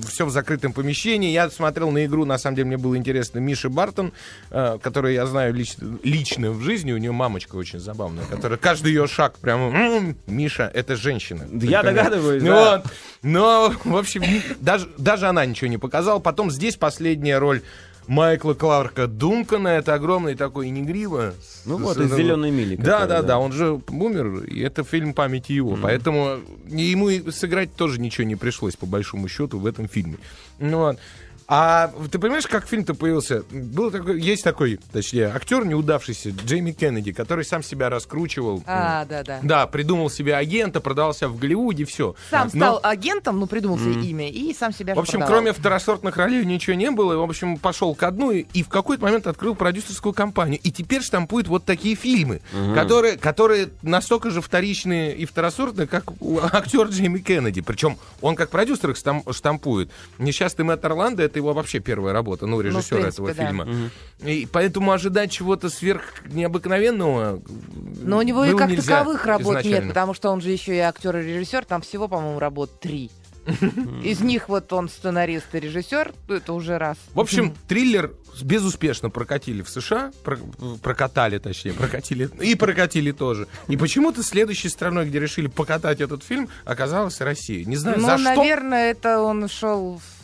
все 0.08 0.24
в 0.26 0.30
закрытом 0.30 0.72
помещении. 0.72 1.30
Я 1.32 1.50
смотрел 1.50 1.90
на 1.90 2.04
игру, 2.06 2.24
на 2.24 2.38
самом 2.38 2.56
деле 2.56 2.68
мне 2.68 2.76
было 2.76 2.96
интересно, 2.96 3.38
Миши 3.38 3.68
Бартон, 3.68 4.12
э, 4.50 4.78
которую 4.82 5.14
я 5.14 5.26
знаю 5.26 5.52
лично, 5.54 5.98
лично 6.02 6.50
в 6.52 6.62
жизни. 6.62 6.92
У 6.92 6.98
нее 6.98 7.12
мамочка 7.12 7.56
очень 7.56 7.78
забавная, 7.78 8.24
которая 8.24 8.58
каждый 8.58 8.88
ее 8.92 9.06
шаг 9.06 9.38
прямо... 9.38 9.74
«М, 9.76 10.16
Миша, 10.26 10.70
это 10.72 10.96
женщина. 10.96 11.42
Я 11.52 11.82
понимаешь? 11.82 11.82
догадываюсь, 11.82 12.42
Ну 12.42 12.48
да. 12.50 12.76
вот. 12.78 12.92
Но, 13.22 13.72
в 13.84 13.96
общем, 13.96 14.22
даже, 14.60 14.88
даже 14.98 15.26
она 15.26 15.44
ничего 15.46 15.68
не 15.68 15.78
показала. 15.78 16.18
Потом 16.20 16.50
здесь 16.50 16.76
последняя 16.76 17.38
роль 17.38 17.62
Майкла 18.06 18.54
Кларка 18.54 19.06
Дункана. 19.06 19.68
Это 19.68 19.94
огромный 19.94 20.34
такой 20.34 20.70
негриво. 20.70 21.34
Ну 21.64 21.78
С- 21.78 21.82
вот, 21.82 21.98
из 21.98 22.14
«Зеленой 22.14 22.50
мили». 22.50 22.76
Да, 22.76 23.00
какая, 23.00 23.06
да, 23.08 23.22
да, 23.22 23.38
он 23.38 23.52
же 23.52 23.80
умер, 23.88 24.44
и 24.44 24.60
это 24.60 24.84
фильм 24.84 25.14
памяти 25.14 25.52
его. 25.52 25.76
Поэтому 25.80 26.38
ему 26.68 27.30
сыграть 27.32 27.74
тоже 27.74 28.00
ничего 28.00 28.26
не 28.26 28.36
пришлось, 28.36 28.76
по 28.76 28.86
большому 28.86 29.28
счету, 29.28 29.58
в 29.58 29.66
этом 29.66 29.88
фильме. 29.88 30.18
Ну, 30.58 30.78
вот. 30.78 30.98
А 31.48 31.92
ты 32.10 32.18
понимаешь, 32.18 32.46
как 32.46 32.66
фильм-то 32.66 32.94
появился? 32.94 33.44
Был 33.52 33.92
такой, 33.92 34.20
есть 34.20 34.42
такой, 34.42 34.80
точнее, 34.92 35.26
актер 35.32 35.64
неудавшийся, 35.64 36.30
Джейми 36.30 36.72
Кеннеди, 36.72 37.12
который 37.12 37.44
сам 37.44 37.62
себя 37.62 37.88
раскручивал. 37.88 38.64
А, 38.66 39.04
да, 39.04 39.22
да. 39.22 39.38
Да, 39.42 39.66
придумал 39.68 40.10
себе 40.10 40.34
агента, 40.34 40.80
продался 40.80 41.28
в 41.28 41.38
Голливуде, 41.38 41.84
все. 41.84 42.16
Сам 42.30 42.48
стал 42.48 42.80
агентом, 42.82 43.38
ну, 43.38 43.46
придумал 43.46 43.78
себе 43.78 43.92
имя, 44.08 44.28
и 44.28 44.52
сам 44.54 44.72
себя 44.72 44.94
В 44.96 44.98
общем, 44.98 45.20
продавал. 45.20 45.34
кроме 45.34 45.52
второсортных 45.52 46.16
ролей 46.16 46.44
ничего 46.44 46.74
не 46.74 46.90
было. 46.90 47.12
И, 47.12 47.16
в 47.16 47.22
общем, 47.22 47.58
пошел 47.58 47.94
ко 47.94 48.10
дну 48.10 48.32
и, 48.32 48.46
и 48.52 48.64
в 48.64 48.68
какой-то 48.68 49.04
момент 49.04 49.28
открыл 49.28 49.54
продюсерскую 49.54 50.12
компанию. 50.12 50.58
И 50.64 50.72
теперь 50.72 51.02
штампует 51.02 51.46
вот 51.46 51.64
такие 51.64 51.94
фильмы, 51.94 52.40
которые, 52.74 53.18
которые 53.18 53.68
настолько 53.82 54.30
же 54.30 54.40
вторичные 54.40 55.14
и 55.16 55.24
второсортные, 55.26 55.86
как 55.86 56.10
у- 56.20 56.40
актер 56.40 56.88
Джейми 56.88 57.18
Кеннеди. 57.18 57.60
Причем 57.60 57.98
он 58.20 58.34
как 58.34 58.50
продюсер 58.50 58.90
их 58.90 58.96
штампует. 59.30 59.90
Несчастный 60.18 60.64
Мэтт 60.64 60.84
Орландо 60.84 61.22
это 61.22 61.35
его 61.36 61.52
вообще 61.52 61.78
первая 61.80 62.12
работа, 62.12 62.46
ну, 62.46 62.60
режиссера 62.60 63.00
принципе, 63.00 63.08
этого 63.30 63.34
да. 63.34 63.46
фильма. 63.46 63.90
И 64.24 64.48
поэтому 64.50 64.92
ожидать 64.92 65.30
чего-то 65.30 65.68
сверх 65.70 66.02
необыкновенного 66.26 67.42
Но 68.02 68.18
у 68.18 68.22
него 68.22 68.44
и 68.44 68.50
было 68.50 68.58
как 68.58 68.76
таковых 68.76 69.26
работ 69.26 69.54
нет, 69.56 69.66
изначально. 69.66 69.88
потому 69.88 70.14
что 70.14 70.30
он 70.30 70.40
же 70.40 70.50
еще 70.50 70.74
и 70.74 70.78
актер 70.78 71.16
и 71.18 71.22
режиссер, 71.22 71.64
там 71.64 71.82
всего, 71.82 72.08
по-моему, 72.08 72.38
работ 72.38 72.80
три. 72.80 73.10
Из 74.02 74.18
них 74.20 74.48
вот 74.48 74.72
он 74.72 74.88
сценарист 74.88 75.54
и 75.54 75.60
режиссер, 75.60 76.12
ну, 76.26 76.34
это 76.34 76.52
уже 76.52 76.78
раз. 76.78 76.96
В 77.14 77.20
общем, 77.20 77.54
триллер 77.68 78.12
безуспешно 78.42 79.08
прокатили 79.08 79.62
в 79.62 79.68
США, 79.68 80.10
про- 80.24 80.38
прокатали, 80.82 81.38
точнее, 81.38 81.72
прокатили 81.72 82.28
и 82.40 82.56
прокатили 82.56 83.12
тоже. 83.12 83.46
И 83.68 83.76
почему-то 83.76 84.24
следующей 84.24 84.68
страной, 84.68 85.06
где 85.06 85.20
решили 85.20 85.46
покатать 85.46 86.00
этот 86.00 86.24
фильм, 86.24 86.48
оказалась 86.64 87.20
Россия. 87.20 87.64
Не 87.64 87.76
знаю, 87.76 88.00
Ну, 88.00 88.06
за 88.08 88.18
что. 88.18 88.24
наверное, 88.34 88.90
это 88.90 89.20
он 89.20 89.48
шел 89.48 90.00
в 90.00 90.15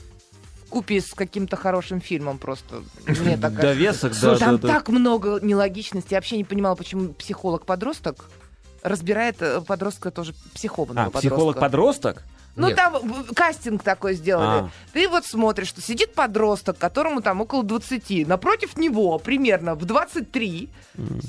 купе 0.72 1.00
с 1.00 1.12
каким-то 1.12 1.56
хорошим 1.56 2.00
фильмом 2.00 2.38
просто. 2.38 2.82
Мне 3.06 3.36
так. 3.36 3.54
Довесок, 3.54 4.12
да, 4.20 4.38
там 4.38 4.58
да. 4.58 4.68
так 4.68 4.88
много 4.88 5.38
нелогичности. 5.42 6.14
Я 6.14 6.18
вообще 6.18 6.38
не 6.38 6.44
понимала, 6.44 6.74
почему 6.74 7.12
психолог-подросток 7.12 8.24
разбирает 8.82 9.36
э, 9.40 9.60
подростка 9.60 10.10
тоже 10.10 10.34
психованного 10.54 11.06
А, 11.06 11.10
подростка. 11.10 11.28
психолог-подросток? 11.28 12.22
Ну, 12.54 12.68
Нет. 12.68 12.76
там 12.76 13.24
кастинг 13.34 13.82
такой 13.82 14.14
сделали. 14.14 14.64
А. 14.64 14.70
Ты 14.92 15.08
вот 15.08 15.24
смотришь, 15.24 15.68
что 15.68 15.80
сидит 15.80 16.12
подросток, 16.12 16.76
которому 16.76 17.22
там 17.22 17.40
около 17.40 17.62
20. 17.62 18.28
Напротив 18.28 18.76
него, 18.76 19.18
примерно 19.18 19.74
в 19.74 19.86
23, 19.86 20.68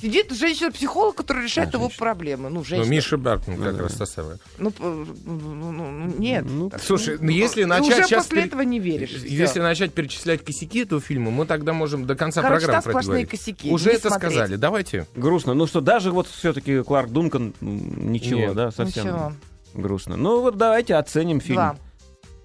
сидит 0.01 0.31
женщина-психолог, 0.33 1.15
которая 1.15 1.45
решает 1.45 1.69
А, 1.73 1.77
его 1.77 1.85
женщина. 1.87 2.05
проблемы. 2.05 2.49
Ну, 2.49 2.55
Ну, 2.59 2.63
женщина. 2.65 2.91
Миша 2.91 3.17
Бартон 3.17 3.55
как 3.57 3.79
раз 3.79 3.93
та 3.93 4.05
самая. 4.05 4.37
Ну, 4.57 4.73
ну, 4.79 5.05
ну, 5.25 5.71
ну, 5.71 6.13
нет. 6.17 6.43
Ну, 6.45 6.69
Так, 6.69 6.81
Слушай, 6.83 7.17
ну, 7.17 7.23
ну, 7.25 7.29
если 7.31 7.61
ты 7.61 7.67
начать 7.67 7.87
уже 7.99 8.03
сейчас 8.03 8.23
после 8.25 8.35
пере- 8.37 8.47
этого 8.47 8.61
не 8.61 8.79
веришь. 8.79 9.11
Если 9.23 9.59
начать 9.61 9.93
перечислять 9.93 10.43
косяки 10.43 10.79
этого 10.79 10.99
фильма, 10.99 11.31
мы 11.31 11.45
тогда 11.45 11.71
можем 11.71 12.05
до 12.05 12.15
конца 12.15 12.41
Короче, 12.41 12.65
программы 12.65 12.83
там 12.83 12.83
про 12.83 12.99
это 12.99 13.05
сплошные 13.05 13.25
косяки, 13.27 13.71
Уже 13.71 13.89
не 13.91 13.95
это 13.95 14.09
смотреть. 14.09 14.31
сказали. 14.33 14.55
Давайте. 14.57 15.07
Грустно. 15.15 15.53
Ну 15.53 15.67
что, 15.67 15.79
даже 15.79 16.11
вот 16.11 16.27
все-таки 16.27 16.83
Кларк 16.83 17.09
Дункан 17.11 17.53
ничего, 17.61 18.39
Нет. 18.39 18.55
да, 18.55 18.71
совсем 18.71 19.05
Ничего. 19.05 19.33
Грустно. 19.73 20.15
Ну 20.15 20.41
вот 20.41 20.57
давайте 20.57 20.95
оценим 20.95 21.39
фильм. 21.41 21.55
Два. 21.55 21.77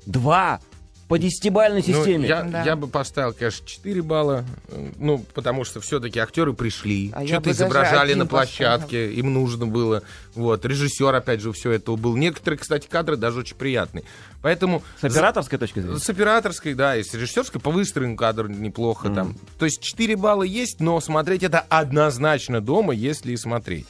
Два? 0.07 0.61
по 1.09 1.19
десятибальной 1.19 1.83
Ну, 1.87 1.95
системе. 1.95 2.29
я, 2.29 2.43
Да. 2.43 2.63
я 2.65 2.77
бы 2.77 2.87
поставил, 2.87 3.33
конечно, 3.33 3.67
4 3.67 4.03
балла. 4.03 4.45
э, 4.69 4.91
Ну, 4.99 5.25
потому 5.33 5.65
что 5.65 5.81
все-таки 5.81 6.19
актеры 6.19 6.53
пришли, 6.53 7.11
А 7.15 7.27
что-то 7.27 7.51
изображали 7.51 8.13
на 8.13 8.27
площадке, 8.27 9.11
им 9.15 9.33
нужно 9.33 9.67
было. 9.67 10.03
Вот, 10.35 10.67
режиссер, 10.67 11.15
опять 11.15 11.41
же, 11.41 11.51
все 11.55 11.71
это 11.71 11.97
был. 11.97 12.15
Некоторые, 12.15 12.59
кстати, 12.59 12.87
кадры 12.89 13.17
даже 13.17 13.39
очень 13.41 13.57
приятные. 13.57 14.05
Поэтому 14.43 14.83
С 15.01 15.05
операторской 15.05 15.59
точки 15.59 15.81
зрения. 15.81 15.99
с 15.99 16.11
операторской, 16.11 16.75
да, 16.75 16.95
и 16.95 17.03
с 17.03 17.15
режиссерской 17.15 17.59
по 17.59 17.71
выстроению 17.71 18.19
кадр 18.19 18.47
неплохо 18.51 19.09
там. 19.09 19.35
То 19.59 19.65
есть 19.65 19.81
4 19.81 20.15
балла 20.15 20.43
есть, 20.43 20.79
но 20.81 21.01
смотреть 21.01 21.43
это 21.43 21.61
однозначно 21.71 22.61
дома, 22.61 22.93
если 22.93 23.33
и 23.33 23.37
смотреть. 23.39 23.87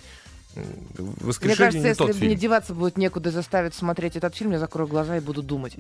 М, 0.57 0.65
Мне 0.99 1.09
«Воскрешение» 1.21 1.57
кажется, 1.57 1.79
не 1.79 1.85
если 1.89 1.99
тот 1.99 2.09
мне 2.11 2.19
фильм. 2.31 2.41
деваться 2.41 2.75
будет 2.75 2.97
некуда 2.97 3.31
заставить 3.31 3.75
смотреть 3.75 4.17
этот 4.17 4.35
фильм, 4.35 4.53
я 4.53 4.59
закрою 4.59 4.89
глаза 4.89 5.17
и 5.17 5.21
буду 5.21 5.43
думать. 5.43 5.77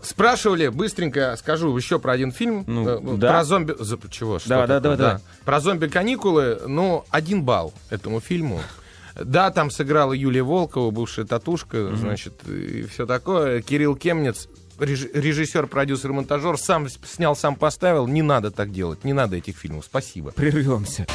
Спрашивали, 0.00 0.68
быстренько 0.68 1.36
скажу 1.38 1.76
еще 1.76 1.98
про 1.98 2.12
один 2.12 2.32
фильм. 2.32 2.64
Ну, 2.66 2.88
э, 3.14 3.16
да. 3.18 3.30
Про 3.32 3.44
зомби... 3.44 3.74
за- 3.78 3.98
Чего? 4.10 4.38
Что 4.38 4.48
такое? 4.48 4.66
давай, 4.66 4.80
давай, 4.82 4.98
давай. 4.98 5.16
Про 5.44 5.60
зомби-каникулы, 5.60 6.60
ну, 6.66 7.04
один 7.10 7.42
балл 7.44 7.72
этому 7.90 8.20
фильму. 8.20 8.60
Да, 9.14 9.50
там 9.50 9.70
сыграла 9.70 10.14
Юлия 10.14 10.42
Волкова, 10.42 10.90
бывшая 10.90 11.26
татушка, 11.26 11.94
значит, 11.94 12.32
и 12.48 12.84
все 12.84 13.06
такое. 13.06 13.60
Кирилл 13.60 13.94
Кемнец, 13.94 14.48
реж- 14.78 15.10
режиссер, 15.12 15.66
продюсер, 15.66 16.12
монтажер, 16.14 16.56
сам 16.58 16.88
снял, 16.88 17.36
сам 17.36 17.54
поставил. 17.56 18.06
Не 18.08 18.22
надо 18.22 18.50
так 18.50 18.72
делать, 18.72 19.04
не 19.04 19.12
надо 19.12 19.36
этих 19.36 19.56
фильмов. 19.56 19.84
Спасибо. 19.84 20.32
Прервемся. 20.32 21.06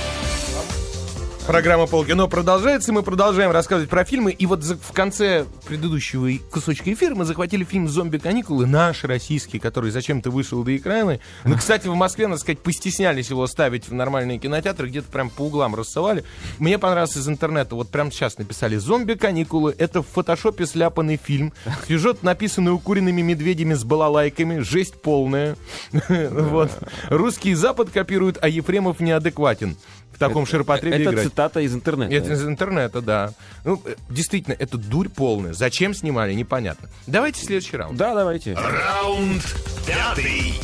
Программа 1.48 1.88
«Полкино» 1.88 2.28
продолжается, 2.28 2.92
и 2.92 2.94
мы 2.94 3.04
продолжаем 3.04 3.52
рассказывать 3.52 3.90
про 3.90 4.04
фильмы. 4.04 4.34
И 4.34 4.46
вот 4.46 4.66
в 4.66 4.92
конце 4.92 5.46
предыдущего 5.66 6.30
кусочка 6.52 6.92
эфира 6.92 7.16
мы 7.16 7.24
захватили 7.24 7.64
фильм 7.64 7.88
«Зомби-каникулы», 7.88 8.68
наш 8.68 9.06
российский, 9.06 9.58
который 9.58 9.92
зачем-то 9.92 10.30
вышел 10.30 10.62
до 10.66 10.76
экрана. 10.76 11.20
Ну, 11.46 11.56
кстати, 11.56 11.88
в 11.88 11.96
Москве, 11.96 12.28
надо 12.28 12.42
сказать, 12.42 12.60
постеснялись 12.60 13.30
его 13.30 13.48
ставить 13.48 13.88
в 13.88 13.94
нормальные 13.94 14.40
кинотеатры, 14.40 14.90
где-то 14.90 15.10
прям 15.10 15.30
по 15.30 15.44
углам 15.44 15.74
рассовали. 15.74 16.26
Мне 16.60 16.78
понравился 16.78 17.20
из 17.20 17.30
интернета, 17.30 17.76
вот 17.76 17.92
прям 17.92 18.12
сейчас 18.12 18.38
написали 18.38 18.76
«Зомби-каникулы»— 18.76 19.74
это 19.78 20.02
в 20.02 20.08
фотошопе 20.08 20.66
сляпанный 20.66 21.16
фильм. 21.16 21.54
Сюжет, 21.88 22.24
написанный 22.24 22.74
укуренными 22.74 23.22
медведями 23.22 23.74
с 23.74 23.86
балалайками, 23.86 24.60
жесть 24.60 25.02
полная. 25.02 25.56
Вот. 26.48 26.72
Русский 27.10 27.54
Запад 27.54 27.90
копирует, 27.90 28.38
а 28.42 28.50
Ефремов 28.50 29.00
неадекватен. 29.00 29.78
В 30.18 30.20
таком 30.20 30.48
ширпотребе 30.48 30.98
Это 31.04 31.12
играть. 31.12 31.26
цитата 31.28 31.60
из 31.60 31.76
интернета. 31.76 32.12
Это 32.16 32.34
из 32.34 32.44
интернета, 32.44 33.02
да. 33.02 33.34
Ну, 33.64 33.80
э, 33.86 33.94
действительно, 34.10 34.56
это 34.58 34.80
дурь 34.80 35.10
полная. 35.10 35.54
Зачем 35.54 35.94
снимали, 35.94 36.34
непонятно. 36.34 36.90
Давайте 37.06 37.46
следующий 37.46 37.78
раунд. 37.78 37.98
Да, 38.00 38.16
давайте. 38.16 38.56
Раунд 38.56 39.44
пятый. 39.86 40.56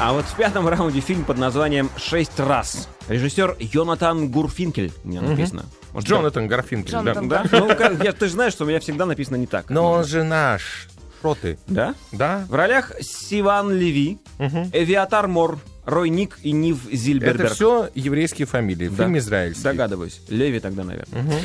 А 0.00 0.12
вот 0.12 0.24
в 0.24 0.34
пятом 0.34 0.66
раунде 0.66 0.98
фильм 1.00 1.24
под 1.24 1.38
названием 1.38 1.88
«Шесть 1.96 2.40
раз». 2.40 2.88
Режиссер 3.08 3.56
Йонатан 3.60 4.28
Гурфинкель, 4.28 4.92
у 5.04 5.08
меня 5.08 5.20
написано. 5.20 5.66
Может, 5.92 6.08
Джонатан 6.08 6.48
Гарфинкель. 6.48 6.90
да. 6.92 6.98
Джонатан 7.12 7.28
Да? 7.28 7.44
Ну, 7.52 7.68
как- 7.76 8.02
я- 8.02 8.12
ты 8.12 8.26
же 8.26 8.32
знаешь, 8.32 8.52
что 8.54 8.64
у 8.64 8.66
меня 8.66 8.80
всегда 8.80 9.06
написано 9.06 9.36
не 9.36 9.46
так. 9.46 9.70
Но 9.70 9.90
он 9.92 10.04
же 10.04 10.24
наш. 10.24 10.88
Что 11.20 11.36
ты? 11.36 11.58
Да? 11.68 11.94
Да? 12.12 12.44
В 12.48 12.54
ролях 12.54 12.92
Сиван 13.02 13.70
Леви, 13.72 14.18
Эвиатар 14.38 15.28
Мор, 15.28 15.58
Рой 15.90 16.08
Ник 16.08 16.38
и 16.42 16.52
Нив 16.52 16.78
Зильберберг. 16.90 17.40
Это 17.40 17.54
все 17.54 17.88
еврейские 17.94 18.46
фамилии. 18.46 18.88
Да. 18.88 19.04
Фильм 19.04 19.18
израильский. 19.18 19.64
Догадываюсь. 19.64 20.20
Леви 20.28 20.60
тогда, 20.60 20.84
наверное. 20.84 21.44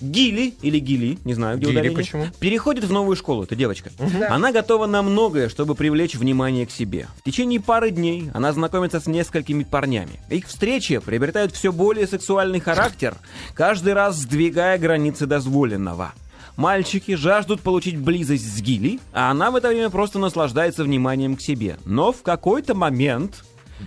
Гили 0.00 0.54
или 0.62 0.78
Гили, 0.78 1.18
не 1.26 1.34
знаю, 1.34 1.58
где 1.58 1.66
Гили, 1.66 1.76
ударение, 1.76 1.98
почему? 1.98 2.26
переходит 2.40 2.84
в 2.84 2.92
новую 2.92 3.16
школу, 3.16 3.42
это 3.42 3.54
девочка. 3.54 3.90
Она 4.30 4.50
готова 4.50 4.86
на 4.86 5.02
многое, 5.02 5.50
чтобы 5.50 5.74
привлечь 5.74 6.14
внимание 6.14 6.64
к 6.64 6.70
себе. 6.70 7.08
В 7.18 7.22
течение 7.22 7.60
пары 7.60 7.90
дней 7.90 8.30
она 8.32 8.50
знакомится 8.54 8.98
с 8.98 9.06
несколькими 9.06 9.62
парнями. 9.62 10.18
Их 10.30 10.46
встречи 10.46 10.98
приобретают 11.00 11.52
все 11.52 11.70
более 11.70 12.06
сексуальный 12.06 12.60
характер, 12.60 13.14
каждый 13.52 13.92
раз 13.92 14.16
сдвигая 14.16 14.78
границы 14.78 15.26
дозволенного. 15.26 16.14
Мальчики 16.56 17.14
жаждут 17.14 17.60
получить 17.60 17.98
близость 17.98 18.56
с 18.56 18.60
Гили, 18.60 19.00
а 19.12 19.30
она 19.30 19.50
в 19.50 19.56
это 19.56 19.68
время 19.68 19.90
просто 19.90 20.18
наслаждается 20.18 20.82
вниманием 20.82 21.36
к 21.36 21.42
себе. 21.42 21.76
Но 21.84 22.10
в 22.12 22.22
какой-то 22.22 22.74
момент... 22.74 23.44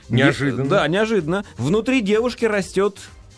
Неожиданно. 0.10 0.70
Да, 0.70 0.88
неожиданно. 0.88 1.46
Внутри 1.58 2.02
девушки 2.02 2.46
растет 2.46 2.98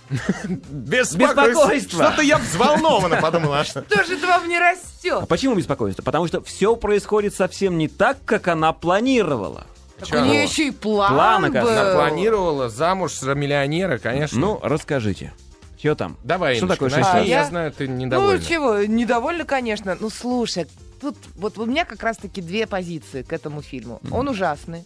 Беспокойство. 0.10 1.18
Беспокойство. 1.18 2.04
Что-то 2.04 2.22
я 2.22 2.38
взволнованно 2.38 3.18
подумала. 3.22 3.64
Что 3.64 3.82
же 4.04 4.16
это 4.18 4.28
вам 4.28 4.48
не 4.48 4.58
А 4.58 4.72
растет? 4.72 5.28
почему 5.28 5.56
беспокойство? 5.56 6.04
Потому 6.04 6.28
что 6.28 6.42
все 6.44 6.76
происходит 6.76 7.34
совсем 7.34 7.78
не 7.78 7.88
так, 7.88 8.18
как 8.26 8.48
она 8.48 8.72
планировала. 8.74 9.66
Так 10.00 10.10
Чё? 10.10 10.22
у 10.22 10.26
нее 10.26 10.44
еще 10.44 10.68
и 10.68 10.72
план 10.72 11.14
План, 11.14 11.52
был. 11.54 11.68
Она 11.70 11.96
планировала 11.96 12.70
замуж 12.70 13.14
за 13.18 13.34
миллионера, 13.34 13.98
конечно. 13.98 14.38
Ну, 14.40 14.60
расскажите. 14.62 15.34
Что 15.80 15.96
там? 15.96 16.18
Давай, 16.24 16.56
Что 16.58 16.66
Инночка, 16.66 16.90
такое 16.90 17.04
А, 17.06 17.20
я... 17.20 17.42
я- 17.42 17.46
знаю, 17.46 17.72
ты 17.72 17.88
Ну, 17.88 17.96
недовольна. 17.96 18.42
чего, 18.44 18.78
недовольна, 18.84 19.46
конечно. 19.46 19.96
Ну, 20.00 20.10
слушай, 20.10 20.68
тут 21.00 21.16
вот 21.36 21.58
у 21.58 21.66
меня 21.66 21.86
как 21.86 22.04
раз-таки 22.04 22.42
две 22.42 22.68
позиции 22.68 23.22
к 23.22 23.34
этому 23.34 23.62
фильму. 23.62 24.00
Он 24.12 24.28
ужасный. 24.30 24.86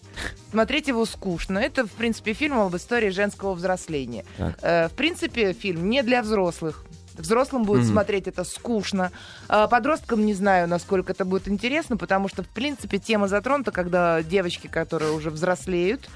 Смотреть 0.52 0.88
его 0.88 1.06
скучно. 1.06 1.60
Это, 1.60 1.86
в 1.86 1.92
принципе, 1.92 2.34
фильм 2.34 2.60
об 2.60 2.76
истории 2.76 3.10
женского 3.10 3.54
взросления. 3.54 4.26
Так. 4.38 4.58
Э, 4.62 4.88
в 4.88 4.94
принципе, 4.94 5.54
фильм 5.54 5.90
не 5.90 6.04
для 6.04 6.22
взрослых. 6.22 6.86
Взрослым 7.16 7.64
будет 7.64 7.82
Мгм. 7.84 7.92
смотреть 7.92 8.28
это 8.28 8.44
скучно. 8.46 9.12
А 9.50 9.68
подросткам 9.68 10.26
не 10.26 10.34
знаю, 10.34 10.68
насколько 10.70 11.12
это 11.12 11.26
будет 11.26 11.48
интересно, 11.50 11.98
потому 11.98 12.30
что, 12.30 12.44
в 12.44 12.48
принципе, 12.48 12.98
тема 12.98 13.28
затронута, 13.28 13.72
когда 13.72 14.24
девочки, 14.24 14.68
которые 14.68 15.12
уже 15.12 15.30
взрослеют, 15.30 16.10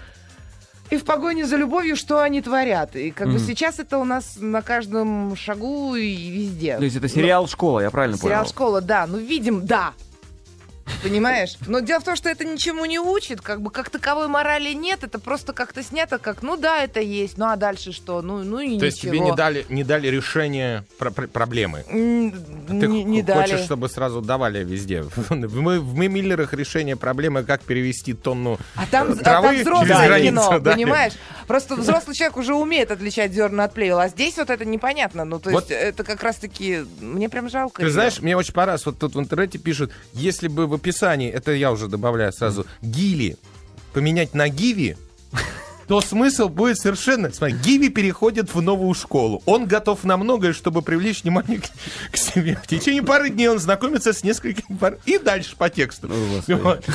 и 0.93 0.97
в 0.97 1.05
погоне 1.05 1.45
за 1.47 1.55
любовью, 1.57 1.95
что 1.95 2.21
они 2.21 2.41
творят. 2.41 2.95
И 2.95 3.09
как 3.09 3.27
бы 3.27 3.33
Мгм. 3.35 3.43
сейчас 3.43 3.79
это 3.79 3.97
у 3.97 4.03
нас 4.05 4.35
на 4.39 4.61
каждом 4.61 5.35
шагу 5.35 5.95
и 5.95 6.29
везде. 6.29 6.77
То 6.77 6.83
есть 6.83 6.95
это 6.95 7.09
сериал 7.09 7.47
«Школа», 7.47 7.79
я 7.79 7.89
правильно 7.89 8.15
Сериал 8.17 8.41
понял? 8.43 8.49
«Школа», 8.49 8.81
да. 8.81 9.07
Ну, 9.07 9.17
видим, 9.17 9.65
да. 9.65 9.93
Понимаешь? 11.01 11.55
Но 11.67 11.79
дело 11.79 11.99
в 11.99 12.03
том, 12.03 12.15
что 12.15 12.29
это 12.29 12.43
ничему 12.45 12.85
не 12.85 12.99
учит, 12.99 13.41
как 13.41 13.61
бы 13.61 13.71
как 13.71 13.89
таковой 13.89 14.27
морали 14.27 14.73
нет, 14.73 15.03
это 15.03 15.19
просто 15.19 15.53
как-то 15.53 15.83
снято, 15.83 16.17
как, 16.17 16.41
ну 16.41 16.57
да, 16.57 16.83
это 16.83 16.99
есть, 16.99 17.37
ну 17.37 17.45
а 17.47 17.55
дальше 17.55 17.91
что? 17.91 18.21
Ну, 18.21 18.43
ну 18.43 18.59
и 18.59 18.79
То 18.79 18.85
есть 18.85 19.01
тебе 19.01 19.13
ничего. 19.19 19.29
не 19.31 19.35
дали, 19.35 19.65
не 19.69 19.83
дали 19.83 20.07
решение 20.07 20.83
про- 20.97 21.11
про- 21.11 21.27
проблемы. 21.27 21.83
М, 21.89 22.31
Ты 22.67 22.87
не, 22.87 23.03
не 23.03 23.21
х- 23.21 23.27
дали. 23.27 23.41
хочешь, 23.51 23.65
чтобы 23.65 23.89
сразу 23.89 24.21
давали 24.21 24.63
везде. 24.63 25.05
Мы 25.29 25.79
в 25.79 25.93
мы 25.95 26.07
Миллерах 26.07 26.53
решение 26.53 26.95
проблемы, 26.95 27.43
как 27.43 27.61
перевести 27.61 28.13
тонну 28.13 28.57
А 28.75 28.85
там, 28.85 29.11
а 29.11 29.15
травы 29.15 29.47
там 29.47 29.55
взрослое 29.61 29.87
через 29.87 30.07
границу, 30.07 30.35
кино, 30.49 30.59
да. 30.59 30.71
понимаешь? 30.73 31.13
Просто 31.47 31.75
взрослый 31.75 32.15
человек 32.15 32.37
уже 32.37 32.53
умеет 32.55 32.91
отличать 32.91 33.31
зерна 33.33 33.65
от 33.65 33.73
плевел, 33.73 33.99
а 33.99 34.07
здесь 34.09 34.37
вот 34.37 34.49
это 34.49 34.63
непонятно. 34.65 35.25
Ну, 35.25 35.39
то 35.39 35.49
Вот. 35.49 35.69
есть 35.69 35.71
это 35.71 36.03
как 36.03 36.21
раз-таки... 36.23 36.85
Мне 37.01 37.29
прям 37.29 37.49
жалко. 37.49 37.81
Ты 37.81 37.89
знаешь, 37.89 38.19
мне 38.19 38.37
очень 38.37 38.53
понравилось, 38.53 38.85
вот 38.85 38.99
тут 38.99 39.15
в 39.15 39.19
интернете 39.19 39.57
пишут, 39.57 39.91
если 40.13 40.47
бы 40.47 40.67
в 40.73 40.75
описании, 40.75 41.31
это 41.31 41.51
я 41.51 41.71
уже 41.71 41.87
добавляю 41.87 42.33
сразу, 42.33 42.65
гили 42.81 43.37
поменять 43.93 44.33
на 44.33 44.49
гиви, 44.49 44.97
то 45.87 46.01
смысл 46.01 46.49
будет 46.49 46.79
совершенно... 46.79 47.31
Смотри, 47.31 47.55
Гиви 47.57 47.89
переходит 47.89 48.53
в 48.53 48.61
новую 48.61 48.93
школу. 48.93 49.43
Он 49.45 49.65
готов 49.65 50.03
на 50.03 50.17
многое, 50.17 50.53
чтобы 50.53 50.81
привлечь 50.81 51.23
внимание 51.23 51.59
к, 51.59 52.11
к 52.11 52.17
себе. 52.17 52.59
В 52.63 52.67
течение 52.67 53.03
пары 53.03 53.29
дней 53.29 53.49
он 53.49 53.59
знакомится 53.59 54.13
с 54.13 54.23
несколькими 54.23 54.77
пар... 54.77 54.97
И 55.05 55.17
дальше 55.17 55.55
по 55.57 55.69
тексту. 55.69 56.09
Вот. 56.47 56.85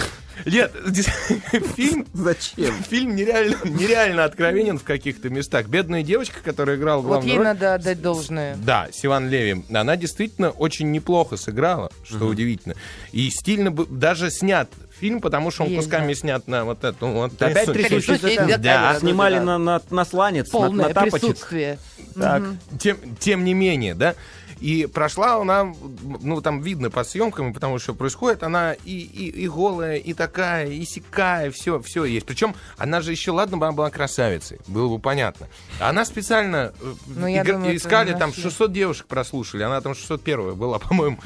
Нет, 0.46 0.72
здесь 0.86 1.06
фильм... 1.76 2.06
Зачем? 2.12 2.74
Фильм 2.84 3.16
нереально, 3.16 3.56
нереально 3.64 4.24
откровенен 4.24 4.78
в 4.78 4.84
каких-то 4.84 5.30
местах. 5.30 5.66
Бедная 5.66 6.02
девочка, 6.02 6.40
которая 6.42 6.76
играла 6.76 7.00
Вот 7.00 7.08
главную 7.08 7.30
ей 7.30 7.38
роль... 7.38 7.46
надо 7.46 7.74
отдать 7.74 8.00
должное. 8.00 8.56
Да, 8.56 8.88
Сиван 8.92 9.28
Леви. 9.28 9.64
Она 9.72 9.96
действительно 9.96 10.50
очень 10.50 10.90
неплохо 10.90 11.36
сыграла, 11.36 11.90
что 12.04 12.26
удивительно. 12.26 12.74
И 13.12 13.30
стильно 13.30 13.70
бы 13.70 13.86
даже 13.86 14.30
снят 14.30 14.68
фильм, 14.98 15.20
потому 15.20 15.50
что 15.50 15.64
он 15.64 15.70
Есть, 15.70 15.84
кусками 15.84 16.12
снят 16.14 16.46
на 16.48 16.64
вот 16.64 16.84
эту 16.84 17.06
вот. 17.06 17.40
Опять 17.40 17.66
там. 17.66 18.48
да, 18.48 18.58
да, 18.58 18.98
Снимали 18.98 19.34
да, 19.34 19.40
да. 19.40 19.46
на, 19.46 19.58
на, 19.58 19.82
на 19.90 20.04
сланец, 20.04 20.46
на, 20.46 20.52
Полное 20.52 20.88
на 20.88 20.94
тапочек. 20.94 21.20
присутствие. 21.20 21.78
Так. 22.14 22.42
Тем, 22.78 22.96
тем 23.18 23.44
не 23.44 23.54
менее, 23.54 23.94
да. 23.94 24.14
И 24.60 24.86
прошла 24.86 25.36
она, 25.40 25.72
ну, 26.20 26.40
там 26.40 26.60
видно 26.60 26.90
по 26.90 27.04
съемкам, 27.04 27.52
потому 27.54 27.78
что 27.78 27.94
происходит, 27.94 28.42
она 28.42 28.72
и, 28.72 28.92
и, 28.98 29.28
и 29.42 29.48
голая, 29.48 29.96
и 29.96 30.14
такая, 30.14 30.68
и 30.68 30.84
сякая, 30.84 31.50
все, 31.50 31.80
все 31.80 32.04
есть. 32.04 32.26
Причем 32.26 32.54
она 32.76 33.00
же 33.00 33.12
еще, 33.12 33.30
ладно 33.30 33.56
бы 33.56 33.66
она 33.66 33.74
была 33.76 33.90
красавицей, 33.90 34.58
было 34.66 34.88
бы 34.88 34.98
понятно. 35.00 35.48
Она 35.80 36.04
специально 36.04 36.72
э, 36.80 36.94
Ну, 37.06 37.26
игр- 37.28 37.52
думаю, 37.52 37.76
искали, 37.76 38.12
там 38.12 38.30
нашли. 38.30 38.42
600 38.42 38.72
девушек 38.72 39.06
прослушали, 39.06 39.62
она 39.62 39.80
там 39.80 39.94
601 39.94 40.54
была, 40.56 40.78
по-моему. 40.80 41.18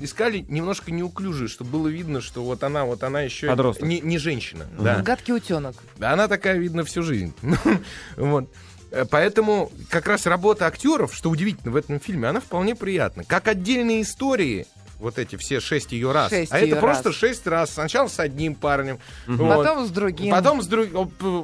Искали 0.00 0.44
немножко 0.48 0.92
неуклюжие, 0.92 1.48
чтобы 1.48 1.70
было 1.70 1.88
видно, 1.88 2.20
что 2.20 2.42
вот 2.44 2.62
она, 2.62 2.84
вот 2.84 3.02
она 3.02 3.22
еще 3.22 3.48
Подросток. 3.48 3.86
не, 3.86 4.00
не 4.00 4.18
женщина. 4.18 4.66
Да. 4.78 5.00
Гадкий 5.02 5.34
утенок. 5.34 5.74
Она 6.00 6.28
такая, 6.28 6.56
видно, 6.58 6.84
всю 6.84 7.02
жизнь. 7.02 7.32
вот. 8.16 8.48
Э, 8.94 9.04
Поэтому 9.10 9.70
как 9.90 10.06
раз 10.06 10.26
работа 10.26 10.66
актеров, 10.66 11.14
что 11.14 11.30
удивительно 11.30 11.72
в 11.72 11.76
этом 11.76 11.98
фильме, 11.98 12.28
она 12.28 12.40
вполне 12.40 12.74
приятна. 12.74 13.24
Как 13.24 13.48
отдельные 13.48 14.02
истории, 14.02 14.66
вот 14.98 15.18
эти 15.18 15.36
все 15.36 15.60
шесть 15.60 15.92
ее 15.92 16.12
раз. 16.12 16.30
Шесть 16.30 16.52
а 16.52 16.58
это 16.58 16.66
её 16.66 16.80
просто 16.80 17.08
раз. 17.10 17.16
шесть 17.16 17.46
раз. 17.46 17.70
Сначала 17.70 18.08
с 18.08 18.18
одним 18.20 18.54
парнем. 18.54 18.98
вот. 19.26 19.56
Потом 19.56 19.86
с 19.86 19.90
другим. 19.90 20.30
Потом 20.30 20.62
с 20.62 20.66
друг... 20.66 20.88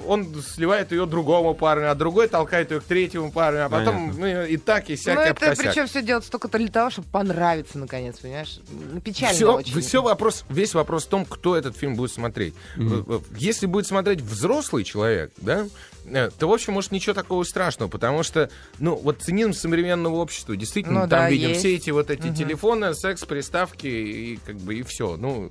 он, 0.06 0.34
сливает 0.42 0.92
ее 0.92 1.06
другому 1.06 1.54
парню, 1.54 1.90
а 1.90 1.94
другой 1.94 2.28
толкает 2.28 2.70
ее 2.70 2.80
к 2.80 2.84
третьему 2.84 3.32
парню, 3.32 3.66
а 3.66 3.68
потом 3.68 4.14
ну, 4.18 4.44
и 4.44 4.56
так, 4.56 4.88
и 4.88 4.92
Ну, 4.92 4.96
всякое 4.96 5.30
это 5.30 5.54
причем 5.56 5.86
все 5.86 6.02
делается 6.02 6.30
только 6.30 6.48
для 6.48 6.68
того, 6.68 6.90
чтобы 6.90 7.08
понравиться, 7.08 7.78
наконец, 7.78 8.18
понимаешь? 8.18 8.60
Ну, 8.70 9.00
Печально 9.00 9.34
все, 9.34 9.56
очень. 9.56 9.80
все 9.80 10.02
вопрос, 10.02 10.44
весь 10.48 10.74
вопрос 10.74 11.04
в 11.04 11.08
том, 11.08 11.24
кто 11.24 11.56
этот 11.56 11.76
фильм 11.76 11.96
будет 11.96 12.12
смотреть. 12.12 12.54
Э, 12.76 13.20
Если 13.36 13.66
будет 13.66 13.86
смотреть 13.86 14.20
взрослый 14.20 14.84
человек, 14.84 15.32
да, 15.38 15.66
то, 16.38 16.48
в 16.48 16.52
общем, 16.52 16.72
может, 16.74 16.92
ничего 16.92 17.14
такого 17.14 17.42
страшного, 17.44 17.88
потому 17.88 18.22
что, 18.22 18.50
ну, 18.78 18.96
вот 18.96 19.22
цинизм 19.22 19.52
современного 19.52 20.16
общества, 20.16 20.56
действительно, 20.56 21.02
Ну 21.04 21.08
там 21.08 21.20
да, 21.20 21.30
видим 21.30 21.50
есть. 21.50 21.60
все 21.60 21.74
эти 21.74 21.90
вот 21.90 22.10
эти 22.10 22.32
телефоны, 22.34 22.94
секс, 22.94 23.24
приставки 23.24 23.86
и 23.86 24.38
как 24.44 24.56
бы 24.56 24.74
и 24.76 24.82
все. 24.82 25.16
Ну, 25.16 25.50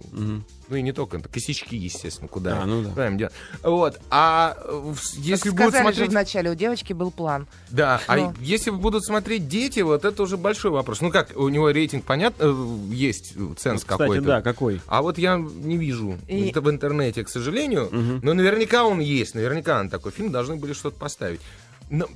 ну 0.69 0.75
и 0.75 0.81
не 0.81 0.91
только, 0.91 1.17
это 1.17 1.27
косячки, 1.29 1.75
естественно, 1.75 2.27
куда, 2.27 2.61
А, 2.61 2.65
ну 2.65 2.83
да. 2.83 3.07
им 3.07 3.17
делать. 3.17 3.33
Вот, 3.63 3.99
а 4.09 4.55
э, 4.63 4.93
если 5.17 5.49
будут 5.49 5.75
смотреть... 5.75 6.09
вначале, 6.09 6.51
у 6.51 6.55
девочки 6.55 6.93
был 6.93 7.11
план. 7.11 7.47
Да, 7.69 8.01
а 8.07 8.15
Ну. 8.17 8.33
если 8.39 8.69
будут 8.69 9.03
смотреть 9.05 9.47
дети, 9.47 9.79
вот 9.81 10.05
это 10.05 10.23
уже 10.23 10.37
большой 10.37 10.71
вопрос. 10.71 11.01
Ну 11.01 11.09
как, 11.11 11.35
у 11.35 11.49
него 11.49 11.69
рейтинг, 11.71 12.05
понятно, 12.05 12.43
э, 12.45 12.93
есть 12.93 13.33
ценз 13.57 13.81
Кстати, 13.81 13.99
какой-то. 13.99 14.23
да, 14.25 14.41
какой? 14.41 14.81
А 14.87 15.01
вот 15.01 15.17
я 15.17 15.37
не 15.37 15.77
вижу 15.77 16.17
И- 16.27 16.49
это 16.49 16.61
в 16.61 16.69
интернете, 16.69 17.23
к 17.23 17.29
сожалению. 17.29 17.89
Но 18.21 18.33
наверняка 18.33 18.83
он 18.85 18.99
есть, 18.99 19.35
наверняка 19.35 19.81
на 19.83 19.89
такой 19.89 20.11
фильм 20.11 20.31
должны 20.31 20.55
были 20.55 20.73
что-то 20.73 20.97
поставить. 20.99 21.41
Но 21.89 22.07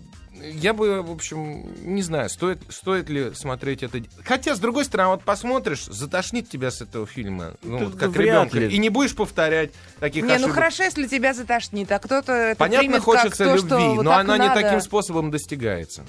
я 0.41 0.73
бы, 0.73 1.01
в 1.01 1.11
общем, 1.11 1.65
не 1.83 2.01
знаю, 2.01 2.29
стоит, 2.29 2.59
стоит 2.69 3.09
ли 3.09 3.33
смотреть 3.33 3.83
это. 3.83 4.01
Хотя, 4.25 4.55
с 4.55 4.59
другой 4.59 4.85
стороны, 4.85 5.11
вот 5.11 5.23
посмотришь, 5.23 5.85
затошнит 5.85 6.49
тебя 6.49 6.71
с 6.71 6.81
этого 6.81 7.05
фильма, 7.05 7.53
ну, 7.63 7.79
Да 7.79 7.85
вот 7.85 7.95
как 7.95 8.15
ребенка, 8.15 8.57
ли. 8.59 8.69
и 8.69 8.77
не 8.77 8.89
будешь 8.89 9.15
повторять 9.15 9.71
таких 9.99 10.23
Не, 10.23 10.29
ну 10.29 10.35
ошибок. 10.35 10.53
хорошо, 10.55 10.83
если 10.83 11.07
тебя 11.07 11.33
затошнит, 11.33 11.91
а 11.91 11.99
кто-то 11.99 12.31
это 12.31 12.57
Понятно, 12.59 12.87
примет 12.89 13.03
хочется 13.03 13.29
как 13.29 13.37
то, 13.37 13.55
любви, 13.55 13.67
что 13.67 13.95
вот 13.95 14.03
но 14.03 14.11
так 14.11 14.19
она 14.21 14.37
не 14.37 14.47
надо. 14.47 14.61
таким 14.61 14.81
способом 14.81 15.31
достигается 15.31 16.03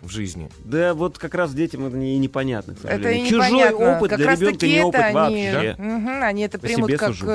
в 0.00 0.08
жизни. 0.10 0.50
Да 0.64 0.94
вот 0.94 1.18
как 1.18 1.34
раз 1.34 1.52
детям 1.54 1.86
это 1.86 1.96
не, 1.96 2.16
непонятно, 2.18 2.74
к 2.74 2.84
Это 2.84 3.10
и 3.10 3.28
Чужой 3.28 3.72
опыт 3.72 4.10
как 4.10 4.18
для 4.18 4.32
ребенка 4.32 4.66
не 4.66 4.80
опыт 4.82 5.00
они, 5.00 5.14
вообще. 5.14 5.74
Мгм, 5.78 6.22
они 6.22 6.42
это 6.42 6.58
По 6.58 6.66
примут 6.66 6.88
себе 6.90 6.98
как 6.98 7.08
сужу. 7.08 7.26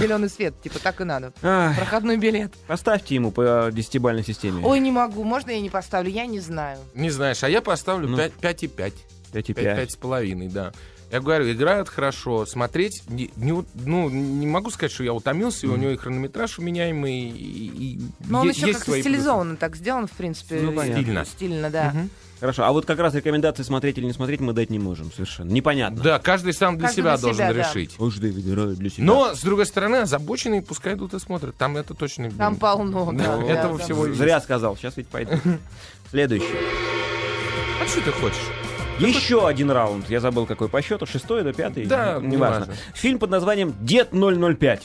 Зеленый 0.00 0.28
свет, 0.28 0.54
типа 0.62 0.78
так 0.78 1.00
и 1.00 1.04
надо. 1.04 1.32
Ах, 1.42 1.76
Проходной 1.76 2.16
билет. 2.16 2.52
Поставьте 2.66 3.14
ему 3.14 3.30
по 3.30 3.70
десятибалльной 3.72 4.24
системе. 4.24 4.62
Ой, 4.64 4.80
не 4.80 4.90
могу, 4.90 5.24
можно 5.24 5.50
я 5.50 5.60
не 5.60 5.70
поставлю, 5.70 6.10
я 6.10 6.26
не 6.26 6.40
знаю. 6.40 6.78
Не 6.94 7.10
знаешь, 7.10 7.42
а 7.42 7.48
я 7.48 7.60
поставлю 7.62 8.08
Ну. 8.08 8.16
5, 8.16 8.32
5,5. 8.40 8.92
5,5. 9.32 9.54
5, 9.54 9.90
с 9.90 9.96
половиной, 9.96 10.48
да. 10.48 10.72
Я 11.10 11.20
говорю, 11.20 11.50
играют 11.52 11.88
хорошо, 11.88 12.44
смотреть, 12.44 13.02
не, 13.08 13.30
не 13.36 13.64
ну, 13.74 14.08
не 14.08 14.46
могу 14.46 14.70
сказать, 14.70 14.90
что 14.92 15.04
я 15.04 15.12
утомился, 15.12 15.66
и 15.66 15.70
у 15.70 15.76
него 15.76 15.92
и 15.92 15.96
хронометраж 15.96 16.58
уменяемый, 16.58 17.28
и, 17.28 17.94
и 17.94 18.00
Но 18.26 18.40
он 18.40 18.46
е- 18.48 18.52
еще 18.52 18.66
есть 18.66 18.78
как 18.80 18.86
свои 18.86 19.00
стилизованно 19.00 19.56
так 19.56 19.76
сделан, 19.76 20.06
в 20.08 20.12
принципе. 20.12 20.60
Ну, 20.60 20.72
понятно. 20.72 21.02
Стильно. 21.02 21.24
Стильно, 21.24 21.70
да. 21.70 21.90
Мгм. 21.94 22.10
Хорошо, 22.40 22.64
а 22.64 22.72
вот 22.72 22.84
как 22.84 22.98
раз 22.98 23.14
рекомендации 23.14 23.62
смотреть 23.62 23.96
или 23.96 24.06
не 24.06 24.12
смотреть 24.12 24.40
мы 24.40 24.52
дать 24.52 24.68
не 24.68 24.78
можем 24.80 25.12
совершенно. 25.12 25.50
Непонятно. 25.50 25.96
плюсы. 25.96 26.08
Да, 26.10 26.18
каждый 26.18 26.52
сам 26.52 26.76
для 26.76 26.88
Каждый 26.88 27.00
себя 27.02 27.12
для 27.16 27.22
должен 27.22 27.36
себя, 27.36 27.54
да. 27.54 27.68
решить. 27.72 27.96
Каждый 27.96 28.30
выбирает 28.32 28.76
для 28.76 28.90
себя. 28.90 29.04
Но, 29.04 29.34
с 29.34 29.40
другой 29.40 29.66
стороны, 29.66 29.96
озабоченные 29.96 30.60
пускай 30.60 30.94
идут 30.94 31.14
и 31.14 31.20
смотрят. 31.20 31.56
Там 31.56 31.76
это 31.76 31.94
точно... 31.94 32.30
Там 32.32 32.56
полно, 32.56 33.12
Да, 33.12 33.36
да. 33.38 33.42
этого 33.44 33.78
да, 33.78 33.84
всего. 33.84 34.12
Зря 34.12 34.40
сказал, 34.40 34.76
сейчас 34.76 34.96
ведь 34.96 35.06
пойду. 35.08 35.32
Следующий. 36.10 36.44
А 37.82 37.86
что 37.86 38.00
ты 38.02 38.10
хочешь? 38.10 38.36
Еще 38.98 39.46
один 39.46 39.70
раунд. 39.70 40.08
Я 40.08 40.20
забыл, 40.20 40.46
какой 40.46 40.68
по 40.68 40.80
счету. 40.80 41.04
Шестой 41.04 41.42
до 41.42 41.52
пятый? 41.52 41.86
Да, 41.86 42.18
неважно. 42.20 42.28
неважно. 42.28 42.74
Фильм 42.94 43.18
под 43.18 43.30
названием 43.30 43.74
«Дед 43.80 44.12
005». 44.12 44.82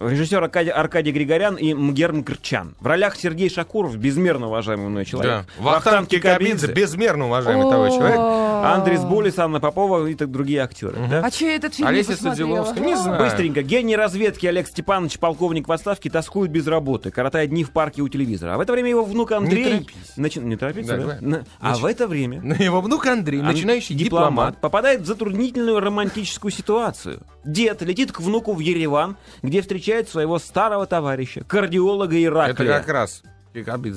Режиссер 0.00 0.42
Аркадий, 0.42 0.70
Аркадий 0.70 1.12
Григорян 1.12 1.56
и 1.56 1.74
Мгер 1.74 2.12
Мкрчан. 2.14 2.74
В 2.80 2.86
ролях 2.86 3.16
Сергей 3.16 3.50
Шакуров, 3.50 3.96
безмерно 3.96 4.46
уважаемый 4.46 4.88
мной 4.88 5.04
человек. 5.04 5.44
Да. 5.58 5.62
Вахтанг 5.62 6.08
Кикабидзе, 6.08 6.72
безмерно 6.72 7.26
уважаемый 7.26 7.70
того 7.70 7.88
человек. 7.90 8.18
Андрей 8.18 8.96
Сбулис, 8.96 9.38
Анна 9.38 9.60
Попова 9.60 10.06
и 10.06 10.14
так 10.14 10.30
другие 10.30 10.60
актеры. 10.60 10.96
да? 11.10 11.20
А 11.24 11.30
че 11.30 11.54
этот 11.54 11.74
фильм 11.74 11.88
Олеся? 11.88 12.16
Садиловская, 12.16 12.82
не 12.84 12.96
знаю. 12.96 13.22
Быстренько. 13.22 13.62
Гений 13.62 13.94
разведки 13.96 14.46
Олег 14.46 14.68
Степанович, 14.68 15.18
полковник 15.18 15.68
в 15.68 15.72
отставке, 15.72 16.08
тоскует 16.08 16.50
без 16.50 16.66
работы, 16.66 17.10
коротает 17.10 17.50
дни 17.50 17.62
в 17.64 17.70
парке 17.70 18.00
у 18.02 18.08
телевизора. 18.08 18.54
А 18.54 18.56
в 18.56 18.60
это 18.60 18.72
время 18.72 18.88
его 18.90 19.04
внук 19.04 19.32
Андрей... 19.32 19.64
торопись. 19.64 20.12
Начи- 20.16 20.42
Не 20.42 20.56
торопиться, 20.56 20.92
Да, 20.92 20.96
да? 20.96 21.02
давай. 21.02 21.20
На- 21.20 21.44
А 21.60 21.76
в 21.76 21.84
это 21.84 22.06
время... 22.08 22.42
Его 22.58 22.80
внук 22.80 23.06
Андрей, 23.06 23.40
Ан- 23.40 23.46
начинающий 23.46 23.94
дипломат. 23.94 24.60
попадает 24.60 25.02
в 25.02 25.06
затруднительную 25.06 25.78
романтическую 25.80 26.50
ситуацию. 26.50 27.20
Дед 27.44 27.82
летит 27.82 28.12
к 28.12 28.20
внуку 28.20 28.52
в 28.54 28.60
Ереван, 28.60 29.16
где 29.42 29.60
встречает 29.62 29.89
своего 30.08 30.38
старого 30.38 30.86
товарища, 30.86 31.44
кардиолога 31.44 32.16
Это 32.16 32.24
Ираклия. 32.24 32.78
как 32.78 32.88
раз. 32.88 33.22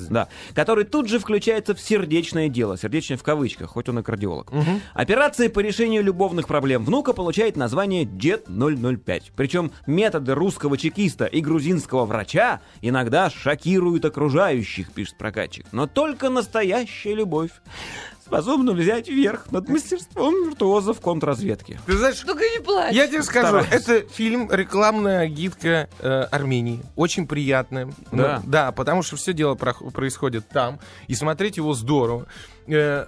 Да, 0.09 0.27
который 0.55 0.83
тут 0.83 1.07
же 1.07 1.19
включается 1.19 1.75
в 1.75 1.79
сердечное 1.79 2.49
дело, 2.49 2.75
сердечное 2.75 3.17
в 3.17 3.23
кавычках, 3.23 3.69
хоть 3.69 3.87
он 3.87 3.99
и 3.99 4.01
кардиолог. 4.01 4.51
Операция 4.95 5.47
по 5.47 5.59
решению 5.59 6.03
любовных 6.03 6.47
проблем 6.47 6.83
внука 6.83 7.13
получает 7.13 7.55
название 7.55 8.03
Дед 8.03 8.47
005. 8.47 9.31
Причем 9.35 9.71
методы 9.85 10.33
русского 10.33 10.75
чекиста 10.75 11.25
и 11.25 11.39
грузинского 11.39 12.05
врача 12.05 12.61
иногда 12.81 13.29
шокируют 13.29 14.05
окружающих, 14.05 14.91
пишет 14.91 15.19
прокатчик. 15.19 15.67
Но 15.71 15.85
только 15.85 16.29
настоящая 16.29 17.13
любовь 17.13 17.51
способна 18.25 18.71
взять 18.73 19.09
верх 19.09 19.51
над 19.51 19.67
мастерством 19.69 20.33
виртуозов 20.45 20.99
контрразведки. 21.01 21.79
Ты 21.85 21.97
знаешь, 21.97 22.19
Только 22.21 22.43
не 22.43 22.59
плачь. 22.61 22.93
Я 22.93 23.07
тебе 23.07 23.23
скажу, 23.23 23.47
Стараюсь. 23.63 23.69
это 23.71 24.01
фильм 24.09 24.49
рекламная 24.51 25.27
гидка 25.27 25.89
э, 25.99 26.21
Армении. 26.31 26.81
Очень 26.95 27.27
приятная. 27.27 27.87
Да. 28.11 28.41
Ну, 28.43 28.49
да, 28.49 28.71
потому 28.71 29.03
что 29.03 29.15
все 29.17 29.33
дело 29.33 29.55
прох- 29.55 29.91
происходит 29.91 30.47
там. 30.49 30.79
И 31.07 31.15
смотреть 31.15 31.57
его 31.57 31.73
здорово. 31.73 32.25
Э, 32.67 33.07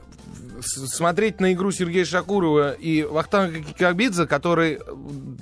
смотреть 0.62 1.40
на 1.40 1.54
игру 1.54 1.72
Сергея 1.72 2.06
Шакурова 2.06 2.74
и 2.74 3.04
Вахтанга 3.04 3.60
Кикабидзе, 3.60 4.26
который 4.26 4.80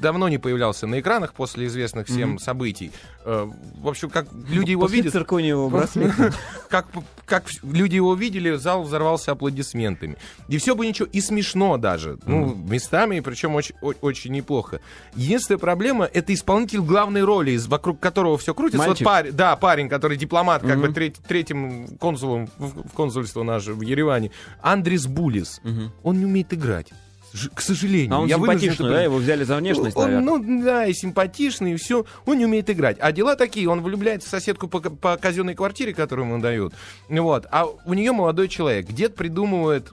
давно 0.03 0.29
не 0.29 0.37
появлялся 0.37 0.87
на 0.87 0.99
экранах 0.99 1.33
после 1.33 1.67
известных 1.67 2.07
всем 2.07 2.39
событий. 2.39 2.91
Э, 3.25 3.49
в 3.75 3.87
общем, 3.87 4.09
как 4.09 4.27
люди 4.49 4.71
его 4.71 4.83
После 4.83 4.97
видят, 4.97 5.13
циркониевого 5.13 5.69
браслета. 5.69 6.33
как, 6.69 6.87
как 7.25 7.45
люди 7.63 7.95
его 7.95 8.15
видели, 8.15 8.55
зал 8.55 8.83
взорвался 8.83 9.31
аплодисментами. 9.31 10.17
И 10.47 10.57
все 10.57 10.75
бы 10.75 10.85
ничего, 10.85 11.07
и 11.11 11.21
смешно 11.21 11.77
даже. 11.77 12.17
Ну, 12.25 12.55
местами, 12.55 13.19
причем 13.21 13.55
очень, 13.55 13.75
очень 13.81 14.31
неплохо. 14.31 14.81
Единственная 15.15 15.59
проблема— 15.59 16.05
это 16.13 16.33
исполнитель 16.33 16.81
главной 16.81 17.23
роли, 17.23 17.57
вокруг 17.67 17.99
которого 17.99 18.37
все 18.37 18.53
крутится. 18.53 18.79
Мальчик? 18.79 19.05
Вот 19.05 19.13
парень, 19.13 19.31
да, 19.31 19.55
парень, 19.55 19.89
который 19.89 20.17
дипломат, 20.17 20.61
как 20.63 20.79
бы 20.79 20.89
треть- 20.89 21.19
третьим 21.27 21.97
консулом 21.97 22.49
в, 22.57 22.89
в 22.89 22.91
консульство 22.93 23.43
наше 23.43 23.73
в 23.73 23.81
Ереване. 23.81 24.31
Андрис 24.83 25.07
Булис. 25.07 25.61
Он 26.03 26.19
не 26.19 26.25
умеет 26.25 26.53
играть. 26.53 26.87
К 27.55 27.61
сожалению. 27.61 28.13
А 28.13 28.19
он 28.19 28.27
Я 28.27 28.35
симпатичный, 28.35 28.89
да? 28.89 29.01
Его 29.01 29.15
взяли 29.17 29.43
за 29.43 29.55
внешность, 29.55 29.97
Он, 29.97 30.03
наверное. 30.03 30.37
ну, 30.37 30.63
да, 30.63 30.85
и 30.85 30.93
симпатичный, 30.93 31.73
и 31.73 31.75
все. 31.77 32.05
Он 32.27 32.37
не 32.37 32.45
умеет 32.45 32.69
играть. 32.69 32.97
А 32.99 33.11
дела 33.11 33.35
такие, 33.35 33.67
он 33.67 33.81
влюбляется 33.81 34.27
в 34.27 34.29
соседку 34.31 34.67
по, 34.67 34.79
по 34.81 35.17
казенной 35.17 35.55
квартире, 35.55 35.95
которую 35.95 36.27
ему 36.29 36.39
дают. 36.39 36.75
Вот. 37.09 37.47
А 37.49 37.65
у 37.65 37.93
нее 37.95 38.11
молодой 38.11 38.49
человек. 38.49 38.85
Дед 38.87 39.15
придумывает 39.15 39.91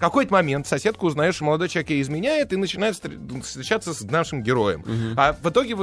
в 0.00 0.02
какой-то 0.02 0.32
момент 0.32 0.66
соседку 0.66 1.08
узнаешь, 1.08 1.34
что 1.34 1.44
молодой 1.44 1.68
человек 1.68 1.90
ей 1.90 2.00
изменяет 2.00 2.54
и 2.54 2.56
начинает 2.56 2.94
встр- 2.94 3.42
встречаться 3.42 3.92
с 3.92 4.00
нашим 4.00 4.42
героем. 4.42 4.82
А 5.18 5.34
в 5.34 5.46
итоге 5.50 5.76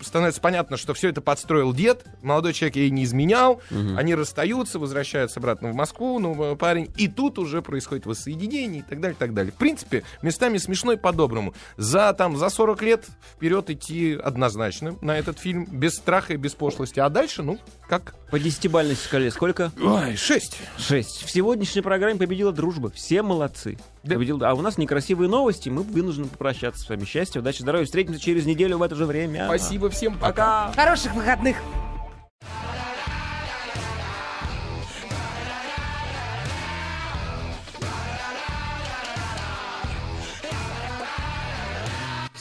становится 0.00 0.40
понятно, 0.40 0.78
что 0.78 0.94
все 0.94 1.10
это 1.10 1.20
подстроил 1.20 1.74
дед, 1.74 2.06
молодой 2.22 2.54
человек 2.54 2.76
ей 2.76 2.88
не 2.88 3.04
изменял, 3.04 3.60
они 3.98 4.14
расстаются, 4.14 4.78
возвращаются 4.78 5.38
обратно 5.38 5.68
в 5.70 5.74
Москву, 5.74 6.18
ну, 6.18 6.56
парень, 6.56 6.90
и 6.96 7.08
тут 7.08 7.38
уже 7.38 7.60
происходит 7.60 8.06
воссоединение 8.06 8.80
и 8.80 8.84
так 8.88 9.00
далее, 9.00 9.16
и 9.16 9.18
так 9.18 9.34
далее. 9.34 9.52
В 9.52 9.56
принципе, 9.56 10.02
местами 10.22 10.56
смешно 10.56 10.92
и 10.92 10.96
по-доброму. 10.96 11.52
За, 11.76 12.14
там, 12.14 12.38
за 12.38 12.48
40 12.48 12.80
лет 12.80 13.06
вперед 13.36 13.68
идти 13.68 14.14
однозначно 14.14 14.96
на 15.02 15.18
этот 15.18 15.38
фильм, 15.38 15.66
без 15.70 15.96
страха 15.96 16.32
и 16.32 16.36
без 16.36 16.54
пошлости. 16.54 17.00
А 17.00 17.10
дальше, 17.10 17.42
ну, 17.42 17.58
как... 17.86 18.14
По 18.32 18.38
десятибалльной 18.38 18.94
шкале 18.96 19.30
сколько? 19.30 19.72
Ой, 19.78 20.16
6. 20.16 20.56
Шесть. 20.78 21.22
В 21.22 21.30
сегодняшней 21.30 21.82
программе 21.82 22.18
победила 22.18 22.50
дружба. 22.50 22.90
Все 22.90 23.20
молодцы. 23.20 23.76
Да. 24.04 24.14
Победил- 24.14 24.42
А 24.42 24.54
у 24.54 24.62
нас 24.62 24.78
некрасивые 24.78 25.28
новости. 25.28 25.68
Мы 25.68 25.82
вынуждены 25.82 26.28
попрощаться 26.28 26.82
с 26.82 26.88
вами. 26.88 27.04
Счастья, 27.04 27.40
удачи, 27.40 27.60
здоровья. 27.60 27.84
Встретимся 27.84 28.18
через 28.18 28.46
неделю 28.46 28.78
в 28.78 28.82
это 28.82 28.94
же 28.94 29.04
время. 29.04 29.44
Спасибо 29.44 29.90
всем, 29.90 30.16
пока. 30.18 30.72
Хороших 30.74 31.14
выходных. 31.14 31.58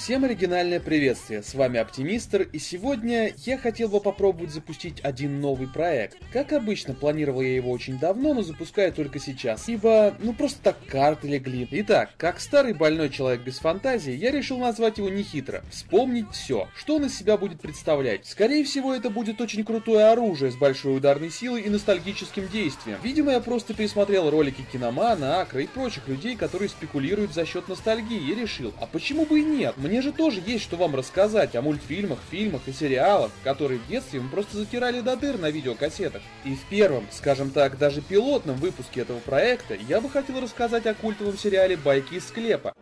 Всем 0.04 0.24
оригинальное 0.24 0.80
приветствие, 0.80 1.44
с 1.44 1.54
вами 1.54 1.80
Оптимистр, 1.80 2.42
и 2.42 2.58
сегодня 2.58 3.36
я 3.46 3.60
хотел 3.60 3.88
бы 3.88 4.00
попробовать 4.00 4.50
запустить 4.50 5.00
один 5.02 5.40
новый 5.40 5.68
проект. 5.68 6.18
Как 6.34 6.54
обычно, 6.54 6.96
планировал 6.96 7.42
я 7.42 7.54
его 7.54 7.70
очень 7.70 8.00
давно, 8.00 8.34
но 8.34 8.42
запускаю 8.42 8.92
только 8.94 9.20
сейчас, 9.20 9.70
ибо, 9.70 10.16
ну 10.18 10.34
просто 10.34 10.60
так 10.64 10.78
карты 10.88 11.28
легли. 11.28 11.68
Итак, 11.70 12.10
как 12.18 12.40
старый 12.40 12.74
больной 12.74 13.12
человек 13.12 13.42
без 13.42 13.60
фантазии, 13.60 14.12
я 14.12 14.32
решил 14.32 14.58
назвать 14.58 14.98
его 14.98 15.08
нехитро. 15.08 15.64
Вспомнить 15.70 16.32
все, 16.32 16.68
что 16.76 16.96
он 16.96 17.06
из 17.06 17.16
себя 17.16 17.38
будет 17.38 17.62
представлять. 17.62 18.26
Скорее 18.26 18.64
всего, 18.64 18.96
это 18.96 19.12
будет 19.12 19.40
очень 19.40 19.64
крутое 19.64 20.06
оружие 20.06 20.52
с 20.52 20.56
большой 20.56 20.98
ударной 20.98 21.30
силой 21.30 21.62
и 21.62 21.70
ностальгическим 21.70 22.48
действием. 22.48 22.98
Видимо, 23.04 23.34
я 23.34 23.40
просто 23.40 23.76
пересмотрел 23.76 24.32
ролики 24.32 24.66
Киномана, 24.74 25.42
Акра 25.42 25.62
и 25.62 25.68
прочих 25.68 26.08
людей, 26.08 26.36
которые 26.36 26.70
спекулируют 26.70 27.36
за 27.36 27.46
счет 27.46 27.68
ностальгии, 27.68 28.32
и 28.32 28.34
решил, 28.34 28.74
а 28.82 28.88
почему 28.88 29.28
бы 29.28 29.42
и 29.42 29.44
нет? 29.44 29.76
Мне 29.78 29.91
же 30.00 30.14
тоже 30.14 30.42
есть 30.46 30.64
что 30.64 30.78
вам 30.78 30.96
рассказать 30.96 31.56
о 31.56 31.62
мультфильмах, 31.62 32.20
фильмах 32.30 32.62
и 32.68 32.72
сериалах, 32.72 33.32
которые 33.44 33.80
в 33.80 33.88
детстве 33.88 34.22
мы 34.22 34.30
просто 34.30 34.58
затирали 34.58 35.02
до 35.02 35.18
дыр 35.18 35.38
на 35.38 35.50
видеокассетах. 35.50 36.22
И 36.46 36.56
в 36.56 36.64
первом, 36.70 37.06
скажем 37.12 37.50
так, 37.50 37.78
даже 37.78 38.02
пилотном 38.02 38.56
выпуске 38.58 39.02
этого 39.02 39.20
проекта 39.20 39.76
я 39.90 40.00
бы 40.00 40.10
хотел 40.10 40.40
рассказать 40.40 40.86
о 40.86 40.94
культовом 40.94 41.38
сериале 41.38 41.76
«Байки 41.76 42.14
из 42.14 42.28
склепа». 42.28 42.74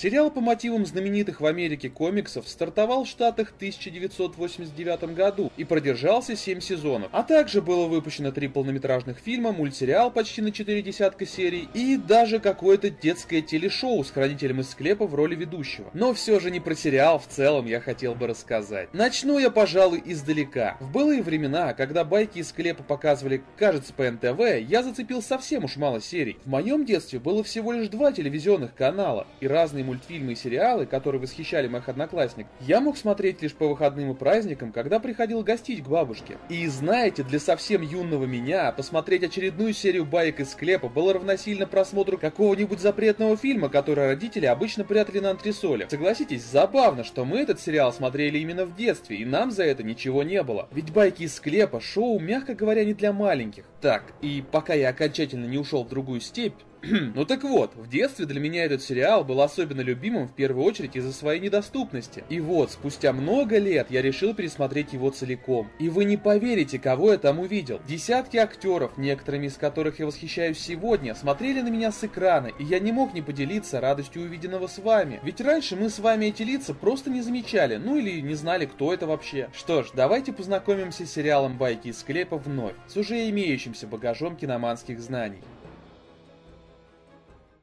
Сериал 0.00 0.30
по 0.30 0.40
мотивам 0.40 0.86
знаменитых 0.86 1.42
в 1.42 1.44
Америке 1.44 1.90
комиксов 1.90 2.48
стартовал 2.48 3.04
в 3.04 3.06
Штатах 3.06 3.50
в 3.50 3.56
1989 3.56 5.14
году 5.14 5.52
и 5.58 5.64
продержался 5.64 6.36
7 6.36 6.60
сезонов. 6.60 7.10
А 7.12 7.22
также 7.22 7.60
было 7.60 7.86
выпущено 7.86 8.32
три 8.32 8.48
полнометражных 8.48 9.18
фильма, 9.18 9.52
мультсериал 9.52 10.10
почти 10.10 10.40
на 10.40 10.52
4 10.52 10.80
десятка 10.80 11.26
серий 11.26 11.68
и 11.74 11.98
даже 11.98 12.38
какое-то 12.38 12.88
детское 12.88 13.42
телешоу 13.42 14.02
с 14.02 14.10
хранителем 14.10 14.60
из 14.60 14.70
склепа 14.70 15.06
в 15.06 15.14
роли 15.14 15.34
ведущего. 15.34 15.90
Но 15.92 16.14
все 16.14 16.40
же 16.40 16.50
не 16.50 16.60
про 16.60 16.74
сериал 16.74 17.18
в 17.18 17.26
целом 17.26 17.66
я 17.66 17.78
хотел 17.78 18.14
бы 18.14 18.26
рассказать. 18.26 18.88
Начну 18.94 19.38
я, 19.38 19.50
пожалуй, 19.50 20.02
издалека. 20.02 20.78
В 20.80 20.90
былые 20.90 21.22
времена, 21.22 21.74
когда 21.74 22.04
байки 22.04 22.38
из 22.38 22.48
склепа 22.48 22.82
показывали, 22.82 23.42
кажется, 23.58 23.92
по 23.92 24.10
НТВ, 24.10 24.66
я 24.66 24.82
зацепил 24.82 25.20
совсем 25.20 25.64
уж 25.64 25.76
мало 25.76 26.00
серий. 26.00 26.38
В 26.46 26.48
моем 26.48 26.86
детстве 26.86 27.18
было 27.18 27.44
всего 27.44 27.72
лишь 27.72 27.88
два 27.88 28.12
телевизионных 28.12 28.74
канала 28.74 29.26
и 29.40 29.46
разные 29.46 29.89
мультфильмы 29.90 30.32
и 30.32 30.36
сериалы, 30.36 30.86
которые 30.86 31.20
восхищали 31.20 31.66
моих 31.66 31.88
одноклассников, 31.88 32.52
я 32.60 32.80
мог 32.80 32.96
смотреть 32.96 33.42
лишь 33.42 33.54
по 33.54 33.66
выходным 33.66 34.12
и 34.12 34.14
праздникам, 34.14 34.70
когда 34.70 35.00
приходил 35.00 35.42
гостить 35.42 35.82
к 35.82 35.88
бабушке. 35.88 36.38
И 36.48 36.64
знаете, 36.68 37.24
для 37.24 37.40
совсем 37.40 37.82
юного 37.82 38.24
меня 38.24 38.70
посмотреть 38.70 39.24
очередную 39.24 39.72
серию 39.72 40.04
баек 40.04 40.38
из 40.38 40.52
склепа 40.52 40.88
было 40.88 41.14
равносильно 41.14 41.66
просмотру 41.66 42.18
какого-нибудь 42.18 42.78
запретного 42.78 43.36
фильма, 43.36 43.68
который 43.68 44.06
родители 44.06 44.46
обычно 44.46 44.84
прятали 44.84 45.18
на 45.18 45.30
антресолях. 45.30 45.90
Согласитесь, 45.90 46.44
забавно, 46.44 47.02
что 47.02 47.24
мы 47.24 47.40
этот 47.40 47.60
сериал 47.60 47.92
смотрели 47.92 48.38
именно 48.38 48.64
в 48.66 48.76
детстве, 48.76 49.16
и 49.16 49.24
нам 49.24 49.50
за 49.50 49.64
это 49.64 49.82
ничего 49.82 50.22
не 50.22 50.42
было. 50.44 50.68
Ведь 50.70 50.92
байки 50.92 51.24
из 51.24 51.34
склепа 51.34 51.80
шоу, 51.80 52.20
мягко 52.20 52.54
говоря, 52.54 52.84
не 52.84 52.94
для 52.94 53.12
маленьких. 53.12 53.64
Так, 53.80 54.04
и 54.22 54.44
пока 54.52 54.74
я 54.74 54.90
окончательно 54.90 55.46
не 55.46 55.58
ушел 55.58 55.82
в 55.82 55.88
другую 55.88 56.20
степь, 56.20 56.54
ну 57.14 57.26
так 57.26 57.44
вот, 57.44 57.74
в 57.74 57.88
детстве 57.88 58.24
для 58.24 58.40
меня 58.40 58.64
этот 58.64 58.82
сериал 58.82 59.22
был 59.22 59.42
особенно 59.42 59.82
любимым 59.82 60.28
в 60.28 60.32
первую 60.32 60.64
очередь 60.64 60.96
из-за 60.96 61.12
своей 61.12 61.40
недоступности. 61.40 62.24
И 62.30 62.40
вот, 62.40 62.70
спустя 62.70 63.12
много 63.12 63.58
лет 63.58 63.88
я 63.90 64.00
решил 64.00 64.34
пересмотреть 64.34 64.94
его 64.94 65.10
целиком. 65.10 65.68
И 65.78 65.90
вы 65.90 66.04
не 66.04 66.16
поверите, 66.16 66.78
кого 66.78 67.12
я 67.12 67.18
там 67.18 67.38
увидел. 67.38 67.80
Десятки 67.86 68.38
актеров, 68.38 68.96
некоторыми 68.96 69.48
из 69.48 69.56
которых 69.56 69.98
я 69.98 70.06
восхищаюсь 70.06 70.58
сегодня, 70.58 71.14
смотрели 71.14 71.60
на 71.60 71.68
меня 71.68 71.92
с 71.92 72.02
экрана, 72.02 72.46
и 72.46 72.64
я 72.64 72.78
не 72.78 72.92
мог 72.92 73.12
не 73.12 73.20
поделиться 73.20 73.80
радостью 73.80 74.22
увиденного 74.22 74.66
с 74.66 74.78
вами. 74.78 75.20
Ведь 75.22 75.40
раньше 75.42 75.76
мы 75.76 75.90
с 75.90 75.98
вами 75.98 76.26
эти 76.26 76.42
лица 76.42 76.72
просто 76.72 77.10
не 77.10 77.20
замечали, 77.20 77.76
ну 77.76 77.98
или 77.98 78.20
не 78.20 78.34
знали, 78.34 78.64
кто 78.64 78.94
это 78.94 79.06
вообще. 79.06 79.50
Что 79.52 79.82
ж, 79.82 79.88
давайте 79.94 80.32
познакомимся 80.32 81.04
с 81.04 81.12
сериалом 81.12 81.58
«Байки 81.58 81.88
из 81.88 81.98
склепа» 81.98 82.38
вновь, 82.38 82.74
с 82.88 82.96
уже 82.96 83.28
имеющимся 83.28 83.86
багажом 83.86 84.36
киноманских 84.36 84.98
знаний. 85.00 85.40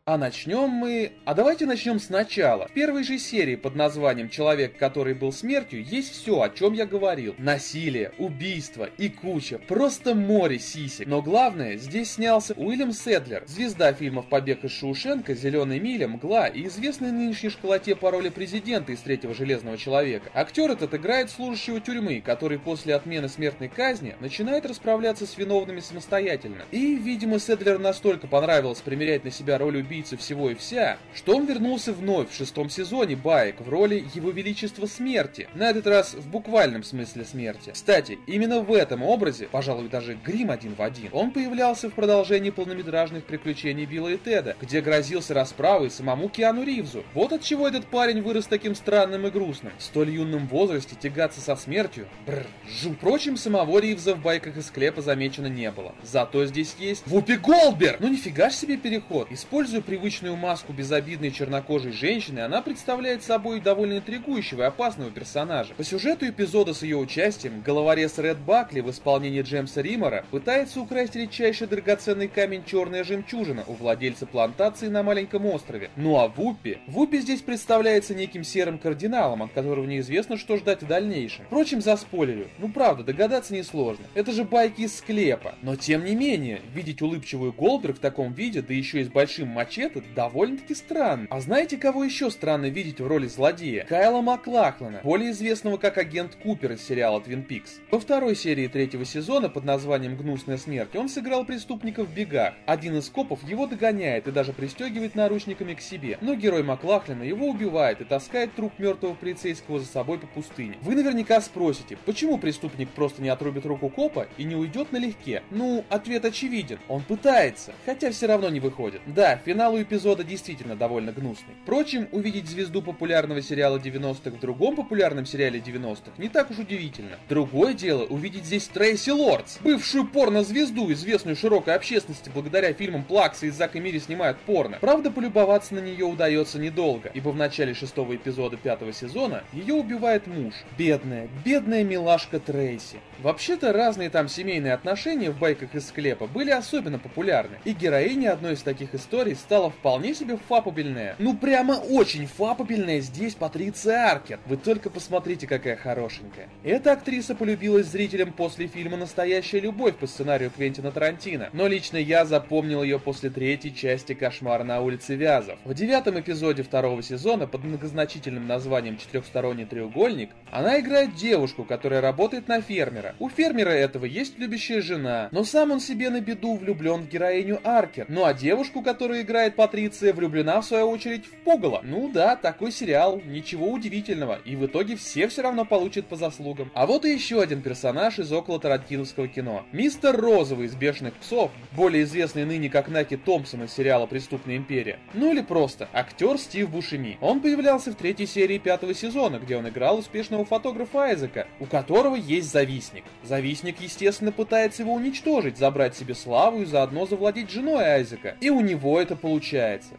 А 0.07 0.17
начнем 0.17 0.69
мы... 0.69 1.11
А 1.25 1.33
давайте 1.33 1.65
начнем 1.65 1.99
сначала. 1.99 2.69
В 2.69 2.71
первой 2.71 3.03
же 3.03 3.19
серии 3.19 3.57
под 3.57 3.75
названием 3.75 4.29
«Человек, 4.29 4.77
который 4.77 5.13
был 5.13 5.33
смертью» 5.33 5.83
есть 5.83 6.13
все, 6.13 6.43
о 6.43 6.49
чем 6.49 6.71
я 6.71 6.85
говорил. 6.85 7.35
Насилие, 7.37 8.13
убийство 8.17 8.89
и 8.97 9.09
куча. 9.09 9.57
Просто 9.57 10.15
море 10.15 10.59
сисек. 10.59 11.05
Но 11.07 11.21
главное, 11.21 11.75
здесь 11.75 12.11
снялся 12.11 12.53
Уильям 12.53 12.93
Седлер, 12.93 13.43
звезда 13.47 13.91
фильмов 13.91 14.27
«Побег 14.27 14.63
из 14.63 14.71
Шоушенка», 14.71 15.35
«Зеленая 15.35 15.77
миля», 15.77 16.07
«Мгла» 16.07 16.47
и 16.47 16.67
известный 16.67 17.11
нынешней 17.11 17.49
школоте 17.49 17.93
по 17.93 18.09
роли 18.09 18.29
президента 18.29 18.93
из 18.93 18.99
«Третьего 18.99 19.33
железного 19.33 19.77
человека». 19.77 20.31
Актер 20.33 20.71
этот 20.71 20.93
играет 20.93 21.31
служащего 21.31 21.81
тюрьмы, 21.81 22.21
который 22.21 22.59
после 22.59 22.95
отмены 22.95 23.27
смертной 23.27 23.67
казни 23.67 24.15
начинает 24.21 24.65
расправляться 24.65 25.25
с 25.27 25.37
виновными 25.37 25.81
самостоятельно. 25.81 26.63
И, 26.71 26.95
видимо, 26.95 27.39
Седлер 27.39 27.77
настолько 27.77 28.27
понравилось 28.27 28.79
примерять 28.79 29.25
на 29.25 29.31
себя 29.31 29.57
роль 29.57 29.75
убийцы 29.75 29.96
убийцу 29.97 30.17
всего 30.17 30.51
и 30.51 30.55
вся, 30.55 30.97
что 31.15 31.35
он 31.35 31.45
вернулся 31.45 31.91
вновь 31.91 32.29
в 32.29 32.35
шестом 32.35 32.69
сезоне 32.69 33.15
Баек 33.15 33.61
в 33.61 33.69
роли 33.69 34.05
Его 34.13 34.29
Величества 34.29 34.85
Смерти, 34.85 35.47
на 35.55 35.69
этот 35.71 35.87
раз 35.87 36.13
в 36.13 36.29
буквальном 36.29 36.83
смысле 36.83 37.25
смерти. 37.25 37.71
Кстати, 37.73 38.19
именно 38.27 38.61
в 38.61 38.71
этом 38.71 39.01
образе, 39.01 39.47
пожалуй 39.51 39.89
даже 39.89 40.13
грим 40.23 40.51
один 40.51 40.75
в 40.75 40.81
один, 40.81 41.09
он 41.13 41.31
появлялся 41.31 41.89
в 41.89 41.93
продолжении 41.93 42.51
полнометражных 42.51 43.23
приключений 43.23 43.85
Билла 43.85 44.09
и 44.09 44.17
Теда, 44.17 44.55
где 44.61 44.81
грозился 44.81 45.33
расправой 45.33 45.89
самому 45.89 46.29
Киану 46.29 46.63
Ривзу. 46.63 47.03
Вот 47.15 47.33
от 47.33 47.41
чего 47.41 47.67
этот 47.67 47.87
парень 47.87 48.21
вырос 48.21 48.45
таким 48.45 48.75
странным 48.75 49.25
и 49.25 49.31
грустным. 49.31 49.73
В 49.79 49.83
столь 49.83 50.11
юном 50.11 50.47
возрасте 50.47 50.95
тягаться 50.99 51.41
со 51.41 51.55
смертью, 51.55 52.07
бррр, 52.27 52.45
жу. 52.69 52.91
Впрочем, 52.93 53.35
самого 53.37 53.79
Ривза 53.79 54.13
в 54.13 54.21
байках 54.21 54.57
из 54.57 54.67
склепа 54.67 55.01
замечено 55.01 55.47
не 55.47 55.71
было. 55.71 55.95
Зато 56.03 56.45
здесь 56.45 56.75
есть 56.77 57.03
Вупи 57.07 57.37
Голдберг! 57.37 57.99
Ну 57.99 58.07
нифига 58.07 58.49
ж 58.49 58.53
себе 58.53 58.77
переход. 58.77 59.31
Используя 59.31 59.81
привычную 59.87 60.35
маску 60.35 60.73
безобидной 60.73 61.31
чернокожей 61.31 61.93
женщины, 61.93 62.41
она 62.41 62.61
представляет 62.61 63.23
собой 63.23 63.61
довольно 63.61 63.99
интригующего 63.99 64.63
и 64.63 64.65
опасного 64.65 65.11
персонажа. 65.11 65.73
По 65.75 65.83
сюжету 65.85 66.27
эпизода 66.27 66.73
с 66.73 66.83
ее 66.83 66.97
участием, 66.97 67.61
головорез 67.61 68.17
Ред 68.17 68.37
Бакли 68.37 68.81
в 68.81 68.91
исполнении 68.91 69.41
Джеймса 69.41 69.81
Римора 69.81 70.25
пытается 70.29 70.81
украсть 70.81 71.15
редчайший 71.15 71.67
драгоценный 71.67 72.27
камень 72.27 72.65
черная 72.65 73.05
жемчужина 73.05 73.63
у 73.65 73.73
владельца 73.75 74.25
плантации 74.25 74.89
на 74.89 75.03
маленьком 75.03 75.45
острове. 75.45 75.89
Ну 75.95 76.19
а 76.19 76.27
Вуппи? 76.27 76.79
Вуппи 76.87 77.19
здесь 77.19 77.41
представляется 77.41 78.13
неким 78.13 78.43
серым 78.43 78.79
кардиналом, 78.79 79.43
от 79.43 79.53
которого 79.53 79.85
неизвестно, 79.85 80.35
что 80.35 80.57
ждать 80.57 80.83
в 80.83 80.87
дальнейшем. 80.87 81.45
Впрочем, 81.45 81.81
за 81.81 81.95
спойлерю. 81.95 82.49
Ну 82.59 82.67
правда, 82.67 83.05
догадаться 83.05 83.53
несложно. 83.53 84.03
Это 84.15 84.33
же 84.33 84.43
байки 84.43 84.81
из 84.81 84.97
склепа. 84.97 85.55
Но 85.61 85.77
тем 85.77 86.03
не 86.03 86.13
менее, 86.13 86.59
видеть 86.73 87.01
улыбчивую 87.01 87.53
Голдберг 87.53 87.95
в 87.95 88.01
таком 88.01 88.33
виде, 88.33 88.61
да 88.61 88.73
еще 88.73 88.99
и 88.99 89.05
с 89.05 89.07
большим 89.07 89.47
мачете, 89.47 89.76
вообще-то 89.77 90.01
довольно-таки 90.15 90.73
странно. 90.73 91.27
А 91.29 91.39
знаете, 91.39 91.77
кого 91.77 92.03
еще 92.03 92.31
странно 92.31 92.65
видеть 92.65 92.99
в 92.99 93.07
роли 93.07 93.27
злодея? 93.27 93.85
Кайла 93.85 94.21
Маклахлана, 94.21 95.01
более 95.03 95.31
известного 95.31 95.77
как 95.77 95.97
агент 95.97 96.35
Купер 96.41 96.73
из 96.73 96.85
сериала 96.85 97.19
Twin 97.19 97.47
Peaks. 97.47 97.79
Во 97.91 97.99
второй 97.99 98.35
серии 98.35 98.67
третьего 98.67 99.05
сезона 99.05 99.49
под 99.49 99.65
названием 99.65 100.17
«Гнусная 100.17 100.57
смерть» 100.57 100.95
он 100.95 101.09
сыграл 101.09 101.45
преступника 101.45 102.03
в 102.03 102.11
бегах. 102.11 102.55
Один 102.65 102.97
из 102.97 103.09
копов 103.09 103.47
его 103.47 103.67
догоняет 103.67 104.27
и 104.27 104.31
даже 104.31 104.51
пристегивает 104.51 105.13
наручниками 105.13 105.75
к 105.75 105.81
себе. 105.81 106.17
Но 106.21 106.33
герой 106.33 106.63
Маклахлина 106.63 107.23
его 107.23 107.47
убивает 107.47 108.01
и 108.01 108.05
таскает 108.05 108.55
труп 108.55 108.73
мертвого 108.79 109.13
полицейского 109.13 109.79
за 109.79 109.85
собой 109.85 110.17
по 110.17 110.27
пустыне. 110.27 110.77
Вы 110.81 110.95
наверняка 110.95 111.39
спросите, 111.39 111.97
почему 112.05 112.39
преступник 112.39 112.89
просто 112.89 113.21
не 113.21 113.29
отрубит 113.29 113.65
руку 113.65 113.89
копа 113.89 114.27
и 114.37 114.43
не 114.43 114.55
уйдет 114.55 114.91
налегке? 114.91 115.43
Ну, 115.51 115.85
ответ 115.89 116.25
очевиден. 116.25 116.79
Он 116.87 117.03
пытается, 117.03 117.73
хотя 117.85 118.09
все 118.09 118.25
равно 118.25 118.49
не 118.49 118.59
выходит. 118.59 119.01
Да, 119.05 119.37
финал 119.37 119.66
финал 119.67 119.81
эпизода 119.81 120.23
действительно 120.23 120.75
довольно 120.75 121.11
гнусный. 121.11 121.55
Впрочем, 121.63 122.07
увидеть 122.11 122.47
звезду 122.47 122.81
популярного 122.81 123.41
сериала 123.41 123.77
90-х 123.77 124.37
в 124.37 124.39
другом 124.39 124.75
популярном 124.75 125.25
сериале 125.25 125.59
90-х 125.59 126.11
не 126.17 126.29
так 126.29 126.51
уж 126.51 126.59
удивительно. 126.59 127.17
Другое 127.27 127.73
дело 127.73 128.03
увидеть 128.03 128.45
здесь 128.45 128.67
Трейси 128.67 129.09
Лордс, 129.09 129.57
бывшую 129.59 130.07
порно-звезду, 130.07 130.91
известную 130.93 131.35
широкой 131.35 131.75
общественности 131.75 132.31
благодаря 132.33 132.71
фильмам 132.73 133.03
Плакса 133.03 133.47
и 133.47 133.49
Зак 133.49 133.75
и 133.75 133.79
Мири 133.79 133.99
снимают 133.99 134.37
порно. 134.39 134.77
Правда, 134.79 135.11
полюбоваться 135.11 135.73
на 135.75 135.79
нее 135.79 136.05
удается 136.05 136.59
недолго, 136.59 137.11
ибо 137.13 137.29
в 137.29 137.35
начале 137.35 137.73
шестого 137.73 138.15
эпизода 138.15 138.55
пятого 138.55 138.93
сезона 138.93 139.43
ее 139.51 139.73
убивает 139.73 140.27
муж. 140.27 140.53
Бедная, 140.77 141.27
бедная 141.43 141.83
милашка 141.83 142.39
Трейси. 142.39 142.99
Вообще-то 143.19 143.73
разные 143.73 144.09
там 144.09 144.29
семейные 144.29 144.73
отношения 144.73 145.31
в 145.31 145.37
байках 145.37 145.75
из 145.75 145.87
склепа 145.87 146.27
были 146.27 146.51
особенно 146.51 146.99
популярны, 146.99 147.57
и 147.65 147.73
героиня 147.73 148.31
одной 148.31 148.53
из 148.53 148.61
таких 148.61 148.95
историй 148.95 149.35
стала 149.35 149.56
стала 149.57 149.71
вполне 149.71 150.13
себе 150.13 150.37
фапабельная. 150.37 151.15
Ну 151.17 151.35
прямо 151.35 151.71
очень 151.71 152.27
фапабельная 152.27 152.99
здесь 152.99 153.33
Патриция 153.33 154.11
Аркер. 154.11 154.39
Вы 154.45 154.55
только 154.55 154.91
посмотрите, 154.91 155.47
какая 155.47 155.75
хорошенькая. 155.75 156.47
Эта 156.63 156.91
актриса 156.91 157.33
полюбилась 157.33 157.87
зрителям 157.87 158.33
после 158.33 158.67
фильма 158.67 158.97
«Настоящая 158.97 159.59
любовь» 159.61 159.95
по 159.95 160.05
сценарию 160.05 160.51
Квентина 160.55 160.91
Тарантино. 160.91 161.49
Но 161.53 161.65
лично 161.65 161.97
я 161.97 162.23
запомнил 162.25 162.83
ее 162.83 162.99
после 162.99 163.31
третьей 163.31 163.73
части 163.73 164.13
«Кошмар 164.13 164.63
на 164.63 164.79
улице 164.79 165.15
Вязов». 165.15 165.57
В 165.65 165.73
девятом 165.73 166.19
эпизоде 166.19 166.61
второго 166.61 167.01
сезона 167.01 167.47
под 167.47 167.63
многозначительным 167.63 168.45
названием 168.45 168.97
«Четырехсторонний 168.97 169.65
треугольник» 169.65 170.29
она 170.51 170.79
играет 170.79 171.15
девушку, 171.15 171.63
которая 171.63 171.99
работает 171.99 172.47
на 172.47 172.61
фермера. 172.61 173.15
У 173.17 173.27
фермера 173.27 173.71
этого 173.71 174.05
есть 174.05 174.37
любящая 174.37 174.81
жена, 174.81 175.29
но 175.31 175.43
сам 175.43 175.71
он 175.71 175.79
себе 175.79 176.11
на 176.11 176.21
беду 176.21 176.57
влюблен 176.57 177.01
в 177.01 177.09
героиню 177.09 177.59
Аркер. 177.63 178.05
Ну 178.07 178.23
а 178.23 178.35
девушку, 178.35 178.83
которую 178.83 179.21
играет 179.21 179.36
Патриция, 179.55 180.13
влюблена 180.13 180.61
в 180.61 180.65
свою 180.65 180.89
очередь 180.89 181.25
в 181.25 181.31
Пугало. 181.43 181.81
Ну 181.83 182.09
да, 182.11 182.35
такой 182.35 182.71
сериал, 182.71 183.21
ничего 183.25 183.69
удивительного. 183.69 184.39
И 184.43 184.55
в 184.55 184.65
итоге 184.65 184.95
все 184.95 185.27
все 185.27 185.43
равно 185.43 185.63
получат 185.63 186.07
по 186.07 186.15
заслугам. 186.15 186.71
А 186.73 186.85
вот 186.85 187.05
и 187.05 187.13
еще 187.13 187.41
один 187.41 187.61
персонаж 187.61 188.19
из 188.19 188.31
около 188.31 188.59
тарантиновского 188.59 189.27
кино. 189.27 189.63
Мистер 189.71 190.15
Розовый 190.17 190.65
из 190.65 190.75
«Бешеных 190.75 191.13
псов», 191.15 191.51
более 191.71 192.03
известный 192.03 192.45
ныне 192.45 192.69
как 192.69 192.89
Наки 192.89 193.15
Томпсон 193.15 193.63
из 193.63 193.73
сериала 193.73 194.07
«Преступная 194.07 194.57
империя». 194.57 194.99
Ну 195.13 195.31
или 195.31 195.41
просто 195.41 195.87
актер 195.93 196.37
Стив 196.37 196.69
Бушеми. 196.69 197.17
Он 197.21 197.39
появлялся 197.39 197.91
в 197.91 197.95
третьей 197.95 198.25
серии 198.25 198.57
пятого 198.57 198.93
сезона, 198.93 199.37
где 199.37 199.55
он 199.55 199.69
играл 199.69 199.99
успешного 199.99 200.45
фотографа 200.45 201.03
Айзека, 201.03 201.47
у 201.59 201.65
которого 201.65 202.15
есть 202.15 202.51
завистник. 202.51 203.03
Завистник, 203.23 203.79
естественно, 203.79 204.31
пытается 204.31 204.81
его 204.81 204.93
уничтожить, 204.93 205.57
забрать 205.57 205.95
себе 205.95 206.15
славу 206.15 206.61
и 206.61 206.65
заодно 206.65 207.05
завладеть 207.05 207.51
женой 207.51 207.83
Айзека. 207.83 208.35
И 208.41 208.49
у 208.49 208.61
него 208.61 208.99
это 208.99 209.15
получается. 209.15 209.26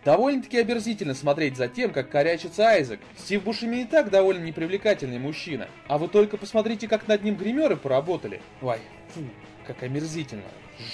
Довольно-таки 0.05 0.59
оберзительно 0.59 1.15
смотреть 1.15 1.57
за 1.57 1.69
тем, 1.69 1.93
как 1.93 2.11
корячится 2.11 2.65
Айзек. 2.69 3.01
Стив 3.17 3.43
Бушеми 3.45 3.83
и 3.83 3.85
так 3.85 4.11
довольно 4.11 4.45
непривлекательный 4.45 5.19
мужчина. 5.19 5.69
А 5.87 5.99
вы 5.99 6.09
только 6.09 6.37
посмотрите, 6.37 6.89
как 6.89 7.07
над 7.09 7.23
ним 7.23 7.37
гримеры 7.37 7.77
поработали. 7.77 8.41
Ой, 8.63 8.79
фу, 9.15 9.21
как 9.67 9.83
омерзительно. 9.83 10.43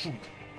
Жуть. 0.03 0.15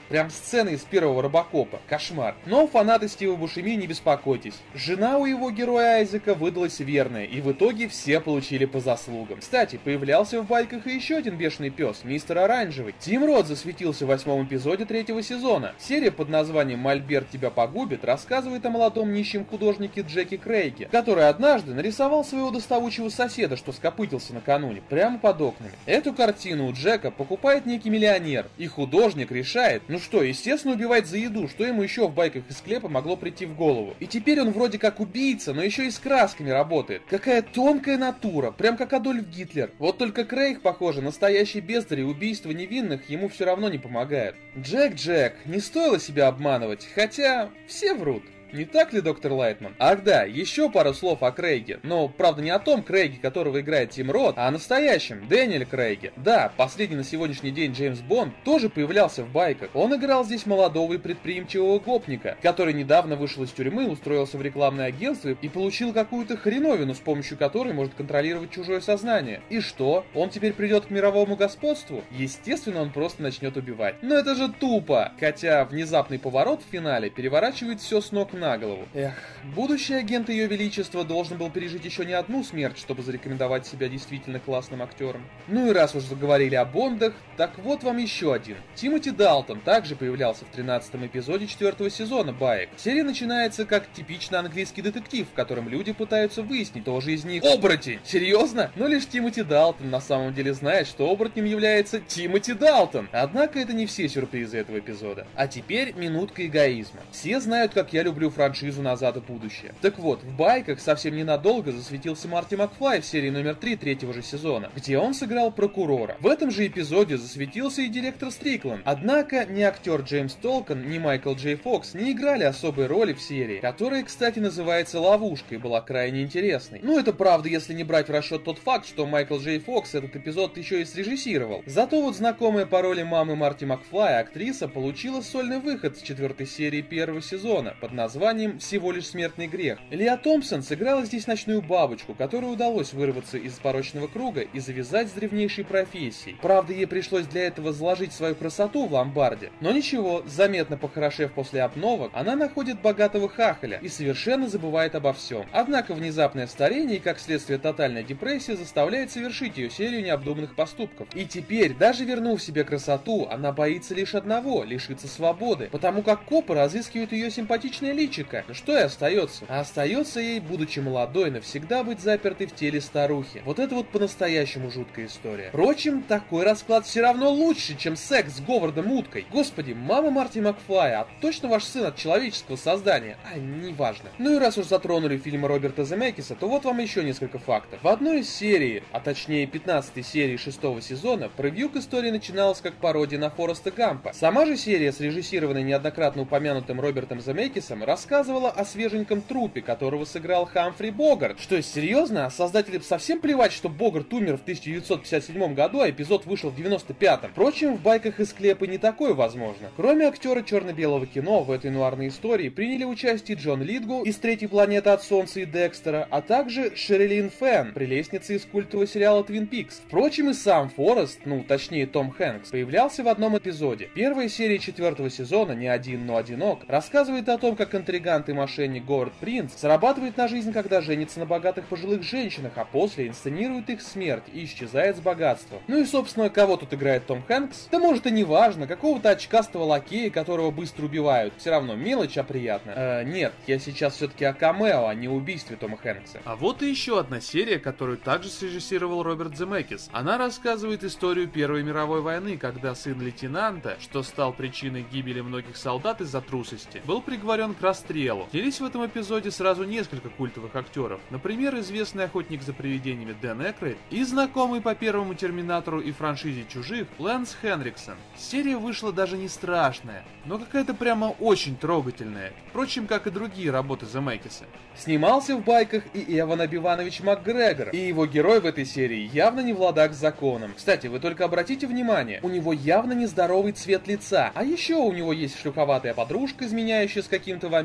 Прям 0.10 0.30
сцены 0.30 0.70
из 0.72 0.82
первого 0.82 1.24
Робокопа. 1.24 1.80
Кошмар. 1.88 2.36
Но 2.46 2.68
фанаты 2.68 3.08
Стива 3.08 3.36
Бушеми 3.36 3.76
не 3.76 3.88
беспокойтесь. 3.88 4.56
Жена 4.74 5.18
у 5.18 5.26
его 5.26 5.50
героя 5.50 5.96
Айзека 5.96 6.36
выдалась 6.36 6.80
верная, 6.80 7.26
и 7.26 7.42
в 7.42 7.52
итоге 7.52 7.88
все 7.88 8.20
получили 8.20 8.66
по 8.66 8.80
заслугам. 8.80 9.40
Кстати, 9.40 9.80
появлялся 9.84 10.42
в 10.42 10.48
байках 10.48 10.86
и 10.88 10.96
еще 10.96 11.16
один 11.16 11.38
бешеный 11.38 11.70
пес, 11.70 12.02
мистер 12.04 12.38
Оранжевый. 12.38 12.94
Тим 13.00 13.26
Рот 13.26 13.48
засветился 13.48 14.06
в 14.06 14.10
восьмом 14.10 14.46
эпизоде 14.46 14.86
третьего 14.86 15.24
сезона. 15.24 15.74
Серия 15.80 16.12
под 16.12 16.30
названием 16.30 16.80
«Мольберт 16.80 17.30
тебя 17.30 17.50
погубит» 17.50 18.06
рассказывает 18.06 18.66
о 18.66 18.70
молодом 18.70 19.12
нищем 19.14 19.46
художнике 19.46 20.02
Джеки 20.02 20.38
Крейге, 20.38 20.88
который 20.92 21.28
однажды 21.28 21.74
нарисовал 21.74 22.24
своего 22.24 22.52
доставучего 22.52 23.10
соседа, 23.10 23.58
что 23.58 23.72
скопытился 23.72 24.34
накануне, 24.34 24.82
прямо 24.88 25.18
под 25.18 25.42
окнами. 25.42 25.74
Эту 25.86 26.14
картину 26.14 26.68
у 26.68 26.74
Джека 26.74 27.10
покупает 27.12 27.66
некий 27.66 27.90
миллионер, 27.90 28.46
и 28.58 28.68
художник 28.68 29.32
решает, 29.32 29.84
ну 29.96 30.02
что, 30.02 30.22
естественно, 30.22 30.74
убивать 30.74 31.08
за 31.08 31.16
еду, 31.16 31.48
что 31.48 31.66
ему 31.66 31.82
еще 31.82 32.10
в 32.10 32.14
байках 32.14 32.44
из 32.50 32.58
склепа 32.58 32.90
могло 32.90 33.16
прийти 33.16 33.46
в 33.46 33.56
голову. 33.56 33.96
И 34.02 34.08
теперь 34.08 34.42
он 34.42 34.52
вроде 34.52 34.78
как 34.78 35.00
убийца, 35.00 35.54
но 35.54 35.64
еще 35.64 35.88
и 35.88 35.90
с 35.90 36.00
красками 36.00 36.50
работает. 36.50 37.04
Какая 37.10 37.42
тонкая 37.42 37.98
натура, 37.98 38.52
прям 38.52 38.76
как 38.76 38.92
Адольф 38.92 39.26
Гитлер. 39.26 39.72
Вот 39.80 39.98
только 39.98 40.26
Крейг, 40.26 40.60
похоже, 40.60 41.02
настоящий 41.02 41.62
бездарь 41.62 42.02
и 42.02 42.04
убийство 42.04 42.52
невинных 42.52 43.10
ему 43.10 43.30
все 43.30 43.46
равно 43.46 43.70
не 43.70 43.78
помогает. 43.78 44.36
Джек, 44.58 44.96
Джек, 44.96 45.38
не 45.46 45.62
стоило 45.62 45.98
себя 45.98 46.28
обманывать, 46.28 46.86
хотя 46.94 47.50
все 47.66 47.94
врут. 47.94 48.24
Не 48.56 48.64
так 48.64 48.94
ли, 48.94 49.02
доктор 49.02 49.34
Лайтман? 49.34 49.76
Ах 49.80 50.02
да, 50.04 50.24
еще 50.24 50.70
пару 50.70 50.94
слов 50.94 51.24
о 51.24 51.32
Крейге. 51.34 51.82
Но, 51.84 52.08
правда, 52.08 52.42
не 52.42 52.52
о 52.52 52.60
том 52.60 52.84
Крейге, 52.84 53.18
которого 53.22 53.60
играет 53.60 53.90
Тим 53.90 54.10
Рот, 54.10 54.36
а 54.38 54.48
о 54.48 54.52
настоящем, 54.52 55.28
Дэниеле 55.28 55.66
Крейге. 55.66 56.14
Да, 56.16 56.54
последний 56.56 56.96
на 56.96 57.04
сегодняшний 57.04 57.52
день 57.52 57.74
Джеймс 57.74 58.00
Бонд 58.00 58.34
тоже 58.46 58.70
появлялся 58.70 59.26
в 59.26 59.30
байках. 59.30 59.72
Он 59.74 59.94
играл 59.94 60.24
здесь 60.24 60.46
молодого 60.46 60.94
и 60.94 60.98
предприимчивого 60.98 61.80
гопника, 61.80 62.38
который 62.42 62.74
недавно 62.74 63.18
вышел 63.18 63.44
из 63.44 63.52
тюрьмы, 63.52 63.90
устроился 63.90 64.38
в 64.38 64.42
рекламное 64.42 64.86
агентство 64.86 65.36
и 65.42 65.50
получил 65.50 65.92
какую-то 65.92 66.38
хреновину, 66.38 66.94
с 66.96 67.00
помощью 67.00 67.38
которой 67.38 67.74
может 67.74 67.94
контролировать 67.96 68.52
чужое 68.52 68.80
сознание. 68.80 69.42
И 69.50 69.60
что? 69.60 70.06
Он 70.14 70.30
теперь 70.30 70.54
придет 70.54 70.86
к 70.86 70.92
мировому 70.92 71.36
господству? 71.36 72.06
Естественно, 72.10 72.82
он 72.82 72.94
просто 72.94 73.22
начнет 73.22 73.58
убивать. 73.58 73.96
Но 74.02 74.16
это 74.16 74.34
же 74.34 74.48
тупо! 74.48 75.12
Хотя 75.20 75.66
внезапный 75.66 76.20
поворот 76.20 76.62
в 76.62 76.72
финале 76.72 77.10
переворачивает 77.10 77.82
все 77.82 78.00
с 78.00 78.14
ног 78.14 78.32
на 78.32 78.45
голову. 78.58 78.88
Эх, 78.94 79.16
будущий 79.56 79.96
агент 79.96 80.30
Ее 80.30 80.48
Величества 80.48 81.04
должен 81.04 81.38
был 81.38 81.50
пережить 81.50 81.86
еще 81.86 82.06
не 82.06 82.14
одну 82.14 82.44
смерть, 82.44 82.78
чтобы 82.78 83.02
зарекомендовать 83.02 83.66
себя 83.66 83.90
действительно 83.90 84.40
классным 84.40 84.82
актером. 84.82 85.24
Ну 85.48 85.70
и 85.70 85.74
раз 85.74 85.96
уж 85.96 86.04
заговорили 86.04 86.56
о 86.56 86.66
Бондах, 86.66 87.14
так 87.38 87.58
вот 87.58 87.84
вам 87.84 87.98
еще 87.98 88.34
один. 88.34 88.58
Тимоти 88.76 89.12
Далтон 89.12 89.60
также 89.60 89.96
появлялся 89.96 90.46
в 90.46 90.50
13 90.50 90.96
эпизоде 90.96 91.48
4 91.48 91.90
сезона 91.90 92.32
Баек. 92.32 92.70
Серия 92.78 93.04
начинается 93.04 93.66
как 93.66 93.92
типично 93.92 94.40
английский 94.40 94.82
детектив, 94.82 95.28
в 95.28 95.34
котором 95.34 95.68
люди 95.68 95.92
пытаются 95.92 96.42
выяснить, 96.42 96.84
кто 96.84 97.02
же 97.02 97.14
из 97.14 97.26
них 97.26 97.44
оборотень. 97.44 98.00
Серьезно? 98.04 98.72
Но 98.76 98.88
лишь 98.88 99.08
Тимоти 99.08 99.44
Далтон 99.44 99.90
на 99.90 100.00
самом 100.00 100.34
деле 100.34 100.54
знает, 100.54 100.88
что 100.88 101.10
оборотнем 101.10 101.46
является 101.46 102.00
Тимоти 102.00 102.54
Далтон. 102.54 103.10
Однако 103.12 103.60
это 103.60 103.74
не 103.74 103.86
все 103.86 104.08
сюрпризы 104.08 104.58
этого 104.58 104.80
эпизода. 104.80 105.28
А 105.36 105.48
теперь 105.48 105.94
минутка 105.96 106.46
эгоизма. 106.46 107.02
Все 107.12 107.40
знают, 107.40 107.74
как 107.74 107.94
я 107.94 108.04
люблю 108.04 108.25
франшизу 108.30 108.82
«Назад 108.82 109.18
и 109.18 109.20
будущее». 109.20 109.74
Так 109.82 110.00
вот, 110.00 110.24
в 110.24 110.36
байках 110.36 110.80
совсем 110.80 111.16
ненадолго 111.16 111.72
засветился 111.72 112.28
Марти 112.28 112.56
Макфлай 112.56 113.02
в 113.02 113.06
серии 113.06 113.30
номер 113.30 113.56
3 113.56 113.76
третьего 113.76 114.14
же 114.14 114.22
сезона, 114.22 114.72
где 114.76 114.98
он 114.98 115.14
сыграл 115.14 115.52
прокурора. 115.52 116.18
В 116.20 116.28
этом 116.28 116.52
же 116.52 116.66
эпизоде 116.66 117.18
засветился 117.18 117.82
и 117.84 117.88
директор 117.88 118.32
Стрикланд. 118.32 118.82
Однако 118.86 119.46
ни 119.46 119.62
актер 119.62 120.02
Джеймс 120.02 120.34
Толкан, 120.34 120.90
ни 120.90 120.98
Майкл 120.98 121.34
Джей 121.34 121.56
Фокс 121.56 121.94
не 121.94 122.12
играли 122.12 122.44
особой 122.44 122.88
роли 122.88 123.14
в 123.14 123.22
серии, 123.22 123.60
которая, 123.60 124.04
кстати, 124.04 124.40
называется 124.40 125.00
«Ловушка» 125.00 125.56
и 125.56 125.58
была 125.58 125.82
крайне 125.82 126.24
интересной. 126.24 126.80
Ну, 126.84 127.00
это 127.00 127.14
правда, 127.14 127.50
если 127.50 127.74
не 127.74 127.84
брать 127.84 128.08
в 128.08 128.12
расчет 128.12 128.44
тот 128.44 128.60
факт, 128.60 128.88
что 128.88 129.06
Майкл 129.06 129.38
Джей 129.38 129.60
Фокс 129.60 129.96
этот 129.96 130.16
эпизод 130.16 130.58
еще 130.58 130.82
и 130.82 130.86
срежиссировал. 130.86 131.64
Зато 131.66 132.02
вот 132.02 132.16
знакомая 132.16 132.66
по 132.66 132.82
роли 132.82 133.04
мамы 133.04 133.36
Марти 133.36 133.66
Макфлая 133.66 134.20
актриса 134.20 134.68
получила 134.68 135.22
сольный 135.22 135.60
выход 135.60 135.98
с 135.98 136.02
четвертой 136.02 136.48
серии 136.48 136.82
первого 136.82 137.22
сезона 137.22 137.76
под 137.80 137.92
названием 137.92 138.15
названием 138.16 138.60
«Всего 138.60 138.94
лишь 138.94 139.08
смертный 139.08 139.46
грех». 139.46 139.78
Лиа 139.90 140.16
Томпсон 140.16 140.64
сыграла 140.64 141.04
здесь 141.04 141.28
ночную 141.28 141.62
бабочку, 141.62 142.14
которой 142.14 142.46
удалось 142.46 142.94
вырваться 142.94 143.38
из 143.38 143.54
порочного 143.60 144.08
круга 144.08 144.40
и 144.40 144.60
завязать 144.60 145.10
с 145.10 145.12
древнейшей 145.12 145.66
профессией. 145.66 146.38
Правда, 146.42 146.72
ей 146.72 146.88
пришлось 146.88 147.26
для 147.26 147.46
этого 147.46 147.74
заложить 147.74 148.14
свою 148.14 148.34
красоту 148.36 148.86
в 148.86 148.94
ломбарде. 148.94 149.52
Но 149.60 149.74
ничего, 149.74 150.24
заметно 150.26 150.78
похорошев 150.78 151.34
после 151.34 151.62
обновок, 151.64 152.12
она 152.14 152.38
находит 152.38 152.82
богатого 152.82 153.28
хахаля 153.28 153.80
и 153.82 153.90
совершенно 153.90 154.48
забывает 154.48 154.96
обо 154.96 155.12
всем. 155.12 155.46
Однако 155.52 155.94
внезапное 155.94 156.48
старение 156.48 156.98
и, 156.98 157.02
как 157.02 157.20
следствие, 157.20 157.60
тотальная 157.60 158.04
депрессия 158.04 158.56
заставляет 158.56 159.12
совершить 159.12 159.58
ее 159.58 159.70
серию 159.70 160.02
необдуманных 160.02 160.56
поступков. 160.56 161.10
И 161.14 161.26
теперь, 161.26 161.74
даже 161.74 162.06
вернув 162.06 162.42
себе 162.42 162.64
красоту, 162.64 163.28
она 163.30 163.52
боится 163.52 163.94
лишь 163.94 164.16
одного– 164.16 164.64
лишиться 164.66 165.10
свободы, 165.10 165.68
потому 165.70 166.02
как 166.02 166.24
копы 166.24 166.54
разыскивают 166.54 167.12
ее 167.12 167.30
симпатичное 167.30 167.92
личико, 167.92 168.05
личика. 168.06 168.46
Что 168.52 168.78
и 168.78 168.82
остается? 168.82 169.46
А 169.50 169.62
остается 169.62 170.20
ей, 170.20 170.40
будучи 170.40 170.80
молодой, 170.80 171.32
навсегда 171.32 171.84
быть 171.84 172.00
запертой 172.00 172.46
в 172.46 172.54
теле 172.54 172.80
старухи. 172.80 173.42
Вот 173.46 173.58
это 173.60 173.74
вот 173.74 173.90
по-настоящему 173.90 174.70
жуткая 174.70 175.08
история. 175.08 175.50
Впрочем, 175.50 176.04
такой 176.04 176.44
расклад 176.44 176.86
все 176.86 177.02
равно 177.02 177.32
лучше, 177.32 177.76
чем 177.76 177.96
секс 177.96 178.36
с 178.36 178.42
Говардом 178.42 178.92
Уткой. 178.92 179.26
Господи, 179.32 179.74
мама 179.74 180.12
Марти 180.12 180.40
Макфлая, 180.40 181.02
а 181.02 181.08
точно 181.20 181.50
ваш 181.50 181.64
сын 181.64 181.86
от 181.86 181.96
человеческого 181.96 182.58
создания? 182.58 183.18
А, 183.34 183.40
неважно. 183.40 184.10
Ну 184.20 184.36
и 184.36 184.40
раз 184.40 184.58
уж 184.58 184.68
затронули 184.68 185.18
фильм 185.18 185.46
Роберта 185.46 185.84
Земекиса, 185.84 186.36
то 186.36 186.48
вот 186.48 186.66
вам 186.66 186.78
еще 186.78 187.04
несколько 187.04 187.40
фактов. 187.40 187.80
В 187.82 187.88
одной 187.88 188.20
из 188.20 188.30
серий, 188.30 188.84
а 188.92 189.00
точнее 189.00 189.48
15 189.48 190.06
серии 190.06 190.38
шестого 190.38 190.80
сезона, 190.82 191.30
превью 191.36 191.70
к 191.70 191.78
истории 191.78 192.12
начиналась 192.12 192.62
как 192.62 192.76
пародия 192.76 193.18
на 193.18 193.32
Фореста 193.32 193.72
Гампа. 193.72 194.14
Сама 194.14 194.46
же 194.46 194.58
серия, 194.58 194.92
срежиссированная 194.92 195.64
неоднократно 195.64 196.22
упомянутым 196.22 196.80
Робертом 196.80 197.20
Земекисом, 197.20 197.84
рассказывала 197.96 198.50
о 198.50 198.66
свеженьком 198.66 199.22
трупе, 199.22 199.62
которого 199.62 200.04
сыграл 200.04 200.46
Хамфри 200.46 200.92
Богарт. 200.92 201.40
Что, 201.40 201.62
серьезно? 201.62 202.26
А 202.26 202.30
создателям 202.30 202.82
совсем 202.82 203.22
плевать, 203.22 203.54
что 203.54 203.70
Богарт 203.70 204.12
умер 204.12 204.36
в 204.36 204.42
1957 204.42 205.54
году, 205.54 205.80
а 205.80 205.90
эпизод 205.90 206.26
вышел 206.26 206.50
в 206.50 206.60
95-м. 206.60 207.32
Впрочем, 207.32 207.78
в 207.78 207.82
байках 207.82 208.20
из 208.20 208.32
склепа 208.32 208.66
не 208.66 208.78
такое 208.78 209.14
возможно. 209.14 209.70
Кроме 209.78 210.08
актера 210.08 210.42
черно-белого 210.42 211.08
кино, 211.08 211.44
в 211.44 211.52
этой 211.52 211.72
нуарной 211.72 212.10
истории 212.10 212.50
приняли 212.50 212.84
участие 212.84 213.38
Джон 213.38 213.64
Литгу 213.64 214.04
из 214.04 214.18
«Третьей 214.18 214.50
планеты 214.50 214.90
от 214.90 215.02
Солнца» 215.02 215.40
и 215.40 215.46
Декстера, 215.46 216.06
а 216.12 216.22
также 216.22 216.76
Шерилин 216.76 217.30
Фэн, 217.30 217.72
прелестница 217.72 218.34
из 218.34 218.44
культового 218.44 218.88
сериала 218.88 219.24
Твин 219.24 219.48
Пикс. 219.48 219.82
Впрочем, 219.88 220.32
и 220.32 220.34
сам 220.34 220.68
Форест, 220.68 221.22
ну, 221.24 221.46
точнее 221.48 221.88
Том 221.88 222.12
Хэнкс, 222.12 222.50
появлялся 222.50 223.04
в 223.04 223.08
одном 223.08 223.38
эпизоде. 223.38 223.90
Первая 223.96 224.28
серия 224.28 224.60
четвертого 224.60 225.10
сезона 225.10 225.54
«Не 225.54 225.68
один, 225.68 226.06
но 226.06 226.18
одинок» 226.18 226.60
рассказывает 226.68 227.30
о 227.30 227.38
том, 227.38 227.56
как 227.56 227.74
интригант 227.86 228.30
и 228.30 228.34
мошенник 228.34 228.84
Говард 228.84 229.14
Принц 229.14 229.54
зарабатывает 229.56 230.18
на 230.18 230.28
жизнь, 230.28 230.52
когда 230.52 230.82
женится 230.82 231.20
на 231.20 231.28
богатых 231.28 231.66
пожилых 231.66 232.02
женщинах, 232.02 232.54
а 232.56 232.66
после 232.66 233.08
инсценирует 233.08 233.70
их 233.70 233.82
смерть 233.82 234.24
и 234.34 234.46
исчезает 234.46 234.98
с 234.98 235.00
богатством. 235.00 235.60
Ну 235.68 235.78
и, 235.78 235.86
собственно, 235.86 236.32
кого 236.32 236.58
тут 236.58 236.74
играет 236.74 237.06
Том 237.06 237.22
Хэнкс? 237.22 237.68
Да 237.72 237.78
может 237.78 238.08
и 238.08 238.12
не 238.12 238.24
важно, 238.24 238.66
какого-то 238.66 239.12
очкастого 239.12 239.64
лакея, 239.64 240.10
которого 240.10 240.50
быстро 240.50 240.86
убивают. 240.86 241.36
Все 241.38 241.52
равно 241.52 241.76
мелочь, 241.76 242.18
а 242.18 242.24
приятно. 242.24 242.74
Э, 242.76 243.04
нет, 243.04 243.34
я 243.46 243.60
сейчас 243.60 243.94
все-таки 243.96 244.26
о 244.26 244.34
камео, 244.34 244.88
а 244.88 244.96
не 244.96 245.08
убийстве 245.08 245.56
Тома 245.56 245.78
Хэнкса. 245.78 246.22
А 246.26 246.36
вот 246.36 246.64
и 246.64 246.70
еще 246.70 247.00
одна 247.00 247.22
серия, 247.22 247.60
которую 247.60 248.00
также 248.00 248.30
срежиссировал 248.30 249.04
Роберт 249.04 249.38
Земекис. 249.38 249.90
Она 249.92 250.18
рассказывает 250.18 250.84
историю 250.84 251.28
Первой 251.28 251.62
мировой 251.62 252.02
войны, 252.02 252.38
когда 252.38 252.74
сын 252.74 253.00
лейтенанта, 253.00 253.78
что 253.80 254.02
стал 254.02 254.34
причиной 254.34 254.86
гибели 254.92 255.22
многих 255.22 255.56
солдат 255.56 256.02
из-за 256.02 256.22
трусости, 256.22 256.82
был 256.86 257.02
приговорен 257.02 257.54
к 257.54 257.62
расстрелу. 257.76 258.28
Делись 258.32 258.60
в 258.62 258.66
этом 258.66 258.86
эпизоде 258.86 259.32
сразу 259.32 259.66
несколько 259.66 260.10
культовых 260.10 260.56
актеров. 260.56 261.02
Например, 261.10 261.58
известный 261.60 262.06
охотник 262.06 262.42
за 262.42 262.54
привидениями 262.54 263.16
Дэн 263.22 263.52
Экрейд 263.52 263.78
и 263.92 264.04
знакомый 264.04 264.62
по 264.62 264.74
первому 264.76 265.14
Терминатору 265.14 265.82
и 265.82 265.92
франшизе 265.92 266.46
Чужих 266.48 266.88
Лэнс 267.00 267.36
Хенриксон. 267.42 267.96
Серия 268.18 268.58
вышла 268.58 268.94
даже 268.94 269.18
не 269.18 269.28
страшная, 269.28 270.06
но 270.26 270.40
какая-то 270.40 270.74
прямо 270.74 271.14
очень 271.20 271.58
трогательная. 271.58 272.32
Впрочем, 272.50 272.88
как 272.88 273.08
и 273.08 273.12
другие 273.12 273.52
работы 273.52 273.86
Земекиса. 273.86 274.46
Снимался 274.78 275.36
в 275.36 275.44
байках 275.44 275.84
и 275.94 276.20
Эван 276.20 276.42
Абиванович 276.42 277.02
МакГрегор, 277.02 277.70
и 277.70 277.78
его 277.78 278.06
герой 278.06 278.40
в 278.40 278.46
этой 278.46 278.66
серии 278.66 279.10
явно 279.14 279.42
не 279.42 279.54
владак 279.54 279.94
с 279.94 279.98
законом. 279.98 280.54
Кстати, 280.56 280.88
вы 280.88 281.00
только 281.00 281.26
обратите 281.26 281.68
внимание, 281.68 282.20
у 282.24 282.30
него 282.30 282.54
явно 282.54 282.94
нездоровый 282.94 283.54
цвет 283.54 283.88
лица, 283.88 284.32
а 284.34 284.44
еще 284.44 284.76
у 284.76 284.92
него 284.92 285.14
есть 285.14 285.40
шлюховатая 285.40 285.94
подружка, 285.94 286.46
изменяющая 286.46 287.02
с 287.02 287.08
каким-то 287.08 287.50
вампиром. 287.50 287.65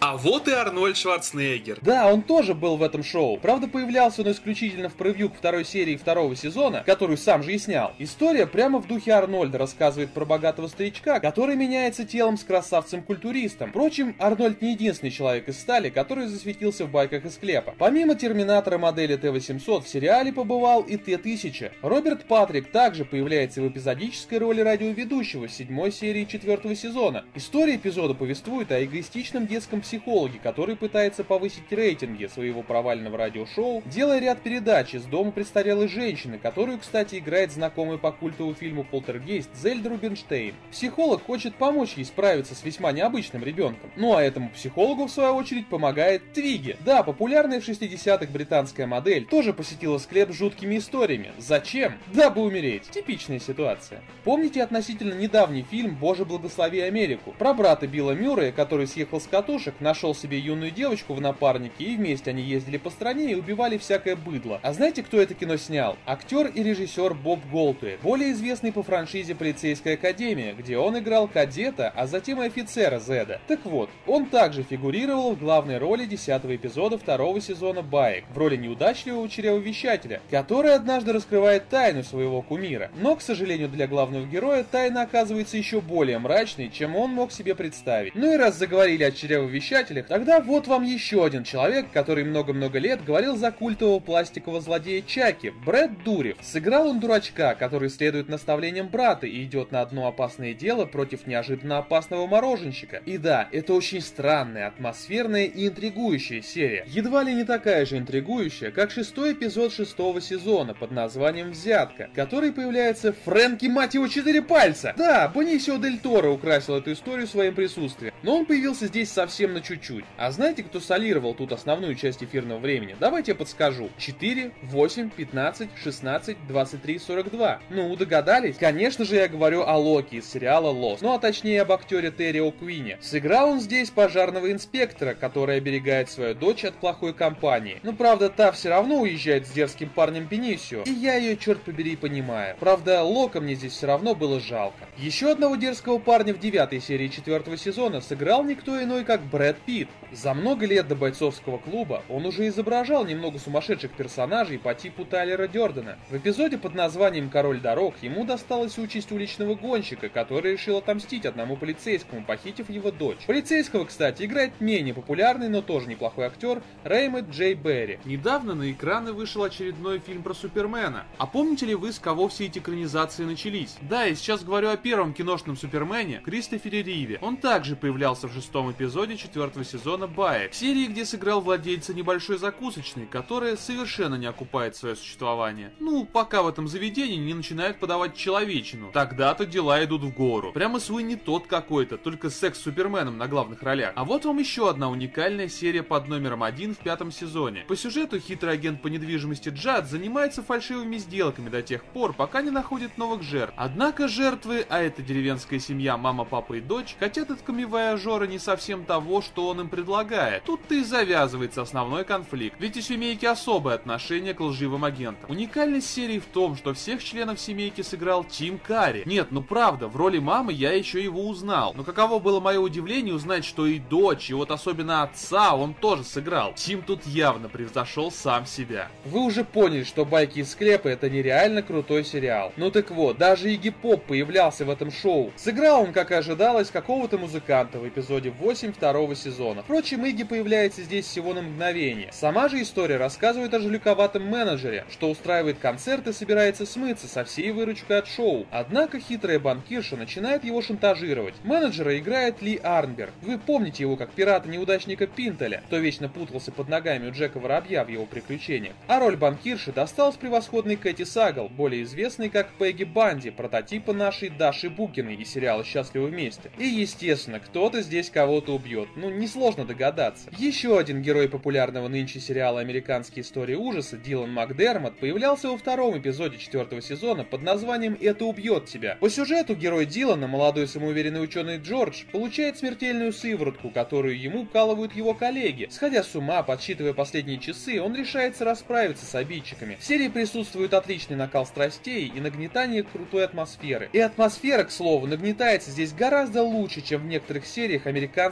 А 0.00 0.16
вот 0.16 0.48
и 0.48 0.52
Арнольд 0.52 0.96
Шварценеггер. 0.96 1.78
Да, 1.82 2.12
он 2.12 2.22
тоже 2.22 2.54
был 2.54 2.76
в 2.76 2.82
этом 2.82 3.02
шоу. 3.02 3.38
Правда, 3.38 3.68
появлялся 3.68 4.22
он 4.22 4.32
исключительно 4.32 4.88
в 4.88 4.94
превью 4.94 5.30
к 5.30 5.36
второй 5.36 5.64
серии 5.64 5.96
второго 5.96 6.36
сезона, 6.36 6.82
которую 6.84 7.16
сам 7.16 7.42
же 7.42 7.52
и 7.52 7.58
снял. 7.58 7.92
История 7.98 8.46
прямо 8.46 8.80
в 8.80 8.86
духе 8.86 9.12
Арнольда 9.12 9.58
рассказывает 9.58 10.10
про 10.10 10.24
богатого 10.24 10.66
старичка, 10.68 11.20
который 11.20 11.56
меняется 11.56 12.04
телом 12.04 12.36
с 12.36 12.44
красавцем-культуристом. 12.44 13.70
Впрочем, 13.70 14.16
Арнольд 14.18 14.60
не 14.62 14.72
единственный 14.72 15.10
человек 15.10 15.48
из 15.48 15.60
стали, 15.60 15.90
который 15.90 16.26
засветился 16.26 16.84
в 16.84 16.90
байках 16.90 17.24
из 17.24 17.34
склепа. 17.34 17.74
Помимо 17.78 18.14
Терминатора 18.14 18.78
модели 18.78 19.16
Т-800, 19.16 19.82
в 19.82 19.88
сериале 19.88 20.32
побывал 20.32 20.82
и 20.82 20.96
Т-1000. 20.96 21.72
Роберт 21.82 22.24
Патрик 22.24 22.70
также 22.70 23.04
появляется 23.04 23.62
в 23.62 23.68
эпизодической 23.68 24.38
роли 24.38 24.60
радиоведущего 24.62 25.46
в 25.46 25.52
седьмой 25.52 25.92
серии 25.92 26.24
четвертого 26.24 26.74
сезона. 26.74 27.24
История 27.34 27.76
эпизода 27.76 28.14
повествует 28.14 28.72
о 28.72 28.82
эгоистичном 28.82 29.39
детском 29.46 29.80
психологе, 29.80 30.38
который 30.42 30.76
пытается 30.76 31.24
повысить 31.24 31.70
рейтинги 31.70 32.26
своего 32.26 32.62
провального 32.62 33.18
радиошоу, 33.18 33.82
делая 33.86 34.20
ряд 34.20 34.40
передач 34.40 34.94
из 34.94 35.04
дома 35.04 35.30
престарелой 35.30 35.88
женщины, 35.88 36.38
которую, 36.38 36.78
кстати, 36.78 37.16
играет 37.16 37.52
знакомый 37.52 37.98
по 37.98 38.12
культовому 38.12 38.54
фильму 38.54 38.84
«Полтергейст» 38.84 39.50
Зельда 39.54 39.90
Рубинштейн. 39.90 40.54
Психолог 40.70 41.24
хочет 41.24 41.54
помочь 41.54 41.94
ей 41.96 42.04
справиться 42.04 42.54
с 42.54 42.64
весьма 42.64 42.92
необычным 42.92 43.44
ребенком. 43.44 43.90
Ну 43.96 44.14
а 44.14 44.22
этому 44.22 44.50
психологу, 44.50 45.06
в 45.06 45.10
свою 45.10 45.34
очередь, 45.34 45.68
помогает 45.68 46.32
Твиги. 46.32 46.76
Да, 46.84 47.02
популярная 47.02 47.60
в 47.60 47.68
60-х 47.68 48.26
британская 48.32 48.86
модель 48.86 49.26
тоже 49.26 49.52
посетила 49.52 49.98
склеп 49.98 50.30
с 50.30 50.34
жуткими 50.34 50.78
историями. 50.78 51.32
Зачем? 51.38 51.94
Дабы 52.12 52.42
умереть. 52.42 52.90
Типичная 52.90 53.38
ситуация. 53.38 54.00
Помните 54.24 54.62
относительно 54.62 55.14
недавний 55.14 55.62
фильм 55.62 55.94
«Боже 55.94 56.24
благослови 56.24 56.80
Америку» 56.80 57.34
про 57.38 57.54
брата 57.54 57.86
Билла 57.86 58.12
Мюррея, 58.12 58.52
который 58.52 58.86
съехал 58.86 59.19
с 59.20 59.26
катушек, 59.26 59.74
нашел 59.80 60.14
себе 60.14 60.38
юную 60.38 60.70
девочку 60.70 61.14
в 61.14 61.20
напарнике 61.20 61.84
и 61.84 61.96
вместе 61.96 62.30
они 62.30 62.42
ездили 62.42 62.76
по 62.78 62.90
стране 62.90 63.32
и 63.32 63.34
убивали 63.34 63.78
всякое 63.78 64.16
быдло. 64.16 64.58
А 64.62 64.72
знаете, 64.72 65.02
кто 65.02 65.20
это 65.20 65.34
кино 65.34 65.56
снял? 65.56 65.96
Актер 66.06 66.46
и 66.48 66.62
режиссер 66.62 67.14
Боб 67.14 67.40
Голтуэ, 67.52 67.98
более 68.02 68.32
известный 68.32 68.72
по 68.72 68.82
франшизе 68.82 69.34
«Полицейская 69.34 69.94
академия», 69.94 70.54
где 70.54 70.78
он 70.78 70.98
играл 70.98 71.28
кадета, 71.28 71.92
а 71.94 72.06
затем 72.06 72.42
и 72.42 72.46
офицера 72.46 72.98
Зеда. 72.98 73.40
Так 73.46 73.64
вот, 73.64 73.90
он 74.06 74.26
также 74.26 74.62
фигурировал 74.62 75.34
в 75.34 75.38
главной 75.38 75.78
роли 75.78 76.06
10 76.06 76.44
эпизода 76.44 76.98
второго 76.98 77.40
сезона 77.40 77.82
«Баек» 77.82 78.24
в 78.32 78.38
роли 78.38 78.56
неудачливого 78.56 79.28
чревовещателя, 79.28 80.20
который 80.30 80.74
однажды 80.74 81.12
раскрывает 81.12 81.68
тайну 81.68 82.02
своего 82.02 82.42
кумира. 82.42 82.90
Но, 82.96 83.16
к 83.16 83.22
сожалению 83.22 83.68
для 83.68 83.86
главного 83.86 84.26
героя, 84.26 84.64
тайна 84.64 85.02
оказывается 85.02 85.56
еще 85.56 85.80
более 85.80 86.18
мрачной, 86.18 86.70
чем 86.70 86.96
он 86.96 87.10
мог 87.10 87.32
себе 87.32 87.54
представить. 87.54 88.14
Ну 88.14 88.32
и 88.32 88.36
раз 88.36 88.56
заговорили 88.56 89.04
о 89.04 89.09
чревовещателях, 89.16 90.06
тогда 90.06 90.40
вот 90.40 90.66
вам 90.66 90.84
еще 90.84 91.24
один 91.24 91.44
человек, 91.44 91.86
который 91.92 92.24
много-много 92.24 92.78
лет 92.78 93.04
говорил 93.04 93.36
за 93.36 93.50
культового 93.50 94.00
пластикового 94.00 94.60
злодея 94.60 95.02
Чаки, 95.02 95.52
Брэд 95.64 96.02
Дурев. 96.04 96.36
Сыграл 96.42 96.88
он 96.88 97.00
дурачка, 97.00 97.54
который 97.54 97.90
следует 97.90 98.28
наставлениям 98.28 98.88
брата 98.88 99.26
и 99.26 99.44
идет 99.44 99.72
на 99.72 99.80
одно 99.80 100.06
опасное 100.06 100.54
дело 100.54 100.84
против 100.84 101.26
неожиданно 101.26 101.78
опасного 101.78 102.26
мороженщика. 102.26 103.02
И 103.06 103.16
да, 103.16 103.48
это 103.52 103.72
очень 103.72 104.00
странная, 104.00 104.66
атмосферная 104.68 105.46
и 105.46 105.68
интригующая 105.68 106.42
серия. 106.42 106.84
Едва 106.86 107.22
ли 107.22 107.34
не 107.34 107.44
такая 107.44 107.86
же 107.86 107.96
интригующая, 107.96 108.70
как 108.70 108.90
шестой 108.90 109.32
эпизод 109.32 109.72
шестого 109.72 110.20
сезона 110.20 110.74
под 110.74 110.90
названием 110.90 111.52
«Взятка», 111.52 112.10
который 112.14 112.52
появляется 112.52 113.14
Фрэнки, 113.24 113.66
мать 113.66 113.94
его, 113.94 114.08
четыре 114.08 114.42
пальца. 114.42 114.92
Да, 114.96 115.28
Бонисио 115.28 115.78
Дель 115.78 115.98
Торо 115.98 116.28
украсил 116.28 116.76
эту 116.76 116.92
историю 116.92 117.26
своим 117.26 117.54
присутствием, 117.54 118.12
но 118.22 118.36
он 118.36 118.44
появился 118.44 118.86
здесь 118.86 118.99
совсем 119.08 119.54
на 119.54 119.60
чуть-чуть. 119.60 120.04
А 120.16 120.30
знаете, 120.30 120.62
кто 120.62 120.80
солировал 120.80 121.34
тут 121.34 121.52
основную 121.52 121.94
часть 121.94 122.22
эфирного 122.22 122.58
времени? 122.58 122.96
Давайте 123.00 123.32
я 123.32 123.34
подскажу. 123.34 123.90
4, 123.98 124.52
8, 124.62 125.10
15, 125.10 125.70
16, 125.82 126.36
23, 126.46 126.98
42. 126.98 127.60
Ну, 127.70 127.96
догадались? 127.96 128.56
Конечно 128.56 129.04
же, 129.04 129.16
я 129.16 129.28
говорю 129.28 129.62
о 129.62 129.76
Локи 129.76 130.16
из 130.16 130.30
сериала 130.30 130.72
Lost. 130.72 130.98
Ну, 131.00 131.12
а 131.14 131.18
точнее 131.18 131.62
об 131.62 131.72
актере 131.72 132.10
Терри 132.10 132.40
О'Куине. 132.40 132.98
Сыграл 133.00 133.50
он 133.50 133.60
здесь 133.60 133.90
пожарного 133.90 134.50
инспектора, 134.52 135.14
который 135.14 135.56
оберегает 135.56 136.10
свою 136.10 136.34
дочь 136.34 136.64
от 136.64 136.74
плохой 136.74 137.14
компании. 137.14 137.80
Ну, 137.82 137.92
правда, 137.92 138.28
та 138.28 138.52
все 138.52 138.70
равно 138.70 139.00
уезжает 139.00 139.46
с 139.46 139.50
дерзким 139.50 139.88
парнем 139.88 140.26
Бенисио, 140.26 140.82
и 140.82 140.90
я 140.90 141.14
ее, 141.16 141.36
черт 141.36 141.62
побери, 141.62 141.96
понимаю. 141.96 142.56
Правда, 142.58 143.02
Лока 143.02 143.40
мне 143.40 143.54
здесь 143.54 143.72
все 143.72 143.86
равно 143.86 144.14
было 144.14 144.40
жалко. 144.40 144.88
Еще 144.96 145.30
одного 145.30 145.56
дерзкого 145.56 145.98
парня 145.98 146.34
в 146.34 146.40
девятой 146.40 146.80
серии 146.80 147.08
четвертого 147.08 147.56
сезона 147.56 148.00
сыграл 148.00 148.44
никто 148.44 148.82
иной, 148.82 148.89
как 149.04 149.22
Брэд 149.22 149.58
Питт. 149.60 149.88
За 150.12 150.34
много 150.34 150.66
лет 150.66 150.88
до 150.88 150.96
бойцовского 150.96 151.58
клуба 151.58 152.02
он 152.08 152.26
уже 152.26 152.48
изображал 152.48 153.06
немного 153.06 153.38
сумасшедших 153.38 153.92
персонажей 153.92 154.58
по 154.58 154.74
типу 154.74 155.04
Тайлера 155.04 155.46
Дёрдена. 155.46 155.98
В 156.10 156.16
эпизоде 156.16 156.58
под 156.58 156.74
названием 156.74 157.30
«Король 157.30 157.60
дорог» 157.60 157.94
ему 158.02 158.24
досталась 158.24 158.76
участь 158.76 159.12
уличного 159.12 159.54
гонщика, 159.54 160.08
который 160.08 160.52
решил 160.52 160.78
отомстить 160.78 161.26
одному 161.26 161.56
полицейскому, 161.56 162.24
похитив 162.24 162.68
его 162.68 162.90
дочь. 162.90 163.24
Полицейского, 163.26 163.84
кстати, 163.84 164.24
играет 164.24 164.60
менее 164.60 164.94
популярный, 164.94 165.48
но 165.48 165.62
тоже 165.62 165.88
неплохой 165.88 166.26
актер 166.26 166.60
Рэймонд 166.82 167.30
Джей 167.30 167.54
Берри. 167.54 168.00
Недавно 168.04 168.54
на 168.54 168.72
экраны 168.72 169.12
вышел 169.12 169.44
очередной 169.44 170.00
фильм 170.00 170.24
про 170.24 170.34
Супермена. 170.34 171.04
А 171.18 171.26
помните 171.26 171.66
ли 171.66 171.76
вы, 171.76 171.92
с 171.92 172.00
кого 172.00 172.26
все 172.28 172.46
эти 172.46 172.58
экранизации 172.58 173.24
начались? 173.24 173.76
Да, 173.82 174.04
я 174.04 174.16
сейчас 174.16 174.42
говорю 174.42 174.70
о 174.70 174.76
первом 174.76 175.14
киношном 175.14 175.56
Супермене, 175.56 176.20
Кристофере 176.24 176.82
Риве. 176.82 177.18
Он 177.22 177.36
также 177.36 177.76
появлялся 177.76 178.26
в 178.26 178.34
шестом 178.34 178.72
эпизоде 178.72 178.79
четвертого 178.80 179.62
сезона 179.62 180.06
Баек, 180.06 180.54
серии, 180.54 180.86
где 180.86 181.04
сыграл 181.04 181.42
владельца 181.42 181.92
небольшой 181.92 182.38
закусочной, 182.38 183.06
которая 183.06 183.56
совершенно 183.56 184.14
не 184.14 184.24
окупает 184.24 184.74
свое 184.74 184.96
существование. 184.96 185.72
Ну, 185.80 186.06
пока 186.06 186.42
в 186.42 186.48
этом 186.48 186.66
заведении 186.66 187.16
не 187.16 187.34
начинают 187.34 187.78
подавать 187.78 188.16
человечину. 188.16 188.90
Тогда-то 188.92 189.44
дела 189.44 189.84
идут 189.84 190.02
в 190.02 190.14
гору. 190.14 190.52
Прямо 190.52 190.80
свой 190.80 191.02
не 191.02 191.16
тот 191.16 191.46
какой-то, 191.46 191.98
только 191.98 192.30
секс 192.30 192.58
с 192.58 192.62
Суперменом 192.62 193.18
на 193.18 193.28
главных 193.28 193.62
ролях. 193.62 193.92
А 193.96 194.04
вот 194.04 194.24
вам 194.24 194.38
еще 194.38 194.70
одна 194.70 194.88
уникальная 194.88 195.48
серия 195.48 195.82
под 195.82 196.08
номером 196.08 196.42
один 196.42 196.74
в 196.74 196.78
пятом 196.78 197.12
сезоне. 197.12 197.64
По 197.68 197.76
сюжету 197.76 198.18
хитрый 198.18 198.54
агент 198.54 198.80
по 198.80 198.86
недвижимости 198.86 199.50
Джад 199.50 199.90
занимается 199.90 200.42
фальшивыми 200.42 200.96
сделками 200.96 201.50
до 201.50 201.60
тех 201.60 201.84
пор, 201.84 202.14
пока 202.14 202.40
не 202.40 202.50
находит 202.50 202.96
новых 202.96 203.22
жертв. 203.22 203.52
Однако 203.58 204.08
жертвы, 204.08 204.64
а 204.70 204.80
это 204.80 205.02
деревенская 205.02 205.58
семья, 205.58 205.98
мама, 205.98 206.24
папа 206.24 206.54
и 206.54 206.60
дочь, 206.60 206.96
хотят 206.98 207.30
от 207.30 207.42
камевояжера 207.42 208.24
не 208.24 208.38
совсем 208.38 208.69
того, 208.78 209.20
что 209.22 209.48
он 209.48 209.60
им 209.60 209.68
предлагает. 209.68 210.44
Тут-то 210.44 210.74
и 210.74 210.82
завязывается 210.82 211.62
основной 211.62 212.04
конфликт, 212.04 212.56
ведь 212.58 212.76
у 212.76 212.80
семейки 212.80 213.26
особое 213.26 213.74
отношение 213.74 214.34
к 214.34 214.40
лживым 214.40 214.84
агентам. 214.84 215.30
Уникальность 215.30 215.90
серии 215.90 216.18
в 216.18 216.26
том, 216.26 216.56
что 216.56 216.74
всех 216.74 217.02
членов 217.02 217.40
семейки 217.40 217.82
сыграл 217.82 218.24
Тим 218.24 218.58
Карри. 218.58 219.02
Нет, 219.06 219.28
ну 219.30 219.42
правда, 219.42 219.88
в 219.88 219.96
роли 219.96 220.18
мамы 220.18 220.52
я 220.52 220.72
еще 220.72 221.02
его 221.02 221.26
узнал. 221.28 221.72
Но 221.76 221.84
каково 221.84 222.18
было 222.18 222.40
мое 222.40 222.60
удивление 222.60 223.14
узнать, 223.14 223.44
что 223.44 223.66
и 223.66 223.78
дочь, 223.78 224.30
и 224.30 224.34
вот 224.34 224.50
особенно 224.50 225.02
отца 225.02 225.54
он 225.54 225.74
тоже 225.74 226.04
сыграл. 226.04 226.52
Тим 226.54 226.82
тут 226.82 227.06
явно 227.06 227.48
превзошел 227.48 228.10
сам 228.10 228.46
себя. 228.46 228.88
Вы 229.04 229.20
уже 229.20 229.44
поняли, 229.44 229.84
что 229.84 230.04
«Байки 230.04 230.40
из 230.40 230.52
склепа»— 230.52 230.88
это 230.88 231.08
нереально 231.08 231.62
крутой 231.62 232.04
сериал. 232.04 232.52
Ну 232.56 232.70
так 232.70 232.90
вот, 232.90 233.18
даже 233.18 233.52
Игги 233.52 233.70
Поп 233.70 234.04
появлялся 234.04 234.64
в 234.64 234.70
этом 234.70 234.90
шоу. 234.90 235.32
Сыграл 235.36 235.82
он, 235.82 235.92
как 235.92 236.10
и 236.10 236.14
ожидалось, 236.14 236.70
какого-то 236.70 237.18
музыканта 237.18 237.78
в 237.78 237.88
эпизоде 237.88 238.30
8 238.30 238.59
8 238.60 238.74
второго 238.74 239.14
сезона. 239.14 239.62
Впрочем, 239.62 240.04
Игги 240.04 240.22
появляется 240.22 240.82
здесь 240.82 241.06
всего 241.06 241.32
на 241.32 241.40
мгновение. 241.40 242.10
Сама 242.12 242.50
же 242.50 242.60
история 242.60 242.98
рассказывает 242.98 243.54
о 243.54 243.60
жуликоватом 243.60 244.26
менеджере, 244.26 244.84
что 244.90 245.08
устраивает 245.08 245.58
концерт 245.58 246.06
и 246.08 246.12
собирается 246.12 246.66
смыться 246.66 247.08
со 247.08 247.24
всей 247.24 247.52
выручкой 247.52 248.00
от 248.00 248.06
шоу. 248.06 248.46
Однако 248.50 249.00
хитрая 249.00 249.38
банкирша 249.38 249.96
начинает 249.96 250.44
его 250.44 250.60
шантажировать. 250.60 251.36
Менеджера 251.42 251.98
играет 251.98 252.42
Ли 252.42 252.60
Арнберг. 252.62 253.14
Вы 253.22 253.38
помните 253.38 253.84
его 253.84 253.96
как 253.96 254.10
пирата-неудачника 254.10 255.06
Пинтеля, 255.06 255.62
кто 255.66 255.78
вечно 255.78 256.10
путался 256.10 256.52
под 256.52 256.68
ногами 256.68 257.08
у 257.08 257.12
Джека 257.12 257.40
Воробья 257.40 257.82
в 257.82 257.88
его 257.88 258.04
приключениях. 258.04 258.74
А 258.88 259.00
роль 259.00 259.16
банкирши 259.16 259.72
досталась 259.72 260.16
превосходной 260.16 260.76
Кэти 260.76 261.04
Сагал, 261.04 261.48
более 261.48 261.84
известной 261.84 262.28
как 262.28 262.50
Пегги 262.58 262.84
Банди, 262.84 263.30
прототипа 263.30 263.94
нашей 263.94 264.28
Даши 264.28 264.68
Букиной 264.68 265.14
из 265.14 265.30
сериала 265.30 265.64
«Счастливы 265.64 266.08
вместе». 266.08 266.50
И 266.58 266.66
естественно, 266.66 267.40
кто-то 267.40 267.80
здесь 267.80 268.10
кого-то 268.10 268.49
убьет. 268.50 268.88
Ну, 268.96 269.10
несложно 269.10 269.64
догадаться. 269.64 270.30
Еще 270.36 270.78
один 270.78 271.02
герой 271.02 271.28
популярного 271.28 271.88
нынче 271.88 272.20
сериала 272.20 272.60
«Американские 272.60 273.22
истории 273.22 273.54
ужаса» 273.54 273.96
Дилан 273.96 274.32
Макдермот 274.32 274.98
появлялся 274.98 275.48
во 275.48 275.58
втором 275.58 275.98
эпизоде 275.98 276.38
четвертого 276.38 276.82
сезона 276.82 277.24
под 277.24 277.42
названием 277.42 277.96
«Это 278.00 278.24
убьет 278.24 278.66
тебя». 278.66 278.96
По 279.00 279.10
сюжету 279.10 279.54
герой 279.54 279.86
Дилана, 279.86 280.26
молодой 280.26 280.66
самоуверенный 280.66 281.22
ученый 281.22 281.58
Джордж, 281.58 282.04
получает 282.12 282.58
смертельную 282.58 283.12
сыворотку, 283.12 283.70
которую 283.70 284.20
ему 284.20 284.42
укалывают 284.42 284.94
его 284.94 285.14
коллеги. 285.14 285.68
Сходя 285.70 286.02
с 286.02 286.14
ума, 286.14 286.42
подсчитывая 286.42 286.92
последние 286.92 287.38
часы, 287.38 287.80
он 287.80 287.94
решается 287.94 288.44
расправиться 288.44 289.06
с 289.06 289.14
обидчиками. 289.14 289.76
В 289.80 289.84
серии 289.84 290.08
присутствует 290.08 290.74
отличный 290.74 291.16
накал 291.16 291.46
страстей 291.46 292.12
и 292.14 292.20
нагнетание 292.20 292.82
крутой 292.82 293.24
атмосферы. 293.24 293.88
И 293.92 293.98
атмосфера, 293.98 294.64
к 294.64 294.70
слову, 294.70 295.06
нагнетается 295.06 295.70
здесь 295.70 295.92
гораздо 295.92 296.42
лучше, 296.42 296.80
чем 296.80 297.02
в 297.02 297.06
некоторых 297.06 297.46
сериях 297.46 297.86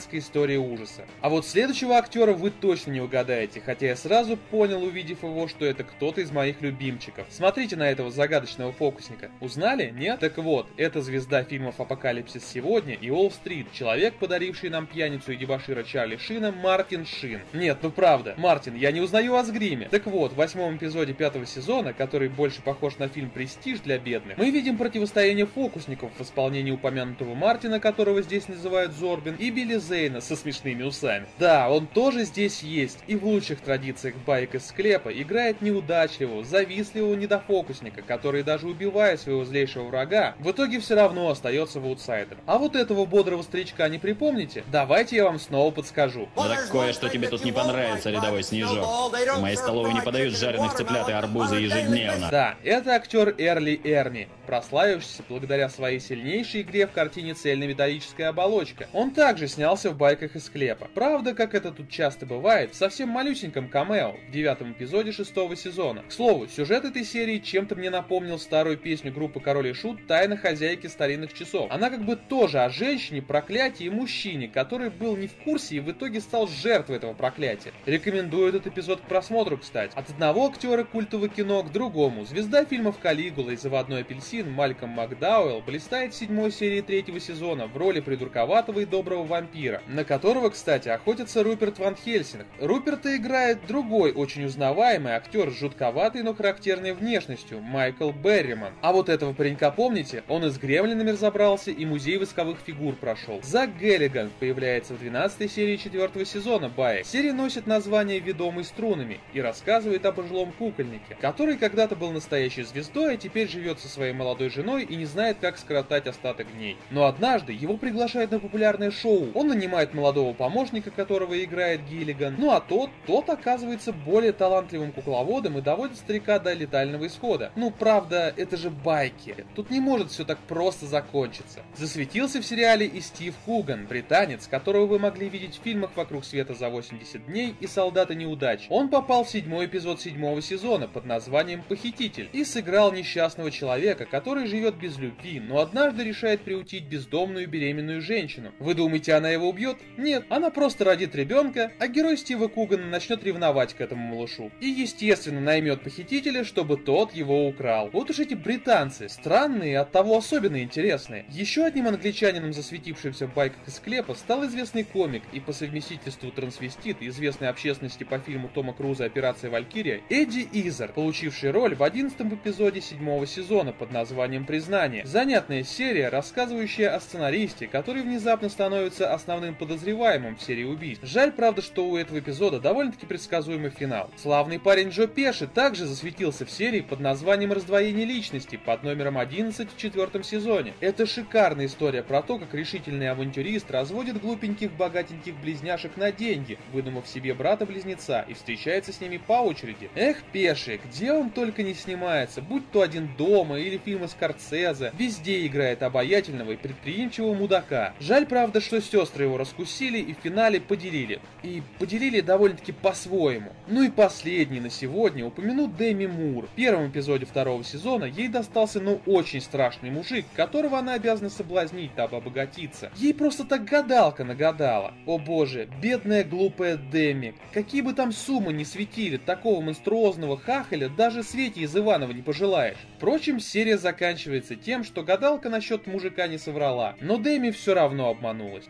американской 0.09 0.19
истории 0.19 0.57
ужаса. 0.57 1.05
А 1.21 1.29
вот 1.29 1.47
следующего 1.47 1.97
актера 1.97 2.33
вы 2.33 2.51
точно 2.51 2.93
не 2.93 3.01
угадаете, 3.01 3.61
хотя 3.61 3.87
я 3.87 3.97
сразу 3.97 4.37
понял, 4.37 4.83
увидев 4.83 5.23
его, 5.23 5.49
что 5.49 5.65
это 5.65 5.85
кто-то 5.85 6.21
из 6.21 6.31
моих 6.31 6.61
любимчиков. 6.61 7.27
Смотрите 7.31 7.77
на 7.77 7.91
этого 7.91 8.11
загадочного 8.11 8.73
фокусника. 8.73 9.31
Узнали? 9.41 9.93
Нет? 9.97 10.21
Так 10.21 10.39
вот, 10.39 10.67
это 10.77 11.03
звезда 11.03 11.45
фильмов 11.45 11.81
«Апокалипсис 11.81 12.45
сегодня» 12.45 12.95
и 12.95 13.11
«Уолл-стрит», 13.11 13.73
человек, 13.73 14.15
подаривший 14.15 14.71
нам 14.71 14.87
пьяницу 14.87 15.33
и 15.33 15.37
дебашира 15.37 15.83
Чарли 15.83 16.17
Шина, 16.17 16.53
Мартин 16.53 17.07
Шин. 17.07 17.41
Нет, 17.53 17.79
ну 17.83 17.91
правда, 17.91 18.35
Мартин, 18.37 18.75
я 18.75 18.93
не 18.93 19.01
узнаю 19.01 19.33
вас 19.33 19.51
гриме. 19.51 19.89
Так 19.91 20.07
вот, 20.07 20.33
в 20.33 20.37
восьмом 20.37 20.77
эпизоде 20.77 21.13
пятого 21.13 21.47
сезона, 21.47 21.93
который 21.93 22.29
больше 22.29 22.63
похож 22.63 22.99
на 22.99 23.09
фильм 23.09 23.31
«Престиж» 23.31 23.81
для 23.81 23.99
бедных, 23.99 24.39
мы 24.39 24.51
видим 24.51 24.77
противостояние 24.77 25.47
фокусников 25.47 26.11
в 26.19 26.23
исполнении 26.23 26.71
упомянутого 26.71 27.35
Мартина, 27.35 27.81
которого 27.81 28.23
здесь 28.23 28.49
называют 28.49 28.93
Зорбин, 28.93 29.37
и 29.37 29.51
Билли 29.51 29.77
Зейна 29.89 30.21
со 30.21 30.37
смешными 30.37 30.83
усами. 30.83 31.27
Да, 31.39 31.71
он 31.71 31.87
тоже 31.87 32.25
здесь 32.25 32.63
есть, 32.63 32.99
и 33.07 33.17
в 33.17 33.25
лучших 33.25 33.61
традициях 33.61 34.15
байк 34.27 34.55
из 34.55 34.67
склепа 34.67 35.09
играет 35.09 35.63
неудачливого, 35.63 36.45
завистливого 36.45 37.15
недофокусника, 37.15 38.03
который 38.03 38.43
даже 38.43 38.67
убивая 38.67 39.17
своего 39.17 39.45
злейшего 39.45 39.85
врага, 39.85 40.35
в 40.39 40.51
итоге 40.51 40.81
все 40.81 40.95
равно 40.95 41.31
остается 41.31 41.81
в 41.81 41.87
аутсайдер. 41.87 42.37
А 42.47 42.59
вот 42.59 42.77
этого 42.77 43.07
бодрого 43.07 43.43
старичка 43.43 43.89
не 43.89 43.99
припомните? 43.99 44.63
Давайте 44.71 45.17
я 45.17 45.25
вам 45.25 45.39
снова 45.39 45.71
подскажу. 45.71 46.29
Да 46.37 46.57
кое-что 46.71 47.09
тебе 47.09 47.29
тут 47.29 47.45
не 47.45 47.53
понравится, 47.53 48.11
рядовой 48.11 48.43
снежок. 48.43 48.85
В 48.85 49.41
моей 49.41 49.57
столовой 49.57 49.95
не 49.95 50.03
подают 50.03 50.37
жареных 50.37 50.75
цыплят 50.75 51.09
и 51.09 51.13
арбузы 51.13 51.57
ежедневно. 51.57 52.29
Да, 52.31 52.57
это 52.63 52.93
актер 52.93 53.35
Эрли 53.39 53.81
Эрми, 53.85 54.29
прославившийся 54.47 55.23
благодаря 55.29 55.69
своей 55.71 56.01
сильнейшей 56.01 56.63
игре 56.63 56.87
в 56.87 56.93
картине 56.93 57.35
«Цельнометаллическая 57.35 58.29
оболочка». 58.29 58.89
Он 58.93 59.11
также 59.11 59.49
снялся 59.79 59.91
в 59.95 59.99
байках 59.99 60.35
из 60.35 60.47
склепа. 60.47 60.89
Правда, 60.95 61.35
как 61.35 61.55
это 61.55 61.71
тут 61.71 61.89
часто 61.89 62.27
бывает, 62.27 62.73
в 62.73 62.75
совсем 62.75 63.11
малюсеньком 63.11 63.69
камео 63.69 64.17
в 64.29 64.33
девятом 64.33 64.73
эпизоде 64.73 65.13
шестого 65.13 65.55
сезона. 65.55 66.03
К 66.03 66.13
слову, 66.13 66.49
сюжет 66.49 66.85
этой 66.85 67.05
серии 67.05 67.39
чем-то 67.39 67.77
мне 67.77 67.91
напомнил 67.91 68.39
старую 68.39 68.77
песню 68.77 69.13
группы 69.13 69.41
Король 69.41 69.69
и 69.69 69.73
Шут 69.73 70.07
«Тайна 70.07 70.37
хозяйки 70.37 70.89
старинных 70.89 71.33
часов». 71.33 71.71
Она 71.71 71.91
как 71.91 72.05
бы 72.05 72.17
тоже 72.17 72.61
о 72.61 72.71
женщине, 72.71 73.23
проклятии 73.23 73.87
и 73.87 73.91
мужчине, 73.91 74.49
который 74.49 74.91
был 74.91 75.17
не 75.17 75.29
в 75.29 75.35
курсе 75.45 75.77
и 75.77 75.81
в 75.81 75.91
итоге 75.91 76.21
стал 76.21 76.49
жертвой 76.49 76.97
этого 76.97 77.13
проклятия. 77.13 77.73
Рекомендую 77.87 78.49
этот 78.49 78.67
эпизод 78.67 79.01
к 79.01 79.05
просмотру, 79.05 79.59
кстати. 79.59 79.93
От 79.95 80.11
одного 80.11 80.49
актера 80.49 80.83
культового 80.83 81.29
кино 81.29 81.63
к 81.63 81.71
другому. 81.71 82.25
Звезда 82.25 82.65
фильмов 82.65 82.99
«Калигула» 82.99 83.51
и 83.51 83.57
«Заводной 83.57 84.01
апельсин» 84.01 84.51
Мальком 84.51 84.91
Макдауэлл 84.91 85.63
блистает 85.63 86.15
в 86.15 86.17
седьмой 86.17 86.51
серии 86.51 86.81
третьего 86.81 87.21
сезона 87.21 87.67
в 87.67 87.77
роли 87.77 88.01
придурковатого 88.01 88.81
и 88.81 88.85
доброго 88.85 89.25
вампира, 89.25 89.68
на 89.87 90.05
которого, 90.05 90.51
кстати, 90.51 90.89
охотится 90.89 91.43
Руперт 91.43 91.79
Ван 91.79 91.97
Хельсинг. 91.97 92.47
Руперта 92.61 93.17
играет 93.17 93.67
другой 93.67 94.13
очень 94.13 94.45
узнаваемый 94.45 95.13
актер 95.13 95.51
с 95.51 95.59
жутковатой, 95.59 96.23
но 96.23 96.35
характерной 96.35 96.93
внешностью 96.93 97.61
Майкл 97.61 98.11
Берриман. 98.11 98.73
А 98.81 98.93
вот 98.93 99.09
этого 99.09 99.33
паренька 99.33 99.71
помните? 99.71 100.23
Он 100.29 100.45
и 100.45 100.51
с 100.51 100.59
гремлинами 100.59 101.11
разобрался, 101.11 101.71
и 101.71 101.85
музей 101.85 102.19
восковых 102.19 102.59
фигур 102.65 102.95
прошел. 102.95 103.41
Зак 103.43 103.79
Геллиган 103.79 104.31
появляется 104.39 104.95
в 104.95 105.01
12 105.01 105.51
серии 105.51 105.77
четвертого 105.77 106.25
сезона 106.25 106.69
Баек. 106.69 107.07
Серия 107.07 107.33
носит 107.33 107.67
название 107.67 108.21
«Ведомый 108.21 108.65
струнами» 108.65 109.21
и 109.33 109.41
рассказывает 109.41 110.05
о 110.07 110.13
пожилом 110.13 110.53
кукольнике, 110.53 111.17
который 111.21 111.57
когда-то 111.57 111.97
был 111.97 112.11
настоящей 112.11 112.63
звездой, 112.63 113.15
а 113.15 113.17
теперь 113.17 113.49
живет 113.49 113.81
со 113.81 113.89
своей 113.89 114.13
молодой 114.13 114.51
женой 114.51 114.85
и 114.85 114.97
не 114.97 115.05
знает, 115.05 115.39
как 115.41 115.59
скоротать 115.59 116.07
остаток 116.07 116.47
дней. 116.57 116.77
Но 116.91 117.07
однажды 117.07 117.53
его 117.53 117.77
приглашают 117.77 118.31
на 118.31 118.39
популярное 118.39 118.91
шоу. 118.91 119.29
Он 119.35 119.49
нанимает 119.59 119.93
молодого 119.93 120.33
помощника, 120.33 120.91
которого 120.91 121.43
играет 121.43 121.85
Гиллиган. 121.85 122.37
Ну 122.39 122.53
а 122.53 122.61
тот, 122.61 122.91
тот 123.07 123.29
оказывается 123.29 123.93
более 123.93 124.33
талантливым 124.33 124.93
кукловодом 124.93 125.59
и 125.59 125.61
доводит 125.63 125.97
старика 125.97 126.39
до 126.39 126.53
летального 126.53 127.07
исхода. 127.07 127.51
Ну 127.57 127.73
правда, 127.73 128.33
это 128.37 128.57
же 128.57 128.71
байки. 128.71 129.45
Тут 129.57 129.71
не 129.71 129.81
может 129.81 130.11
все 130.11 130.25
так 130.25 130.39
просто 130.39 130.87
закончиться. 130.87 131.63
Засветился 131.77 132.41
в 132.41 132.47
сериале 132.47 132.87
и 132.87 133.01
Стив 133.01 133.35
Куган, 133.45 133.87
британец, 133.87 134.47
которого 134.47 134.87
вы 134.87 134.99
могли 134.99 135.29
видеть 135.29 135.59
в 135.59 135.63
фильмах 135.65 135.91
«Вокруг 135.97 136.25
света 136.25 136.55
за 136.55 136.69
80 136.69 137.27
дней» 137.27 137.55
и 137.59 137.67
«Солдаты 137.67 138.15
неудач». 138.15 138.67
Он 138.71 138.89
попал 138.89 139.25
в 139.25 139.31
седьмой 139.31 139.67
эпизод 139.67 140.01
седьмого 140.01 140.41
сезона 140.41 140.87
под 140.87 141.05
названием 141.05 141.63
«Похититель» 141.69 142.31
и 142.33 142.45
сыграл 142.45 142.93
несчастного 142.93 143.51
человека, 143.51 144.07
который 144.07 144.47
живет 144.47 144.77
без 144.77 144.99
любви, 144.99 145.41
но 145.41 145.59
однажды 145.59 146.05
решает 146.05 146.43
приутить 146.43 146.85
бездомную 146.85 147.49
беременную 147.49 148.01
женщину. 148.01 148.53
Вы 148.61 148.75
думаете, 148.75 149.15
она 149.15 149.31
его 149.31 149.48
убьет? 149.49 149.79
Нет, 149.97 150.25
она 150.29 150.51
просто 150.51 150.85
родит 150.85 151.15
ребенка, 151.15 151.73
а 151.79 151.89
герой 151.89 152.17
Стива 152.17 152.49
Кугана 152.49 152.87
начнет 152.87 153.25
ревновать 153.25 153.75
к 153.75 153.81
этому 153.81 154.15
малышу. 154.15 154.51
И, 154.61 154.67
естественно, 154.67 155.41
наймет 155.41 155.83
похитителя, 155.83 156.45
чтобы 156.45 156.77
тот 156.77 157.15
его 157.15 157.47
украл. 157.49 157.91
Вот 157.93 158.11
уж 158.11 158.19
эти 158.19 158.35
британцы, 158.35 159.09
странные 159.09 159.73
и 159.73 159.75
оттого 159.75 160.17
особенно 160.17 160.63
интересные. 160.63 161.25
Еще 161.31 161.65
одним 161.65 161.89
англичанином, 161.89 162.53
засветившимся 162.53 163.27
в 163.27 163.35
байках 163.35 163.67
из 163.67 163.77
склепа, 163.77 164.15
стал 164.15 164.45
известный 164.47 164.85
комик 164.85 165.23
и 165.33 165.41
по 165.41 165.53
совместительству 165.53 166.31
трансвестит, 166.31 166.99
известный 167.01 167.49
общественности 167.49 168.05
по 168.05 168.19
фильму 168.19 168.49
Тома 168.53 168.73
Круза 168.73 169.05
«Операция 169.05 169.51
Валькирия», 169.51 170.03
Эдди 170.11 170.47
Изер, 170.53 170.93
получивший 170.93 171.51
роль 171.51 171.75
в 171.75 171.83
11 171.83 172.21
эпизоде 172.21 172.81
седьмого 172.81 173.27
сезона 173.27 173.73
под 173.73 173.93
названием 173.93 174.45
«Признание». 174.45 175.07
Занятная 175.07 175.63
серия, 175.63 176.09
рассказывающая 176.09 176.95
о 176.95 177.01
сценаристе, 177.01 177.67
который 177.67 178.03
внезапно 178.03 178.49
становится 178.49 179.13
основным 179.13 179.38
подозреваемым 179.39 180.37
в 180.37 180.43
серии 180.43 180.65
убийств. 180.65 181.05
Жаль, 181.07 181.33
правда, 181.33 181.63
что 181.63 181.89
у 181.89 181.97
этого 181.97 182.19
эпизода 182.19 182.61
довольно-таки 182.61 183.07
предсказуемый 183.07 183.71
финал. 183.71 184.11
Славный 184.17 184.59
парень 184.59 184.89
Джо 184.89 185.07
Пеши 185.07 185.47
также 185.47 185.87
засветился 185.87 186.45
в 186.45 186.51
серии 186.51 186.81
под 186.81 187.01
названием 187.01 187.53
«Раздвоение 187.53 188.05
личности» 188.05 188.57
под 188.57 188.83
номером 188.83 189.19
11 189.19 189.73
в 189.73 189.77
четвертом 189.77 190.23
сезоне. 190.23 190.75
Это 190.81 191.07
шикарная 191.07 191.67
история 191.67 192.03
про 192.03 192.23
то, 192.23 192.39
как 192.39 192.55
решительный 192.55 193.11
авантюрист 193.11 193.71
разводит 193.71 194.21
глупеньких 194.21 194.73
богатеньких 194.73 195.37
близняшек 195.41 195.97
на 195.97 196.11
деньги, 196.13 196.59
выдумав 196.73 197.07
себе 197.07 197.35
брата-близнеца 197.35 198.25
и 198.29 198.35
встречается 198.35 198.93
с 198.93 199.01
ними 199.01 199.19
по 199.19 199.35
очереди. 199.35 199.91
Эх, 199.95 200.23
Пеши, 200.33 200.81
где 200.85 201.13
он 201.13 201.31
только 201.31 201.63
не 201.63 201.75
снимается, 201.75 202.43
будь 202.43 202.71
то 202.71 202.83
один 202.83 203.09
дома 203.17 203.59
или 203.59 203.79
фильмы 203.79 204.09
Скорцезе, 204.09 204.93
везде 204.99 205.47
играет 205.47 205.83
обаятельного 205.83 206.53
и 206.53 206.57
предприимчивого 206.57 207.35
мудака. 207.35 207.95
Жаль, 208.01 208.27
правда, 208.27 208.61
что 208.61 208.81
сестры 208.81 209.28
его 209.29 209.39
раскусили 209.39 209.99
и 209.99 210.15
в 210.15 210.19
финале 210.19 210.61
поделили. 210.61 211.21
И 211.43 211.63
поделили 211.79 212.21
довольно-таки 212.21 212.73
по-своему. 212.73 213.53
Ну 213.69 213.83
и 213.83 213.91
последний 213.91 214.61
на 214.61 214.71
сегодня 214.71 215.25
упомяну 215.25 215.69
Дэми 215.69 216.07
Мур. 216.07 216.47
В 216.47 216.51
первом 216.51 216.89
эпизоде 216.89 217.27
второго 217.27 217.63
сезона 217.63 218.05
ей 218.05 218.29
достался 218.29 218.81
ну 218.81 219.01
очень 219.07 219.41
страшный 219.41 219.91
мужик, 219.91 220.27
которого 220.35 220.79
она 220.79 220.95
обязана 220.95 221.31
соблазнить, 221.31 221.95
дабы 221.95 222.17
обогатиться. 222.17 222.91
Ей 222.97 223.15
просто 223.15 223.45
так 223.45 223.65
гадалка 223.65 224.25
нагадала. 224.25 224.95
О 225.07 225.19
боже, 225.19 225.69
бедная 225.81 226.25
глупая 226.25 226.77
Дэми. 226.77 227.35
Какие 227.53 227.83
бы 227.83 227.93
там 227.93 228.13
суммы 228.13 228.53
не 228.53 228.65
светили, 228.65 229.17
такого 229.17 229.61
монструозного 229.61 230.39
хахаля 230.39 230.89
даже 230.89 231.23
Свете 231.23 231.61
из 231.61 231.77
Иванова 231.77 232.13
не 232.13 232.23
пожелаешь. 232.23 232.79
Впрочем, 232.97 233.41
серия 233.41 233.79
заканчивается 233.79 234.57
тем, 234.57 234.85
что 234.85 235.03
гадалка 235.03 235.49
насчет 235.49 235.87
мужика 235.87 236.27
не 236.27 236.39
соврала, 236.39 236.97
но 237.01 237.17
Дэми 237.17 237.51
все 237.51 237.75
равно 237.75 238.09
обманулась. 238.09 238.65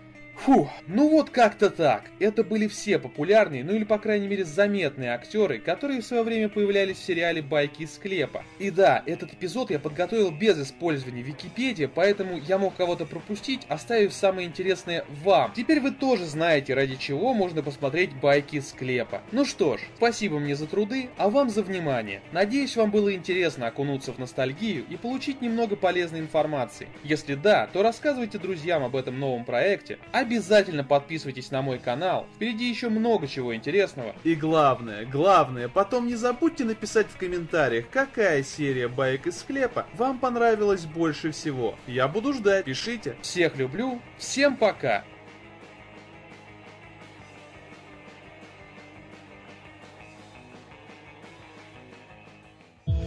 Фу, 0.45 0.71
ну 0.87 1.11
вот 1.11 1.31
как-то 1.31 1.69
так. 1.69 2.05
Это 2.21 2.45
были 2.45 2.69
все 2.69 2.99
популярные, 2.99 3.65
ну 3.65 3.75
или 3.75 3.85
по 3.85 3.99
крайней 3.99 4.29
мере 4.29 4.45
заметные 4.45 5.11
актеры, 5.11 5.59
которые 5.59 6.01
в 6.01 6.07
свое 6.07 6.23
время 6.23 6.49
появлялись 6.49 6.97
в 6.97 7.05
сериале 7.05 7.43
«Байки 7.43 7.83
из 7.83 7.95
склепа». 7.95 8.45
И 8.59 8.71
да, 8.71 9.03
этот 9.05 9.33
эпизод 9.33 9.71
я 9.71 9.81
подготовил 9.81 10.31
без 10.31 10.59
использования 10.63 11.23
Википедии, 11.23 11.91
поэтому 11.93 12.39
я 12.39 12.57
мог 12.57 12.77
кого-то 12.77 13.05
пропустить, 13.05 13.63
оставив 13.69 14.13
самое 14.15 14.47
интересное 14.47 15.05
вам. 15.25 15.53
Теперь 15.57 15.81
вы 15.81 15.91
тоже 15.91 16.25
знаете, 16.25 16.75
ради 16.75 16.97
чего 16.97 17.35
можно 17.35 17.63
посмотреть 17.63 18.15
«Байки 18.15 18.57
из 18.57 18.69
склепа». 18.69 19.23
Ну 19.33 19.45
что 19.45 19.77
ж, 19.77 19.81
спасибо 19.97 20.39
мне 20.39 20.55
за 20.55 20.67
труды, 20.67 21.09
а 21.17 21.31
вам 21.31 21.51
за 21.51 21.63
внимание. 21.63 22.23
Надеюсь, 22.31 22.77
вам 22.77 22.93
было 22.93 23.13
интересно 23.13 23.67
окунуться 23.67 24.13
в 24.13 24.19
ностальгию 24.19 24.85
и 24.89 24.97
получить 24.97 25.43
немного 25.43 25.75
полезной 25.75 26.21
информации. 26.21 26.89
Если 27.03 27.35
да, 27.35 27.69
то 27.73 27.83
рассказывайте 27.83 28.39
друзьям 28.39 28.85
об 28.85 28.95
этом 28.95 29.19
новом 29.19 29.45
проекте, 29.45 29.99
Обязательно 30.29 30.85
подписывайтесь 30.85 31.51
на 31.51 31.63
мой 31.63 31.79
канал, 31.79 32.27
впереди 32.37 32.69
еще 32.69 32.91
много 32.91 33.27
чего 33.27 33.55
интересного. 33.55 34.15
И 34.25 34.35
главное, 34.35 35.07
главное, 35.07 35.69
потом 35.69 36.07
не 36.07 36.17
забудьте 36.17 36.65
написать 36.65 37.07
в 37.07 37.17
комментариях, 37.17 37.87
какая 37.91 38.43
серия 38.43 38.89
баек 38.89 39.27
из 39.27 39.39
склепа 39.39 39.87
вам 39.95 40.19
понравилась 40.19 40.85
больше 40.85 41.31
всего. 41.31 41.77
Я 41.87 42.09
буду 42.09 42.35
ждать, 42.35 42.67
пишите. 42.67 43.17
Всех 43.23 43.57
люблю, 43.57 44.03
всем 44.19 44.59
пока! 44.59 45.03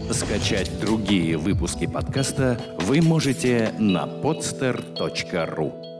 Скачать 0.10 0.72
другие 0.80 1.38
выпуски 1.38 1.86
подкаста 1.86 2.60
вы 2.80 3.00
можете 3.04 3.76
на 3.78 4.06
podster.ru 4.06 5.91